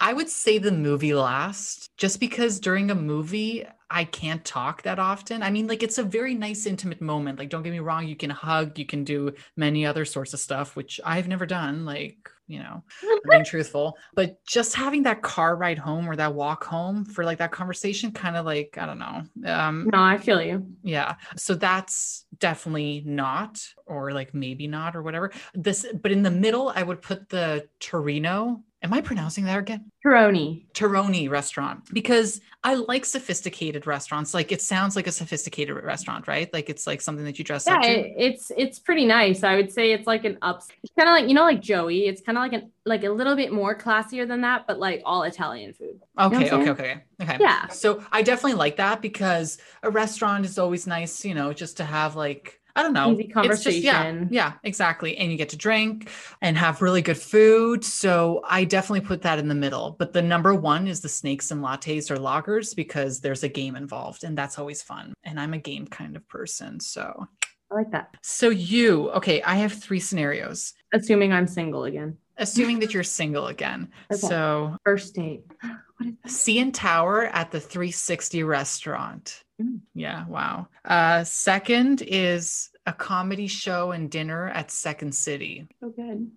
I 0.00 0.12
would 0.12 0.28
say 0.28 0.58
the 0.58 0.72
movie 0.72 1.12
last, 1.12 1.90
just 1.98 2.20
because 2.20 2.60
during 2.60 2.90
a 2.90 2.94
movie, 2.94 3.66
I 3.90 4.04
can't 4.04 4.44
talk 4.44 4.82
that 4.82 4.98
often. 4.98 5.42
I 5.42 5.50
mean, 5.50 5.66
like, 5.66 5.82
it's 5.82 5.98
a 5.98 6.04
very 6.04 6.34
nice, 6.34 6.66
intimate 6.66 7.00
moment. 7.00 7.38
Like, 7.38 7.50
don't 7.50 7.62
get 7.62 7.72
me 7.72 7.80
wrong, 7.80 8.06
you 8.06 8.16
can 8.16 8.30
hug, 8.30 8.78
you 8.78 8.86
can 8.86 9.04
do 9.04 9.34
many 9.56 9.84
other 9.84 10.04
sorts 10.04 10.32
of 10.32 10.40
stuff, 10.40 10.76
which 10.76 11.00
I've 11.04 11.28
never 11.28 11.46
done. 11.46 11.84
Like, 11.84 12.30
you 12.46 12.60
know, 12.60 12.82
being 13.30 13.44
truthful. 13.44 13.96
But 14.14 14.44
just 14.46 14.74
having 14.74 15.02
that 15.04 15.22
car 15.22 15.56
ride 15.56 15.78
home 15.78 16.08
or 16.08 16.16
that 16.16 16.34
walk 16.34 16.64
home 16.64 17.04
for 17.04 17.24
like 17.24 17.38
that 17.38 17.52
conversation, 17.52 18.12
kind 18.12 18.36
of 18.36 18.46
like, 18.46 18.78
I 18.80 18.86
don't 18.86 18.98
know. 18.98 19.22
Um, 19.44 19.90
no, 19.92 20.00
I 20.00 20.18
feel 20.18 20.40
you. 20.40 20.66
yeah. 20.82 21.14
So 21.36 21.54
that's 21.54 22.24
definitely 22.38 23.02
not, 23.06 23.60
or 23.86 24.12
like 24.12 24.34
maybe 24.34 24.66
not, 24.66 24.96
or 24.96 25.02
whatever. 25.02 25.32
This, 25.54 25.86
but 26.02 26.12
in 26.12 26.22
the 26.22 26.30
middle, 26.30 26.72
I 26.74 26.82
would 26.82 27.02
put 27.02 27.28
the 27.28 27.68
Torino. 27.80 28.62
Am 28.86 28.92
I 28.94 29.00
pronouncing 29.00 29.46
that 29.46 29.58
again? 29.58 29.90
Terroni. 30.06 30.66
Terroni 30.72 31.28
restaurant 31.28 31.92
because 31.92 32.40
I 32.62 32.74
like 32.74 33.04
sophisticated 33.04 33.84
restaurants. 33.84 34.32
Like 34.32 34.52
it 34.52 34.62
sounds 34.62 34.94
like 34.94 35.08
a 35.08 35.12
sophisticated 35.12 35.74
restaurant, 35.74 36.28
right? 36.28 36.52
Like 36.52 36.70
it's 36.70 36.86
like 36.86 37.00
something 37.00 37.24
that 37.24 37.36
you 37.36 37.44
dress 37.44 37.66
Yeah, 37.66 37.74
up 37.74 37.82
to. 37.82 37.88
it, 37.90 38.14
it's 38.16 38.52
it's 38.56 38.78
pretty 38.78 39.06
nice. 39.06 39.42
I 39.42 39.56
would 39.56 39.72
say 39.72 39.90
it's 39.90 40.06
like 40.06 40.24
an 40.24 40.38
ups. 40.40 40.68
It's 40.84 40.92
kind 40.96 41.08
of 41.08 41.14
like 41.14 41.28
you 41.28 41.34
know, 41.34 41.42
like 41.42 41.60
Joey. 41.60 42.06
It's 42.06 42.20
kind 42.20 42.38
of 42.38 42.42
like 42.42 42.52
an 42.52 42.70
like 42.84 43.02
a 43.02 43.10
little 43.10 43.34
bit 43.34 43.52
more 43.52 43.76
classier 43.76 44.28
than 44.28 44.42
that, 44.42 44.68
but 44.68 44.78
like 44.78 45.02
all 45.04 45.24
Italian 45.24 45.72
food. 45.72 46.00
Okay, 46.16 46.44
what 46.44 46.52
I'm 46.52 46.60
okay, 46.60 46.70
okay, 46.70 47.02
okay. 47.22 47.36
Yeah. 47.40 47.66
So 47.68 48.04
I 48.12 48.22
definitely 48.22 48.54
like 48.54 48.76
that 48.76 49.02
because 49.02 49.58
a 49.82 49.90
restaurant 49.90 50.44
is 50.44 50.58
always 50.60 50.86
nice, 50.86 51.24
you 51.24 51.34
know, 51.34 51.52
just 51.52 51.78
to 51.78 51.84
have 51.84 52.14
like 52.14 52.60
I 52.76 52.82
don't 52.82 52.92
know, 52.92 53.12
Easy 53.12 53.32
it's 53.34 53.64
just- 53.64 53.78
yeah, 53.78 54.24
yeah, 54.30 54.52
exactly, 54.62 55.16
and 55.16 55.32
you 55.32 55.38
get 55.38 55.48
to 55.48 55.56
drink 55.56 56.10
and 56.42 56.56
have 56.58 56.82
really 56.82 57.02
good 57.02 57.16
food. 57.16 57.82
So 57.84 58.42
I 58.44 58.64
definitely 58.64 59.00
put 59.00 59.22
that 59.22 59.38
in 59.38 59.48
the 59.48 59.54
middle. 59.54 59.96
But 59.98 60.12
the 60.12 60.22
number 60.22 60.54
one 60.54 60.86
is 60.86 61.00
the 61.00 61.08
snakes 61.08 61.50
and 61.50 61.64
lattes 61.64 62.10
or 62.10 62.18
lagers 62.18 62.76
because 62.76 63.20
there's 63.20 63.42
a 63.42 63.48
game 63.48 63.74
involved, 63.76 64.24
and 64.24 64.36
that's 64.36 64.58
always 64.58 64.82
fun. 64.82 65.14
And 65.24 65.40
I'm 65.40 65.54
a 65.54 65.58
game 65.58 65.86
kind 65.86 66.16
of 66.16 66.28
person, 66.28 66.78
so 66.78 67.26
I 67.72 67.74
like 67.74 67.90
that. 67.92 68.14
so 68.22 68.50
you 68.50 69.10
okay? 69.12 69.42
I 69.42 69.56
have 69.56 69.72
three 69.72 69.98
scenarios. 70.00 70.74
Assuming 70.92 71.32
I'm 71.32 71.46
single 71.46 71.84
again. 71.84 72.18
Assuming 72.36 72.78
that 72.80 72.92
you're 72.94 73.02
single 73.02 73.46
again. 73.46 73.90
Okay. 74.12 74.20
So 74.20 74.76
First 74.84 75.14
date. 75.14 75.42
What 75.98 76.10
is 76.26 76.32
CN 76.44 76.74
Tower 76.74 77.24
at 77.24 77.50
the 77.50 77.58
360 77.58 78.42
restaurant. 78.42 79.42
Mm. 79.60 79.80
Yeah, 79.94 80.26
wow. 80.28 80.68
Uh, 80.84 81.24
second 81.24 82.02
is 82.06 82.70
a 82.86 82.92
comedy 82.92 83.46
show 83.46 83.92
and 83.92 84.10
dinner 84.10 84.48
at 84.50 84.70
Second 84.70 85.14
City. 85.14 85.66
Oh, 85.82 85.88
good? 85.90 86.30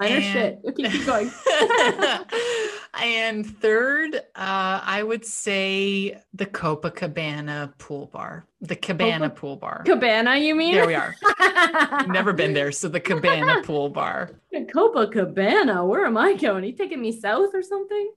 I 0.00 0.08
know 0.08 0.14
And- 0.16 0.24
shit. 0.24 0.60
Okay, 0.68 0.90
keep 0.90 1.06
going. 1.06 1.30
and 3.02 3.46
third, 3.60 4.16
uh, 4.16 4.20
I 4.84 5.02
would 5.02 5.24
say 5.24 6.18
the 6.34 6.46
Copacabana 6.46 7.76
pool 7.78 8.06
bar, 8.12 8.46
the 8.60 8.76
Cabana 8.76 9.28
Copa- 9.28 9.40
pool 9.40 9.56
bar. 9.56 9.82
Cabana, 9.84 10.36
you 10.36 10.54
mean? 10.54 10.74
There 10.74 10.86
we 10.86 10.94
are. 10.94 11.14
Never 12.06 12.32
been 12.32 12.54
there. 12.54 12.72
So 12.72 12.88
the 12.88 13.00
Cabana 13.00 13.62
pool 13.64 13.88
bar. 13.90 14.30
Copacabana. 14.54 15.86
Where 15.86 16.06
am 16.06 16.16
I 16.16 16.32
going? 16.34 16.64
Are 16.64 16.66
you 16.66 16.72
taking 16.72 17.00
me 17.02 17.12
south 17.12 17.50
or 17.54 17.62
something? 17.62 18.12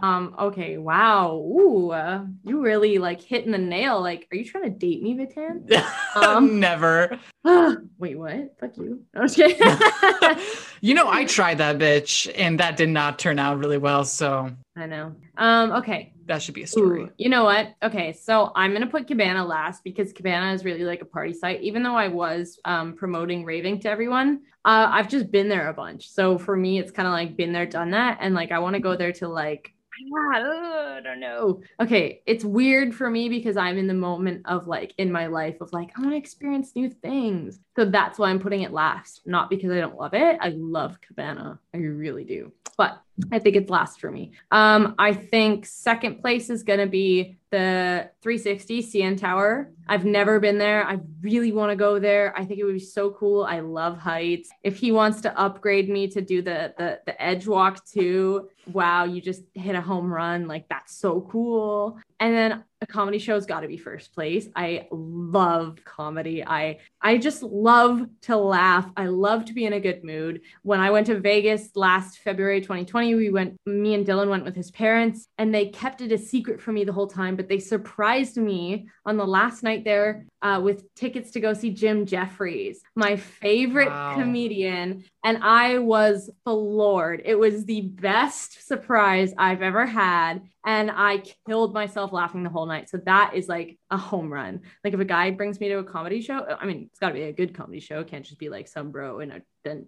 Um. 0.00 0.34
Okay. 0.38 0.78
Wow. 0.78 1.34
Ooh. 1.36 1.90
Uh, 1.90 2.24
you 2.42 2.62
really 2.62 2.96
like 2.98 3.20
hitting 3.20 3.52
the 3.52 3.58
nail. 3.58 4.00
Like, 4.00 4.26
are 4.32 4.36
you 4.36 4.44
trying 4.46 4.64
to 4.64 4.70
date 4.70 5.02
me, 5.02 5.14
Vatan? 5.14 5.70
Um, 6.16 6.60
Never. 6.60 7.18
Wait. 7.98 8.16
What? 8.16 8.54
Fuck 8.60 8.76
you. 8.78 9.02
No, 9.12 9.22
I'm 9.22 9.28
just 9.28 9.36
kidding. 9.36 9.58
You 10.84 10.92
know, 10.92 11.08
I 11.08 11.24
tried 11.24 11.58
that 11.58 11.78
bitch 11.78 12.30
and 12.36 12.60
that 12.60 12.76
did 12.76 12.90
not 12.90 13.18
turn 13.18 13.38
out 13.38 13.58
really 13.58 13.78
well. 13.78 14.04
So 14.04 14.50
I 14.76 14.84
know. 14.84 15.14
Um. 15.38 15.72
Okay. 15.72 16.12
that 16.26 16.42
should 16.42 16.54
be 16.54 16.62
a 16.62 16.66
story. 16.66 17.04
Ooh, 17.04 17.10
you 17.16 17.30
know 17.30 17.44
what? 17.44 17.68
Okay, 17.82 18.12
so 18.12 18.52
I'm 18.54 18.72
gonna 18.74 18.86
put 18.86 19.06
Cabana 19.06 19.44
last 19.46 19.82
because 19.82 20.12
Cabana 20.12 20.52
is 20.52 20.62
really 20.62 20.84
like 20.84 21.00
a 21.00 21.06
party 21.06 21.32
site. 21.32 21.62
Even 21.62 21.82
though 21.82 21.96
I 21.96 22.08
was 22.08 22.58
um, 22.66 22.92
promoting 22.94 23.44
raving 23.46 23.80
to 23.80 23.88
everyone, 23.90 24.42
uh, 24.66 24.88
I've 24.90 25.08
just 25.08 25.30
been 25.30 25.48
there 25.48 25.68
a 25.70 25.74
bunch. 25.74 26.10
So 26.10 26.36
for 26.36 26.54
me, 26.54 26.78
it's 26.78 26.90
kind 26.90 27.08
of 27.08 27.12
like 27.12 27.34
been 27.34 27.52
there, 27.52 27.66
done 27.66 27.90
that, 27.92 28.18
and 28.20 28.34
like 28.34 28.52
I 28.52 28.58
want 28.58 28.74
to 28.74 28.80
go 28.80 28.94
there 28.94 29.12
to 29.12 29.28
like. 29.28 29.70
I 30.32 31.00
don't 31.02 31.20
know. 31.20 31.60
Okay, 31.80 32.22
it's 32.26 32.44
weird 32.44 32.94
for 32.94 33.08
me 33.10 33.28
because 33.28 33.56
I'm 33.56 33.78
in 33.78 33.86
the 33.86 33.94
moment 33.94 34.42
of 34.46 34.66
like 34.66 34.94
in 34.98 35.12
my 35.12 35.26
life 35.26 35.60
of 35.60 35.72
like 35.72 35.90
I 35.96 36.00
want 36.00 36.12
to 36.12 36.16
experience 36.16 36.74
new 36.74 36.90
things. 36.90 37.60
So 37.76 37.84
that's 37.84 38.18
why 38.18 38.30
I'm 38.30 38.40
putting 38.40 38.62
it 38.62 38.72
last, 38.72 39.22
not 39.26 39.50
because 39.50 39.70
I 39.70 39.80
don't 39.80 39.96
love 39.96 40.14
it. 40.14 40.38
I 40.40 40.50
love 40.50 41.00
Cabana, 41.00 41.58
I 41.72 41.78
really 41.78 42.24
do. 42.24 42.52
But 42.76 43.00
I 43.30 43.38
think 43.38 43.54
it's 43.56 43.70
last 43.70 44.00
for 44.00 44.10
me. 44.10 44.32
Um, 44.50 44.94
I 44.98 45.12
think 45.12 45.66
second 45.66 46.20
place 46.20 46.50
is 46.50 46.64
gonna 46.64 46.88
be 46.88 47.38
the 47.54 48.10
360 48.20 48.82
CN 48.82 49.16
Tower. 49.16 49.70
I've 49.88 50.04
never 50.04 50.40
been 50.40 50.58
there. 50.58 50.84
I 50.84 50.98
really 51.20 51.52
want 51.52 51.70
to 51.70 51.76
go 51.76 52.00
there. 52.00 52.36
I 52.36 52.44
think 52.44 52.58
it 52.58 52.64
would 52.64 52.74
be 52.74 52.80
so 52.80 53.12
cool. 53.12 53.44
I 53.44 53.60
love 53.60 53.96
heights. 53.96 54.50
If 54.64 54.76
he 54.76 54.90
wants 54.90 55.20
to 55.20 55.38
upgrade 55.38 55.88
me 55.88 56.08
to 56.08 56.20
do 56.20 56.42
the 56.42 56.74
the 56.76 57.00
the 57.06 57.22
edge 57.22 57.46
walk 57.46 57.84
too, 57.84 58.48
wow, 58.72 59.04
you 59.04 59.20
just 59.20 59.42
hit 59.54 59.76
a 59.76 59.80
home 59.80 60.12
run. 60.12 60.48
Like 60.48 60.68
that's 60.68 60.96
so 60.96 61.20
cool. 61.30 62.00
And 62.18 62.34
then 62.34 62.64
a 62.80 62.86
comedy 62.86 63.18
show's 63.18 63.46
got 63.46 63.60
to 63.60 63.68
be 63.68 63.76
first 63.76 64.14
place. 64.14 64.48
I 64.54 64.88
love 64.90 65.78
comedy. 65.84 66.44
I 66.44 66.78
I 67.00 67.18
just 67.18 67.42
love 67.42 68.06
to 68.22 68.36
laugh. 68.36 68.88
I 68.96 69.06
love 69.06 69.44
to 69.46 69.52
be 69.52 69.64
in 69.64 69.72
a 69.72 69.80
good 69.80 70.04
mood. 70.04 70.42
When 70.62 70.80
I 70.80 70.90
went 70.90 71.06
to 71.06 71.18
Vegas 71.18 71.70
last 71.74 72.18
February 72.18 72.60
2020, 72.60 73.14
we 73.14 73.30
went 73.30 73.56
me 73.66 73.94
and 73.94 74.06
Dylan 74.06 74.28
went 74.28 74.44
with 74.44 74.54
his 74.54 74.70
parents 74.70 75.28
and 75.38 75.54
they 75.54 75.66
kept 75.68 76.00
it 76.00 76.12
a 76.12 76.18
secret 76.18 76.60
from 76.60 76.74
me 76.74 76.84
the 76.84 76.92
whole 76.92 77.06
time, 77.06 77.36
but 77.36 77.43
they 77.48 77.58
surprised 77.58 78.36
me 78.36 78.88
on 79.04 79.16
the 79.16 79.26
last 79.26 79.62
night 79.62 79.84
there 79.84 80.26
uh, 80.44 80.60
with 80.62 80.94
tickets 80.94 81.32
to 81.32 81.40
go 81.40 81.54
see 81.54 81.70
Jim 81.70 82.06
Jefferies, 82.06 82.82
my 82.94 83.16
favorite 83.16 83.88
Wow. 83.88 84.14
comedian, 84.14 85.04
and 85.24 85.38
I 85.42 85.78
was 85.78 86.30
floored. 86.44 87.22
It 87.24 87.36
was 87.38 87.64
the 87.64 87.80
best 87.80 88.66
surprise 88.68 89.34
I've 89.38 89.62
ever 89.62 89.86
had. 89.86 90.42
And 90.66 90.90
I 90.90 91.22
killed 91.46 91.74
myself 91.74 92.12
laughing 92.12 92.42
the 92.42 92.48
whole 92.50 92.64
night. 92.66 92.88
So 92.88 92.98
that 93.04 93.32
is 93.34 93.48
like 93.48 93.78
a 93.90 93.98
home 93.98 94.32
run. 94.32 94.60
Like 94.82 94.94
if 94.94 95.00
a 95.00 95.04
guy 95.04 95.30
brings 95.30 95.60
me 95.60 95.68
to 95.68 95.78
a 95.78 95.84
comedy 95.84 96.22
show, 96.22 96.44
I 96.58 96.64
mean, 96.66 96.88
it's 96.90 96.98
got 96.98 97.08
to 97.08 97.14
be 97.14 97.22
a 97.22 97.32
good 97.32 97.54
comedy 97.54 97.80
show. 97.80 98.00
It 98.00 98.06
can't 98.08 98.24
just 98.24 98.38
be 98.38 98.48
like 98.48 98.68
some 98.68 98.90
bro 98.90 99.20
in 99.20 99.30
a 99.30 99.40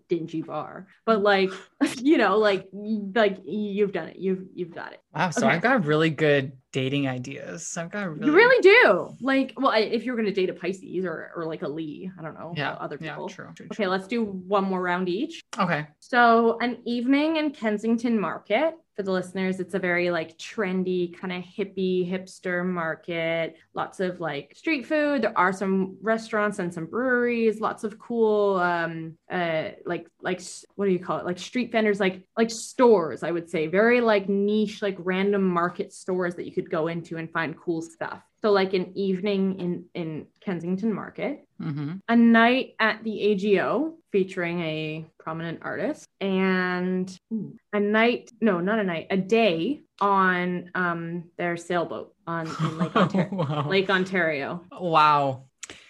dingy 0.09 0.43
bar. 0.43 0.87
But 1.07 1.23
like, 1.23 1.51
you 2.03 2.19
know, 2.19 2.39
like 2.39 2.69
like 2.73 3.39
you've 3.45 3.93
done 3.93 4.09
it. 4.09 4.17
You've 4.17 4.45
you've 4.55 4.75
got 4.75 4.93
it. 4.93 5.01
Wow. 5.15 5.31
So 5.31 5.47
Okay. 5.47 5.57
I've 5.57 5.63
got 5.63 5.85
really 5.87 6.11
good 6.11 6.53
dating 6.73 7.09
ideas. 7.09 7.75
I've 7.79 7.91
got 7.91 8.11
really, 8.11 8.27
You 8.27 8.35
really 8.37 8.63
do. 8.63 9.17
Like, 9.21 9.55
well, 9.57 9.73
if 9.73 10.05
you're 10.05 10.17
gonna 10.17 10.33
date 10.33 10.46
a 10.51 10.55
Pisces 10.55 11.05
or 11.05 11.31
or 11.37 11.45
like 11.47 11.63
a 11.63 11.69
Lee, 11.69 12.11
I 12.19 12.23
don't 12.23 12.35
know. 12.35 12.53
yeah. 12.57 12.73
other 12.73 12.99
yeah, 13.01 13.13
people. 13.13 13.29
true, 13.29 13.49
true, 13.55 13.67
Okay, 13.67 13.85
true. 13.85 13.87
let's 13.87 14.07
do 14.07 14.25
one 14.25 14.65
more 14.65 14.81
round 14.83 15.09
each. 15.09 15.41
Okay. 15.59 15.87
So, 16.01 16.59
an 16.61 16.79
evening 16.85 17.37
in 17.37 17.51
Kensington 17.51 18.19
Market. 18.19 18.75
For 18.97 19.03
the 19.03 19.13
listeners, 19.13 19.61
it's 19.61 19.75
a 19.75 19.79
very 19.79 20.11
like 20.11 20.39
trendy, 20.39 21.15
kind 21.15 21.31
of 21.31 21.43
hippie, 21.43 22.11
hipster 22.11 22.65
market. 22.65 23.57
Lots 23.75 24.01
of 24.01 24.21
like 24.21 24.55
street 24.57 24.87
food. 24.87 25.21
There 25.21 25.39
are 25.39 25.53
some 25.53 25.99
restaurants 26.01 26.59
and 26.59 26.73
some 26.73 26.87
breweries. 26.87 27.61
Lots 27.61 27.85
of 27.85 27.99
cool, 27.99 28.57
um, 28.57 29.19
uh, 29.31 29.71
like 29.85 30.09
like 30.23 30.41
what 30.77 30.87
do 30.87 30.93
you 30.93 30.99
call 30.99 31.19
it? 31.19 31.27
Like 31.27 31.39
street 31.39 31.73
vendors, 31.73 32.01
like 32.01 32.23
like 32.39 32.51
stores. 32.51 33.23
I 33.23 33.33
would 33.33 33.51
say 33.51 33.67
very 33.67 34.01
like 34.01 34.31
niche, 34.31 34.81
like 34.81 34.97
random 34.99 35.47
market 35.47 35.93
stores 35.93 36.35
that 36.37 36.47
you 36.47 36.53
could 36.53 36.71
go 36.71 36.89
into 36.89 37.19
and 37.19 37.31
find 37.31 37.55
cool 37.55 37.83
stuff. 37.83 38.23
So, 38.41 38.51
like 38.51 38.73
an 38.73 38.97
evening 38.97 39.61
in 39.61 39.85
in 39.95 40.27
Kensington 40.41 40.93
Market 40.93 41.46
hmm 41.61 41.95
a 42.09 42.17
night 42.17 42.75
at 42.79 43.03
the 43.05 43.21
AGO 43.33 43.95
featuring 44.13 44.61
a 44.61 45.07
prominent 45.19 45.61
artist 45.63 46.07
and 46.21 47.19
a 47.73 47.81
night 47.81 48.31
no 48.41 48.61
not 48.61 48.79
a 48.79 48.85
night 48.85 49.07
a 49.11 49.17
day 49.17 49.81
on 50.01 50.71
um 50.75 51.25
their 51.39 51.57
sailboat 51.57 52.15
on 52.27 52.47
in 52.47 52.79
Lake 52.79 52.97
Ontario 52.97 53.29
wow. 53.33 53.69
Lake 53.69 53.91
Ontario 53.91 54.65
wow. 54.73 55.43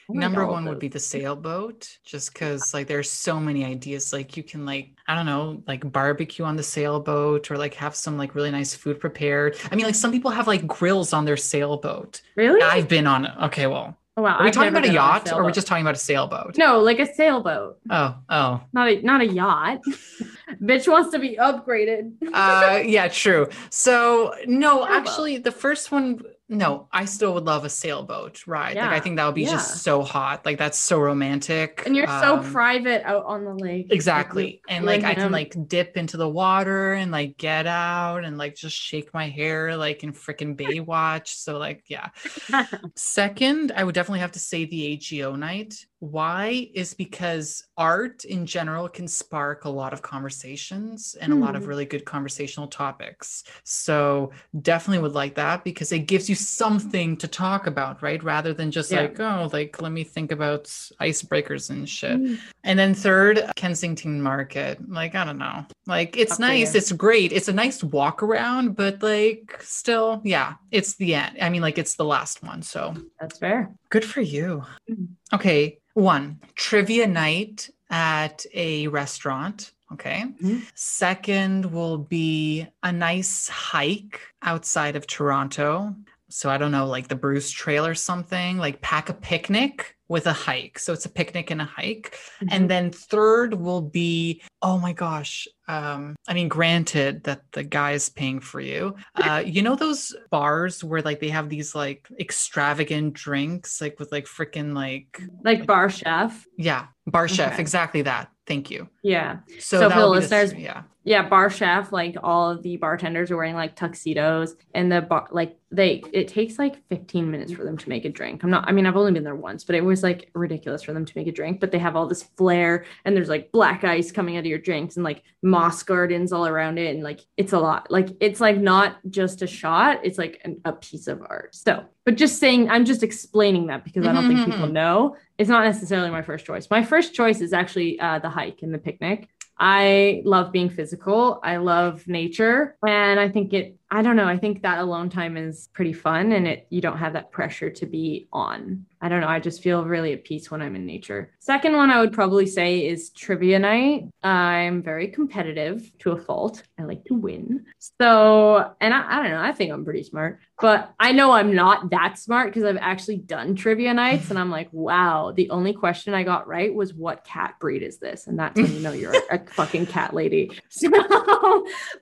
Like 0.08 0.18
Number 0.20 0.46
one 0.46 0.64
would 0.66 0.78
be 0.78 0.86
the 0.86 1.00
sailboat, 1.00 1.98
just 2.04 2.32
because 2.32 2.72
like 2.72 2.86
there's 2.86 3.10
so 3.10 3.40
many 3.40 3.64
ideas. 3.64 4.12
Like 4.12 4.36
you 4.36 4.44
can 4.44 4.64
like 4.64 4.90
I 5.08 5.16
don't 5.16 5.26
know, 5.26 5.62
like 5.66 5.90
barbecue 5.90 6.44
on 6.44 6.54
the 6.54 6.62
sailboat, 6.62 7.50
or 7.50 7.58
like 7.58 7.74
have 7.74 7.96
some 7.96 8.16
like 8.16 8.36
really 8.36 8.52
nice 8.52 8.72
food 8.72 9.00
prepared. 9.00 9.56
I 9.70 9.74
mean, 9.74 9.84
like 9.84 9.96
some 9.96 10.12
people 10.12 10.30
have 10.30 10.46
like 10.46 10.64
grills 10.66 11.12
on 11.12 11.24
their 11.24 11.36
sailboat. 11.36 12.20
really 12.36 12.62
I've 12.62 12.88
been 12.88 13.06
on. 13.08 13.26
Okay, 13.46 13.66
well, 13.66 13.96
oh, 14.16 14.22
wow. 14.22 14.36
Are 14.36 14.42
we 14.42 14.48
I've 14.48 14.54
talking 14.54 14.70
about 14.70 14.84
a 14.84 14.92
yacht, 14.92 15.32
or 15.32 15.42
are 15.42 15.44
we 15.44 15.52
just 15.52 15.66
talking 15.66 15.82
about 15.82 15.94
a 15.94 15.98
sailboat? 15.98 16.56
no 16.56 16.80
like 16.80 16.98
a 16.98 17.12
sailboat. 17.14 17.78
Oh, 17.90 18.16
oh, 18.28 18.60
not 18.72 18.88
a 18.88 19.02
not 19.02 19.20
a 19.20 19.26
yacht. 19.26 19.80
Bitch 20.62 20.88
wants 20.88 21.10
to 21.12 21.18
be 21.18 21.36
upgraded. 21.36 22.12
Uh, 22.32 22.82
yeah, 22.84 23.08
true. 23.08 23.48
So 23.70 24.34
no, 24.46 24.86
actually, 24.86 25.38
the 25.38 25.52
first 25.52 25.90
one 25.90 26.22
no, 26.48 26.88
I 26.92 27.06
still 27.06 27.34
would 27.34 27.44
love 27.44 27.64
a 27.64 27.68
sailboat 27.68 28.46
ride. 28.46 28.78
Like 28.78 28.92
I 28.92 29.00
think 29.00 29.16
that 29.16 29.26
would 29.26 29.34
be 29.34 29.44
yeah. 29.44 29.50
just 29.50 29.82
so 29.82 30.02
hot. 30.02 30.44
Like 30.46 30.58
that's 30.58 30.78
so 30.78 30.98
romantic. 31.00 31.82
And 31.84 31.96
you're 31.96 32.06
so 32.06 32.38
Um, 32.38 32.42
private 32.42 33.02
out 33.04 33.24
on 33.26 33.44
the 33.44 33.54
lake. 33.54 33.88
Exactly. 33.90 34.44
Like, 34.44 34.62
And 34.68 34.84
like 34.84 35.02
I 35.04 35.14
can 35.16 35.32
like 35.32 35.56
dip 35.66 35.96
into 35.96 36.16
the 36.16 36.28
water 36.28 36.92
and 36.94 37.10
like 37.10 37.36
get 37.36 37.66
out 37.66 38.24
and 38.24 38.38
like 38.38 38.54
just 38.54 38.76
shake 38.76 39.12
my 39.12 39.28
hair 39.28 39.76
like 39.76 40.04
in 40.04 40.12
freaking 40.12 40.56
Baywatch. 40.56 41.28
So 41.28 41.58
like 41.58 41.84
yeah. 41.88 42.10
Second, 42.94 43.72
I 43.76 43.84
would 43.84 43.94
definitely 43.94 44.20
have 44.20 44.32
to 44.32 44.38
say 44.38 44.64
the 44.66 44.92
AGO 44.94 45.34
night. 45.36 45.74
Why 45.98 46.68
is 46.74 46.94
because 46.94 47.64
art 47.76 48.24
in 48.24 48.46
general 48.46 48.88
can 48.88 49.08
spark 49.08 49.64
a 49.64 49.70
lot 49.70 49.92
of 49.92 50.02
conversations 50.02 51.16
and 51.20 51.32
a 51.32 51.36
lot 51.36 51.56
of 51.56 51.64
Hmm. 51.64 51.68
really 51.68 51.86
good 51.86 52.04
conversational 52.04 52.68
topics. 52.68 53.42
So 53.64 54.30
definitely 54.60 55.02
would 55.02 55.14
like 55.14 55.34
that 55.36 55.64
because 55.64 55.90
it 55.92 56.00
gives 56.00 56.28
you 56.28 56.35
something 56.36 57.16
to 57.16 57.26
talk 57.28 57.66
about, 57.66 58.02
right? 58.02 58.22
Rather 58.22 58.52
than 58.54 58.70
just 58.70 58.90
Yeah. 58.92 59.02
like, 59.02 59.18
oh, 59.20 59.48
like 59.52 59.80
let 59.82 59.92
me 59.92 60.04
think 60.04 60.30
about 60.32 60.64
icebreakers 61.00 61.70
and 61.70 61.88
shit. 61.88 62.18
Mm. 62.20 62.38
And 62.64 62.78
then 62.78 62.94
third, 62.94 63.42
Kensington 63.56 64.20
Market. 64.22 64.78
Like, 64.88 65.14
I 65.14 65.24
don't 65.24 65.38
know. 65.38 65.64
Like, 65.86 66.16
it's 66.16 66.32
Up 66.34 66.40
nice. 66.40 66.74
It's 66.74 66.92
great. 66.92 67.32
It's 67.32 67.48
a 67.48 67.52
nice 67.52 67.82
walk 67.82 68.22
around, 68.22 68.76
but 68.76 69.02
like, 69.02 69.56
still, 69.60 70.20
yeah, 70.24 70.54
it's 70.70 70.94
the 70.94 71.14
end. 71.14 71.36
I 71.40 71.48
mean, 71.48 71.62
like, 71.62 71.78
it's 71.78 71.94
the 71.96 72.04
last 72.04 72.42
one. 72.42 72.62
So 72.62 72.94
That's 73.20 73.38
fair. 73.38 73.70
good 73.90 74.04
for 74.04 74.20
you. 74.20 74.62
Mhm. 74.90 75.08
Okay. 75.32 75.78
One, 75.94 76.40
trivia 76.56 77.06
night 77.06 77.70
at 77.90 78.44
a 78.52 78.88
restaurant. 78.88 79.72
Okay. 79.92 80.24
Mhm. 80.42 80.62
Second 80.74 81.66
will 81.66 81.96
be 81.98 82.66
a 82.82 82.90
nice 82.90 83.46
hike 83.48 84.20
outside 84.42 84.96
of 84.96 85.06
Toronto. 85.06 85.94
So 86.28 86.50
I 86.50 86.58
don't 86.58 86.72
know, 86.72 86.86
like 86.86 87.08
the 87.08 87.14
Bruce 87.14 87.50
Trail 87.50 87.86
or 87.86 87.94
something, 87.94 88.58
like 88.58 88.80
pack 88.80 89.08
a 89.08 89.14
picnic 89.14 89.96
with 90.08 90.26
a 90.26 90.32
hike. 90.32 90.78
So 90.78 90.92
it's 90.92 91.06
a 91.06 91.10
picnic 91.10 91.50
and 91.50 91.60
a 91.60 91.64
hike. 91.64 92.18
Mm-hmm. 92.40 92.48
And 92.50 92.70
then 92.70 92.90
third 92.90 93.54
will 93.54 93.82
be, 93.82 94.42
oh 94.62 94.78
my 94.78 94.92
gosh. 94.92 95.46
Um, 95.68 96.14
I 96.28 96.34
mean, 96.34 96.48
granted 96.48 97.24
that 97.24 97.42
the 97.52 97.64
guy's 97.64 98.08
paying 98.08 98.40
for 98.40 98.60
you. 98.60 98.94
Uh, 99.14 99.42
you 99.44 99.62
know 99.62 99.74
those 99.76 100.14
bars 100.30 100.82
where 100.84 101.02
like 101.02 101.20
they 101.20 101.28
have 101.30 101.48
these 101.48 101.74
like 101.74 102.06
extravagant 102.20 103.14
drinks, 103.14 103.80
like 103.80 103.98
with 103.98 104.12
like 104.12 104.26
freaking 104.26 104.74
like 104.74 105.20
like 105.44 105.66
bar 105.66 105.90
chef. 105.90 106.46
yeah, 106.56 106.86
bar 107.06 107.28
chef, 107.28 107.54
Okay. 107.54 107.62
exactly 107.62 108.02
that. 108.02 108.30
Thank 108.46 108.70
you. 108.70 108.88
Yeah. 109.02 109.38
So, 109.58 109.80
So 109.80 109.90
for 109.90 109.98
the 109.98 110.06
listeners, 110.06 110.54
yeah. 110.54 110.82
Yeah, 111.02 111.28
bar 111.28 111.50
chef, 111.50 111.92
like 111.92 112.16
all 112.22 112.50
of 112.50 112.62
the 112.62 112.76
bartenders 112.76 113.30
are 113.30 113.36
wearing 113.36 113.54
like 113.54 113.76
tuxedos 113.76 114.54
and 114.74 114.90
the 114.90 115.00
bar 115.02 115.28
like 115.30 115.56
they 115.70 116.02
it 116.12 116.26
takes 116.28 116.58
like 116.58 116.84
15 116.88 117.30
minutes 117.30 117.52
for 117.52 117.64
them 117.64 117.76
to 117.76 117.88
make 117.88 118.04
a 118.04 118.08
drink. 118.08 118.42
I'm 118.44 118.50
not 118.50 118.68
I 118.68 118.72
mean, 118.72 118.86
I've 118.86 118.96
only 118.96 119.12
been 119.12 119.24
there 119.24 119.34
once, 119.36 119.64
but 119.64 119.74
it 119.76 119.84
was 119.84 120.02
like 120.04 120.30
ridiculous 120.34 120.82
for 120.84 120.92
them 120.92 121.04
to 121.04 121.12
make 121.16 121.26
a 121.28 121.32
drink. 121.32 121.58
But 121.60 121.70
they 121.72 121.78
have 121.78 121.96
all 121.96 122.06
this 122.06 122.22
flair 122.36 122.84
and 123.04 123.16
there's 123.16 123.28
like 123.28 123.50
black 123.52 123.82
ice 123.84 124.10
coming 124.12 124.36
out 124.36 124.40
of 124.40 124.46
your 124.46 124.58
drinks 124.58 124.96
and 124.96 125.02
like 125.04 125.22
moss 125.56 125.82
gardens 125.82 126.32
all 126.32 126.46
around 126.46 126.78
it. 126.78 126.94
And 126.94 127.02
like 127.02 127.20
it's 127.36 127.52
a 127.52 127.58
lot. 127.58 127.90
Like 127.90 128.08
it's 128.20 128.40
like 128.40 128.58
not 128.58 128.96
just 129.10 129.42
a 129.42 129.46
shot, 129.46 130.00
it's 130.04 130.18
like 130.18 130.40
an, 130.44 130.60
a 130.64 130.72
piece 130.72 131.06
of 131.06 131.20
art. 131.22 131.54
So 131.54 131.84
but 132.04 132.16
just 132.16 132.38
saying, 132.38 132.70
I'm 132.70 132.84
just 132.84 133.02
explaining 133.02 133.66
that 133.66 133.84
because 133.84 134.06
I 134.06 134.12
don't 134.12 134.28
think 134.28 134.44
people 134.46 134.68
Mhm. 134.68 134.72
know. 134.72 135.16
It's 135.38 135.50
not 135.50 135.64
necessarily 135.64 136.10
my 136.10 136.22
first 136.22 136.46
choice. 136.46 136.68
My 136.70 136.84
first 136.84 137.14
choice 137.14 137.40
is 137.40 137.52
actually 137.52 137.98
uh, 137.98 138.18
the 138.20 138.28
hike 138.30 138.60
and 138.62 138.72
the 138.72 138.78
picnic. 138.78 139.28
I 139.58 140.22
love 140.24 140.52
being 140.52 140.68
physical. 140.68 141.40
I 141.42 141.56
love 141.56 142.06
nature. 142.06 142.76
And 142.86 143.18
I 143.18 143.28
think 143.30 143.52
it, 143.54 143.76
I 143.90 144.02
don't 144.02 144.14
know, 144.16 144.28
I 144.28 144.36
think 144.36 144.62
that 144.62 144.78
alone 144.78 145.08
time 145.08 145.36
is 145.36 145.68
pretty 145.72 145.94
fun 145.94 146.32
and 146.32 146.46
it, 146.46 146.66
you 146.70 146.80
don't 146.82 146.98
have 146.98 147.14
that 147.14 147.30
pressure 147.32 147.70
to 147.70 147.86
be 147.86 148.28
on. 148.32 148.84
I 149.00 149.08
don't 149.08 149.20
know. 149.20 149.28
I 149.28 149.40
just 149.40 149.62
feel 149.62 149.84
really 149.84 150.12
at 150.12 150.24
peace 150.24 150.50
when 150.50 150.62
I'm 150.62 150.74
in 150.74 150.86
nature. 150.86 151.32
Second 151.38 151.76
one 151.76 151.90
I 151.90 152.00
would 152.00 152.12
probably 152.12 152.46
say 152.46 152.86
is 152.86 153.10
trivia 153.10 153.58
night. 153.58 154.08
I'm 154.22 154.82
very 154.82 155.08
competitive 155.08 155.90
to 156.00 156.12
a 156.12 156.16
fault. 156.16 156.62
I 156.78 156.84
like 156.84 157.04
to 157.06 157.14
win. 157.14 157.66
So, 157.78 158.72
and 158.80 158.94
I, 158.94 159.18
I 159.18 159.22
don't 159.22 159.32
know, 159.32 159.40
I 159.40 159.52
think 159.52 159.72
I'm 159.72 159.84
pretty 159.84 160.02
smart, 160.02 160.40
but 160.60 160.94
I 160.98 161.12
know 161.12 161.32
I'm 161.32 161.54
not 161.54 161.90
that 161.90 162.18
smart 162.18 162.48
because 162.48 162.64
I've 162.64 162.78
actually 162.78 163.18
done 163.18 163.54
trivia 163.54 163.92
nights 163.92 164.30
and 164.30 164.38
I'm 164.38 164.50
like, 164.50 164.68
wow, 164.72 165.32
the 165.36 165.50
only 165.50 165.74
question 165.74 166.14
I 166.14 166.22
got 166.22 166.48
right 166.48 166.74
was 166.74 166.94
what 166.94 167.24
cat 167.24 167.56
breed 167.60 167.82
is 167.82 167.98
this? 167.98 168.26
And 168.26 168.38
that's 168.38 168.58
when 168.58 168.72
you 168.72 168.80
know 168.80 168.92
you're 168.92 169.14
a, 169.30 169.38
fucking 169.52 169.86
cat 169.86 170.14
lady. 170.14 170.50
So, 170.68 170.90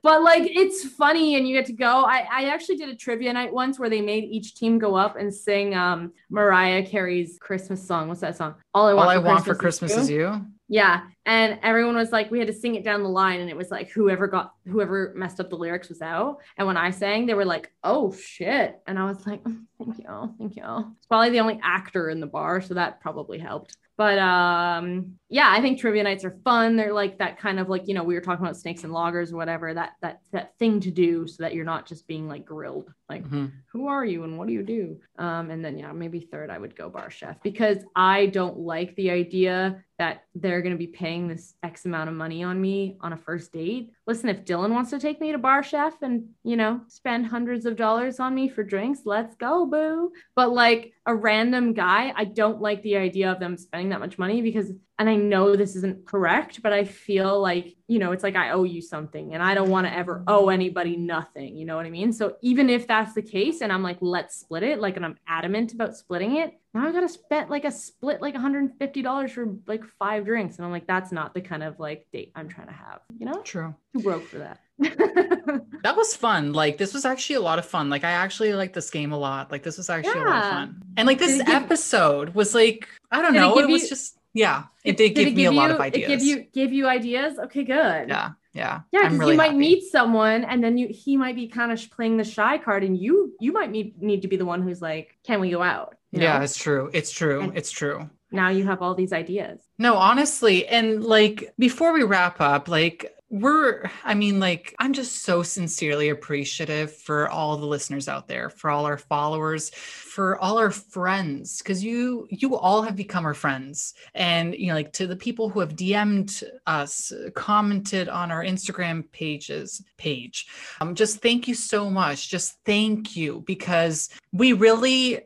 but 0.02 0.22
like 0.22 0.42
it's 0.44 0.84
funny 0.84 1.36
and 1.36 1.46
you 1.46 1.54
get 1.54 1.66
to 1.66 1.72
go. 1.72 2.04
I, 2.04 2.26
I 2.30 2.44
actually 2.46 2.76
did 2.76 2.88
a 2.88 2.96
trivia 2.96 3.32
night 3.32 3.52
once 3.52 3.78
where 3.78 3.88
they 3.88 4.00
made 4.00 4.24
each 4.24 4.56
team 4.56 4.78
go 4.78 4.96
up 4.96 5.16
and 5.16 5.32
sing 5.32 5.74
um 5.74 6.12
Mariah 6.28 6.83
Carey's 6.84 7.38
Christmas 7.40 7.86
song. 7.86 8.08
What's 8.08 8.20
that 8.20 8.36
song? 8.36 8.54
All 8.74 8.86
I 8.86 8.90
All 8.90 8.96
want, 8.96 9.08
I 9.10 9.14
for, 9.16 9.20
want 9.22 9.44
for 9.44 9.54
Christmas, 9.54 9.92
Christmas 9.92 10.04
is 10.04 10.10
you. 10.10 10.44
yeah. 10.68 11.02
And 11.26 11.58
everyone 11.62 11.94
was 11.96 12.12
like, 12.12 12.30
we 12.30 12.38
had 12.38 12.48
to 12.48 12.52
sing 12.54 12.74
it 12.74 12.84
down 12.84 13.02
the 13.02 13.08
line, 13.08 13.40
and 13.40 13.48
it 13.48 13.56
was 13.56 13.70
like 13.70 13.90
whoever 13.90 14.26
got 14.26 14.52
whoever 14.66 15.12
messed 15.16 15.40
up 15.40 15.48
the 15.50 15.56
lyrics 15.56 15.88
was 15.88 16.02
out. 16.02 16.38
And 16.58 16.66
when 16.66 16.76
I 16.76 16.90
sang, 16.90 17.26
they 17.26 17.34
were 17.34 17.44
like, 17.46 17.72
oh 17.82 18.12
shit. 18.12 18.80
And 18.86 18.98
I 18.98 19.04
was 19.06 19.26
like, 19.26 19.42
"Mm, 19.44 19.64
thank 19.78 19.98
you, 19.98 20.34
thank 20.38 20.56
you. 20.56 20.94
It's 20.98 21.06
probably 21.06 21.30
the 21.30 21.40
only 21.40 21.60
actor 21.62 22.10
in 22.10 22.20
the 22.20 22.26
bar, 22.26 22.60
so 22.60 22.74
that 22.74 23.00
probably 23.00 23.38
helped. 23.38 23.76
But 23.96 24.18
um 24.18 25.12
yeah, 25.28 25.48
I 25.50 25.60
think 25.60 25.78
trivia 25.80 26.02
nights 26.02 26.24
are 26.24 26.36
fun. 26.44 26.76
They're 26.76 26.92
like 26.92 27.18
that 27.18 27.38
kind 27.38 27.58
of 27.58 27.68
like, 27.68 27.88
you 27.88 27.94
know, 27.94 28.04
we 28.04 28.14
were 28.14 28.20
talking 28.20 28.44
about 28.44 28.56
snakes 28.56 28.84
and 28.84 28.92
lagers 28.92 29.32
or 29.32 29.36
whatever, 29.36 29.72
that 29.74 29.92
that 30.02 30.20
that 30.32 30.56
thing 30.58 30.80
to 30.80 30.90
do 30.90 31.26
so 31.26 31.42
that 31.42 31.54
you're 31.54 31.64
not 31.64 31.86
just 31.86 32.06
being 32.08 32.28
like 32.28 32.44
grilled. 32.44 32.92
Like 33.08 33.24
Mhm. 33.28 33.52
who 33.72 33.86
are 33.88 34.04
you 34.04 34.24
and 34.24 34.38
what 34.38 34.48
do 34.48 34.54
you 34.54 34.62
do? 34.62 35.00
Um, 35.18 35.50
and 35.50 35.64
then 35.64 35.78
yeah, 35.78 35.92
maybe 35.92 36.20
third 36.20 36.50
I 36.50 36.58
would 36.58 36.74
go 36.76 36.88
bar 36.88 37.10
chef 37.10 37.42
because 37.42 37.78
I 37.94 38.26
don't 38.26 38.58
like 38.58 38.94
the 38.96 39.10
idea 39.10 39.84
that 39.98 40.24
they're 40.34 40.62
going 40.62 40.74
to 40.74 40.78
be 40.78 40.86
paying 40.86 41.28
this 41.28 41.54
X 41.62 41.84
amount 41.84 42.08
of 42.08 42.16
money 42.16 42.42
on 42.42 42.60
me 42.60 42.96
on 43.00 43.12
a 43.12 43.16
first 43.16 43.52
date. 43.52 43.92
Listen, 44.06 44.28
if 44.28 44.44
Dylan 44.44 44.70
wants 44.70 44.90
to 44.90 44.98
take 44.98 45.20
me 45.20 45.32
to 45.32 45.38
bar 45.38 45.62
chef 45.62 46.02
and 46.02 46.28
you 46.42 46.56
know 46.56 46.80
spend 46.88 47.26
hundreds 47.26 47.66
of 47.66 47.76
dollars 47.76 48.18
on 48.20 48.34
me 48.34 48.48
for 48.48 48.62
drinks, 48.62 49.00
let's 49.04 49.36
go, 49.36 49.66
boo. 49.66 50.12
But 50.34 50.52
like 50.52 50.94
a 51.06 51.14
random 51.14 51.74
guy, 51.74 52.12
I 52.16 52.24
don't 52.24 52.60
like 52.60 52.82
the 52.82 52.96
idea 52.96 53.30
of 53.30 53.38
them 53.38 53.56
spending 53.56 53.90
that 53.90 54.00
much 54.00 54.18
money 54.18 54.42
because 54.42 54.72
and 54.98 55.08
I 55.08 55.16
know 55.16 55.56
this 55.56 55.74
isn't 55.74 56.06
correct, 56.06 56.62
but 56.62 56.72
I 56.72 56.84
feel 56.84 57.40
like, 57.40 57.74
you 57.88 57.98
know, 57.98 58.12
it's 58.12 58.22
like 58.22 58.36
I 58.36 58.50
owe 58.50 58.62
you 58.62 58.80
something 58.80 59.34
and 59.34 59.42
I 59.42 59.54
don't 59.54 59.70
want 59.70 59.88
to 59.88 59.92
ever 59.92 60.22
owe 60.28 60.50
anybody 60.50 60.96
nothing. 60.96 61.56
You 61.56 61.66
know 61.66 61.74
what 61.74 61.86
I 61.86 61.90
mean? 61.90 62.12
So 62.12 62.36
even 62.42 62.70
if 62.70 62.86
that's 62.86 63.12
the 63.12 63.22
case 63.22 63.60
and 63.60 63.72
I'm 63.72 63.82
like, 63.82 63.98
let's 64.00 64.36
split 64.36 64.62
it, 64.62 64.80
like, 64.80 64.96
and 64.96 65.04
I'm 65.04 65.18
adamant 65.26 65.72
about 65.72 65.96
splitting 65.96 66.36
it, 66.36 66.54
now 66.74 66.88
I 66.88 66.92
got 66.92 67.00
to 67.00 67.08
spend 67.08 67.50
like 67.50 67.64
a 67.64 67.70
split, 67.70 68.20
like 68.20 68.34
$150 68.34 69.30
for 69.30 69.46
like 69.66 69.84
five 69.98 70.24
drinks. 70.24 70.56
And 70.56 70.66
I'm 70.66 70.72
like, 70.72 70.86
that's 70.86 71.12
not 71.12 71.32
the 71.32 71.40
kind 71.40 71.62
of 71.62 71.78
like 71.78 72.06
date 72.12 72.32
I'm 72.34 72.48
trying 72.48 72.66
to 72.66 72.72
have, 72.72 73.00
you 73.16 73.26
know? 73.26 73.40
True. 73.42 73.74
Too 73.96 74.02
broke 74.02 74.26
for 74.26 74.38
that. 74.38 74.60
That 75.84 75.96
was 75.96 76.16
fun. 76.16 76.54
Like 76.54 76.78
this 76.78 76.94
was 76.94 77.04
actually 77.04 77.36
a 77.36 77.40
lot 77.42 77.58
of 77.58 77.66
fun. 77.66 77.90
Like 77.90 78.04
I 78.04 78.12
actually 78.12 78.54
like 78.54 78.72
this 78.72 78.88
game 78.88 79.12
a 79.12 79.18
lot. 79.18 79.52
Like 79.52 79.62
this 79.62 79.76
was 79.76 79.90
actually 79.90 80.18
a 80.20 80.24
lot 80.24 80.44
of 80.44 80.50
fun. 80.50 80.82
And 80.96 81.06
like 81.06 81.18
this 81.18 81.40
it 81.40 81.46
give- 81.46 81.54
episode 81.54 82.34
was 82.34 82.54
like 82.54 82.88
I 83.10 83.20
don't 83.20 83.34
Did 83.34 83.38
it 83.38 83.40
know. 83.42 83.58
It, 83.58 83.68
was 83.68 83.82
you- 83.82 83.88
just 83.90 84.18
yeah. 84.32 84.64
It 84.82 84.96
did, 84.96 85.14
give 85.14 85.34
me 85.34 85.44
a 85.44 85.52
lot 85.52 85.70
of 85.70 85.78
ideas. 85.80 86.04
It 86.04 86.08
give 86.08 86.22
you 86.22 86.46
give 86.54 86.72
you 86.72 86.86
ideas. 86.88 87.38
Okay, 87.38 87.64
good. 87.64 88.08
yeah, 88.08 88.30
yeah. 88.54 88.80
Yeah, 88.92 89.02
because 89.02 89.18
really 89.18 89.32
you 89.32 89.36
might 89.38 89.44
happy. 89.48 89.58
meet 89.58 89.82
someone 89.92 90.44
and 90.44 90.64
then 90.64 90.78
you 90.78 90.88
he 90.88 91.18
might 91.18 91.36
be 91.36 91.48
kind 91.48 91.70
of 91.70 91.90
playing 91.90 92.16
the 92.16 92.24
shy 92.24 92.56
card 92.56 92.82
and 92.82 92.96
you 92.98 93.34
you 93.38 93.52
might 93.52 93.70
need 93.70 94.00
need 94.02 94.22
to 94.22 94.28
be 94.28 94.36
the 94.36 94.46
one 94.46 94.62
who's 94.62 94.80
like, 94.80 95.18
can 95.26 95.38
we 95.40 95.50
go 95.50 95.60
out? 95.62 95.96
You 96.14 96.22
Yeah, 96.22 96.38
know? 96.38 96.44
it's 96.44 96.56
true. 96.56 96.90
It's 96.92 97.10
true. 97.10 97.40
And- 97.40 97.56
it's 97.56 97.70
true. 97.70 98.08
Now 98.30 98.48
you 98.50 98.64
have 98.64 98.82
all 98.82 98.94
these 98.94 99.12
ideas. 99.12 99.60
No, 99.78 99.94
honestly, 99.96 100.66
and 100.66 101.04
like 101.04 101.52
before 101.58 101.92
we 101.92 102.02
wrap 102.02 102.40
up, 102.40 102.68
like 102.68 103.10
we're 103.30 103.90
I 104.04 104.14
mean 104.14 104.38
like 104.38 104.74
I'm 104.78 104.92
just 104.92 105.22
so 105.22 105.42
sincerely 105.42 106.08
appreciative 106.08 106.94
for 106.96 107.28
all 107.28 107.56
the 107.56 107.66
listeners 107.66 108.08
out 108.08 108.26
there, 108.28 108.48
for 108.50 108.70
all 108.70 108.86
our 108.86 108.98
followers, 108.98 109.70
for 109.70 110.36
all 110.38 110.58
our 110.58 110.70
friends 110.70 111.62
cuz 111.62 111.82
you 111.84 112.26
you 112.30 112.56
all 112.56 112.82
have 112.82 112.96
become 112.96 113.24
our 113.24 113.34
friends. 113.34 113.94
And 114.14 114.54
you 114.54 114.68
know 114.68 114.74
like 114.74 114.92
to 114.94 115.06
the 115.06 115.16
people 115.16 115.48
who 115.48 115.60
have 115.60 115.74
DM'd 115.76 116.44
us, 116.66 117.12
commented 117.34 118.08
on 118.08 118.30
our 118.32 118.42
Instagram 118.44 119.10
pages 119.12 119.82
page. 119.96 120.46
Um 120.80 120.94
just 120.94 121.20
thank 121.22 121.46
you 121.48 121.54
so 121.54 121.88
much. 121.90 122.28
Just 122.30 122.56
thank 122.64 123.16
you 123.16 123.42
because 123.46 124.10
we 124.32 124.52
really 124.52 125.20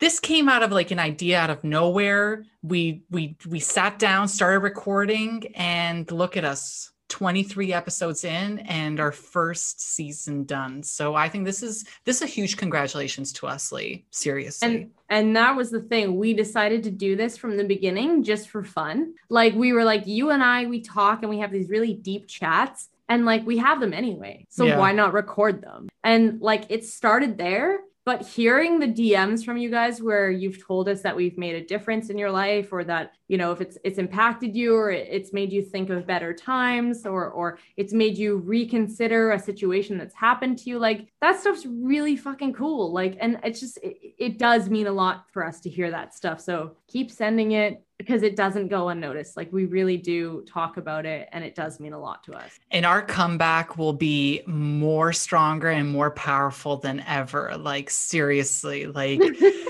this 0.00 0.18
came 0.18 0.48
out 0.48 0.62
of 0.62 0.72
like 0.72 0.90
an 0.90 0.98
idea 0.98 1.38
out 1.38 1.50
of 1.50 1.62
nowhere 1.62 2.44
we 2.62 3.02
we 3.10 3.36
we 3.48 3.60
sat 3.60 3.98
down 3.98 4.26
started 4.28 4.60
recording 4.60 5.44
and 5.54 6.10
look 6.10 6.36
at 6.36 6.44
us 6.44 6.90
23 7.08 7.72
episodes 7.72 8.24
in 8.24 8.60
and 8.60 9.00
our 9.00 9.10
first 9.10 9.80
season 9.80 10.44
done 10.44 10.82
so 10.82 11.14
i 11.14 11.28
think 11.28 11.44
this 11.44 11.62
is 11.62 11.84
this 12.04 12.16
is 12.16 12.22
a 12.22 12.26
huge 12.26 12.56
congratulations 12.56 13.32
to 13.32 13.46
us 13.46 13.72
lee 13.72 14.04
seriously 14.10 14.68
And 14.68 14.90
and 15.12 15.36
that 15.36 15.56
was 15.56 15.72
the 15.72 15.80
thing. 15.80 16.16
We 16.18 16.34
decided 16.34 16.84
to 16.84 16.90
do 16.92 17.16
this 17.16 17.36
from 17.36 17.56
the 17.56 17.64
beginning 17.64 18.22
just 18.22 18.48
for 18.48 18.62
fun. 18.62 19.14
Like 19.28 19.56
we 19.56 19.72
were 19.72 19.82
like 19.82 20.06
you 20.06 20.30
and 20.30 20.40
I 20.40 20.66
we 20.66 20.82
talk 20.82 21.22
and 21.22 21.30
we 21.30 21.40
have 21.40 21.50
these 21.50 21.68
really 21.68 21.94
deep 21.94 22.28
chats 22.28 22.88
and 23.08 23.24
like 23.26 23.44
we 23.44 23.56
have 23.58 23.80
them 23.80 23.92
anyway. 23.92 24.46
So 24.50 24.66
Yeah. 24.66 24.78
why 24.78 24.92
not 24.92 25.12
record 25.12 25.62
them? 25.62 25.88
And 26.04 26.40
like 26.40 26.66
it 26.68 26.84
started 26.84 27.38
there 27.38 27.80
but 28.06 28.26
hearing 28.26 28.78
the 28.78 28.86
DMs 28.86 29.44
from 29.44 29.58
you 29.58 29.70
guys 29.70 30.00
where 30.00 30.30
you've 30.30 30.64
told 30.64 30.88
us 30.88 31.02
that 31.02 31.14
we've 31.14 31.36
made 31.36 31.54
a 31.54 31.64
difference 31.64 32.08
in 32.08 32.16
your 32.16 32.30
life 32.30 32.72
or 32.72 32.82
that, 32.84 33.12
you 33.28 33.36
know, 33.36 33.52
if 33.52 33.60
it's 33.60 33.76
it's 33.84 33.98
impacted 33.98 34.56
you 34.56 34.74
or 34.74 34.90
it's 34.90 35.32
made 35.34 35.52
you 35.52 35.62
think 35.62 35.90
of 35.90 36.06
better 36.06 36.32
times 36.32 37.04
or 37.04 37.28
or 37.28 37.58
it's 37.76 37.92
made 37.92 38.16
you 38.16 38.38
reconsider 38.38 39.32
a 39.32 39.38
situation 39.38 39.98
that's 39.98 40.14
happened 40.14 40.58
to 40.58 40.70
you, 40.70 40.78
like 40.78 41.08
that 41.20 41.38
stuff's 41.38 41.66
really 41.66 42.16
fucking 42.16 42.54
cool. 42.54 42.92
Like 42.92 43.18
and 43.20 43.38
it's 43.44 43.60
just 43.60 43.76
it, 43.82 43.96
it 44.18 44.38
does 44.38 44.70
mean 44.70 44.86
a 44.86 44.92
lot 44.92 45.26
for 45.30 45.44
us 45.44 45.60
to 45.60 45.70
hear 45.70 45.90
that 45.90 46.14
stuff. 46.14 46.40
So 46.40 46.76
keep 46.88 47.10
sending 47.10 47.52
it 47.52 47.84
because 48.00 48.22
it 48.22 48.34
doesn't 48.34 48.68
go 48.68 48.88
unnoticed. 48.88 49.36
Like 49.36 49.52
we 49.52 49.66
really 49.66 49.98
do 49.98 50.42
talk 50.48 50.78
about 50.78 51.04
it 51.04 51.28
and 51.32 51.44
it 51.44 51.54
does 51.54 51.78
mean 51.80 51.92
a 51.92 51.98
lot 51.98 52.24
to 52.24 52.32
us. 52.32 52.58
And 52.70 52.86
our 52.86 53.02
comeback 53.02 53.76
will 53.76 53.92
be 53.92 54.40
more 54.46 55.12
stronger 55.12 55.68
and 55.68 55.90
more 55.90 56.10
powerful 56.10 56.78
than 56.78 57.00
ever. 57.00 57.54
Like 57.58 57.90
seriously, 57.90 58.86
like 58.86 59.20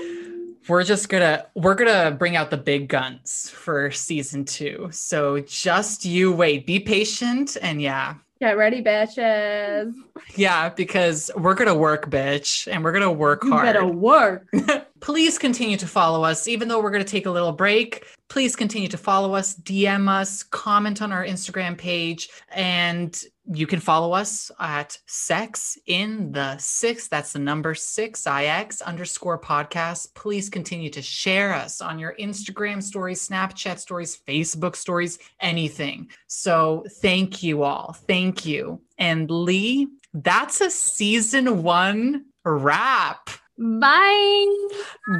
we're 0.69 0.85
just 0.85 1.09
gonna 1.09 1.45
we're 1.55 1.75
gonna 1.75 2.11
bring 2.11 2.37
out 2.37 2.51
the 2.51 2.57
big 2.57 2.87
guns 2.87 3.49
for 3.49 3.91
season 3.91 4.45
two. 4.45 4.87
So 4.93 5.41
just 5.41 6.05
you 6.05 6.31
wait, 6.31 6.65
be 6.65 6.79
patient 6.79 7.57
and 7.61 7.81
yeah. 7.81 8.15
Get 8.39 8.57
ready, 8.57 8.81
bitches. 8.81 9.93
Yeah, 10.35 10.69
because 10.69 11.29
we're 11.35 11.53
gonna 11.53 11.75
work, 11.75 12.09
bitch, 12.09 12.71
and 12.71 12.81
we're 12.81 12.93
gonna 12.93 13.11
work 13.11 13.41
hard. 13.43 13.51
You 13.51 13.57
hard. 13.57 13.73
better 13.73 13.85
work. 13.85 14.87
please 15.01 15.37
continue 15.37 15.75
to 15.75 15.87
follow 15.87 16.23
us 16.23 16.47
even 16.47 16.67
though 16.67 16.79
we're 16.79 16.91
going 16.91 17.03
to 17.03 17.09
take 17.09 17.25
a 17.25 17.31
little 17.31 17.51
break 17.51 18.05
please 18.31 18.55
continue 18.55 18.87
to 18.87 18.97
follow 18.97 19.35
us 19.35 19.55
dm 19.55 20.07
us 20.07 20.41
comment 20.41 21.01
on 21.01 21.11
our 21.11 21.25
instagram 21.25 21.77
page 21.77 22.29
and 22.49 23.25
you 23.53 23.67
can 23.67 23.79
follow 23.79 24.13
us 24.13 24.51
at 24.59 24.97
sex 25.07 25.77
in 25.87 26.31
the 26.31 26.57
six. 26.57 27.07
That's 27.07 27.33
the 27.33 27.39
number 27.39 27.73
six 27.73 28.25
ix 28.27 28.81
underscore 28.81 29.39
podcast. 29.39 30.13
Please 30.13 30.49
continue 30.49 30.89
to 30.91 31.01
share 31.01 31.53
us 31.53 31.81
on 31.81 31.99
your 31.99 32.15
instagram 32.19 32.81
stories 32.81 33.27
snapchat 33.27 33.79
stories 33.79 34.17
facebook 34.27 34.75
stories 34.75 35.19
anything. 35.39 36.09
So 36.27 36.85
thank 37.01 37.43
you 37.43 37.63
all. 37.63 37.93
Thank 38.07 38.45
you. 38.45 38.79
And 38.97 39.29
lee 39.29 39.87
that's 40.13 40.61
a 40.61 40.69
season 40.69 41.63
one 41.63 42.25
wrap. 42.45 43.29
Bye. 43.57 44.67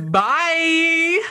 Bye. 0.09 1.21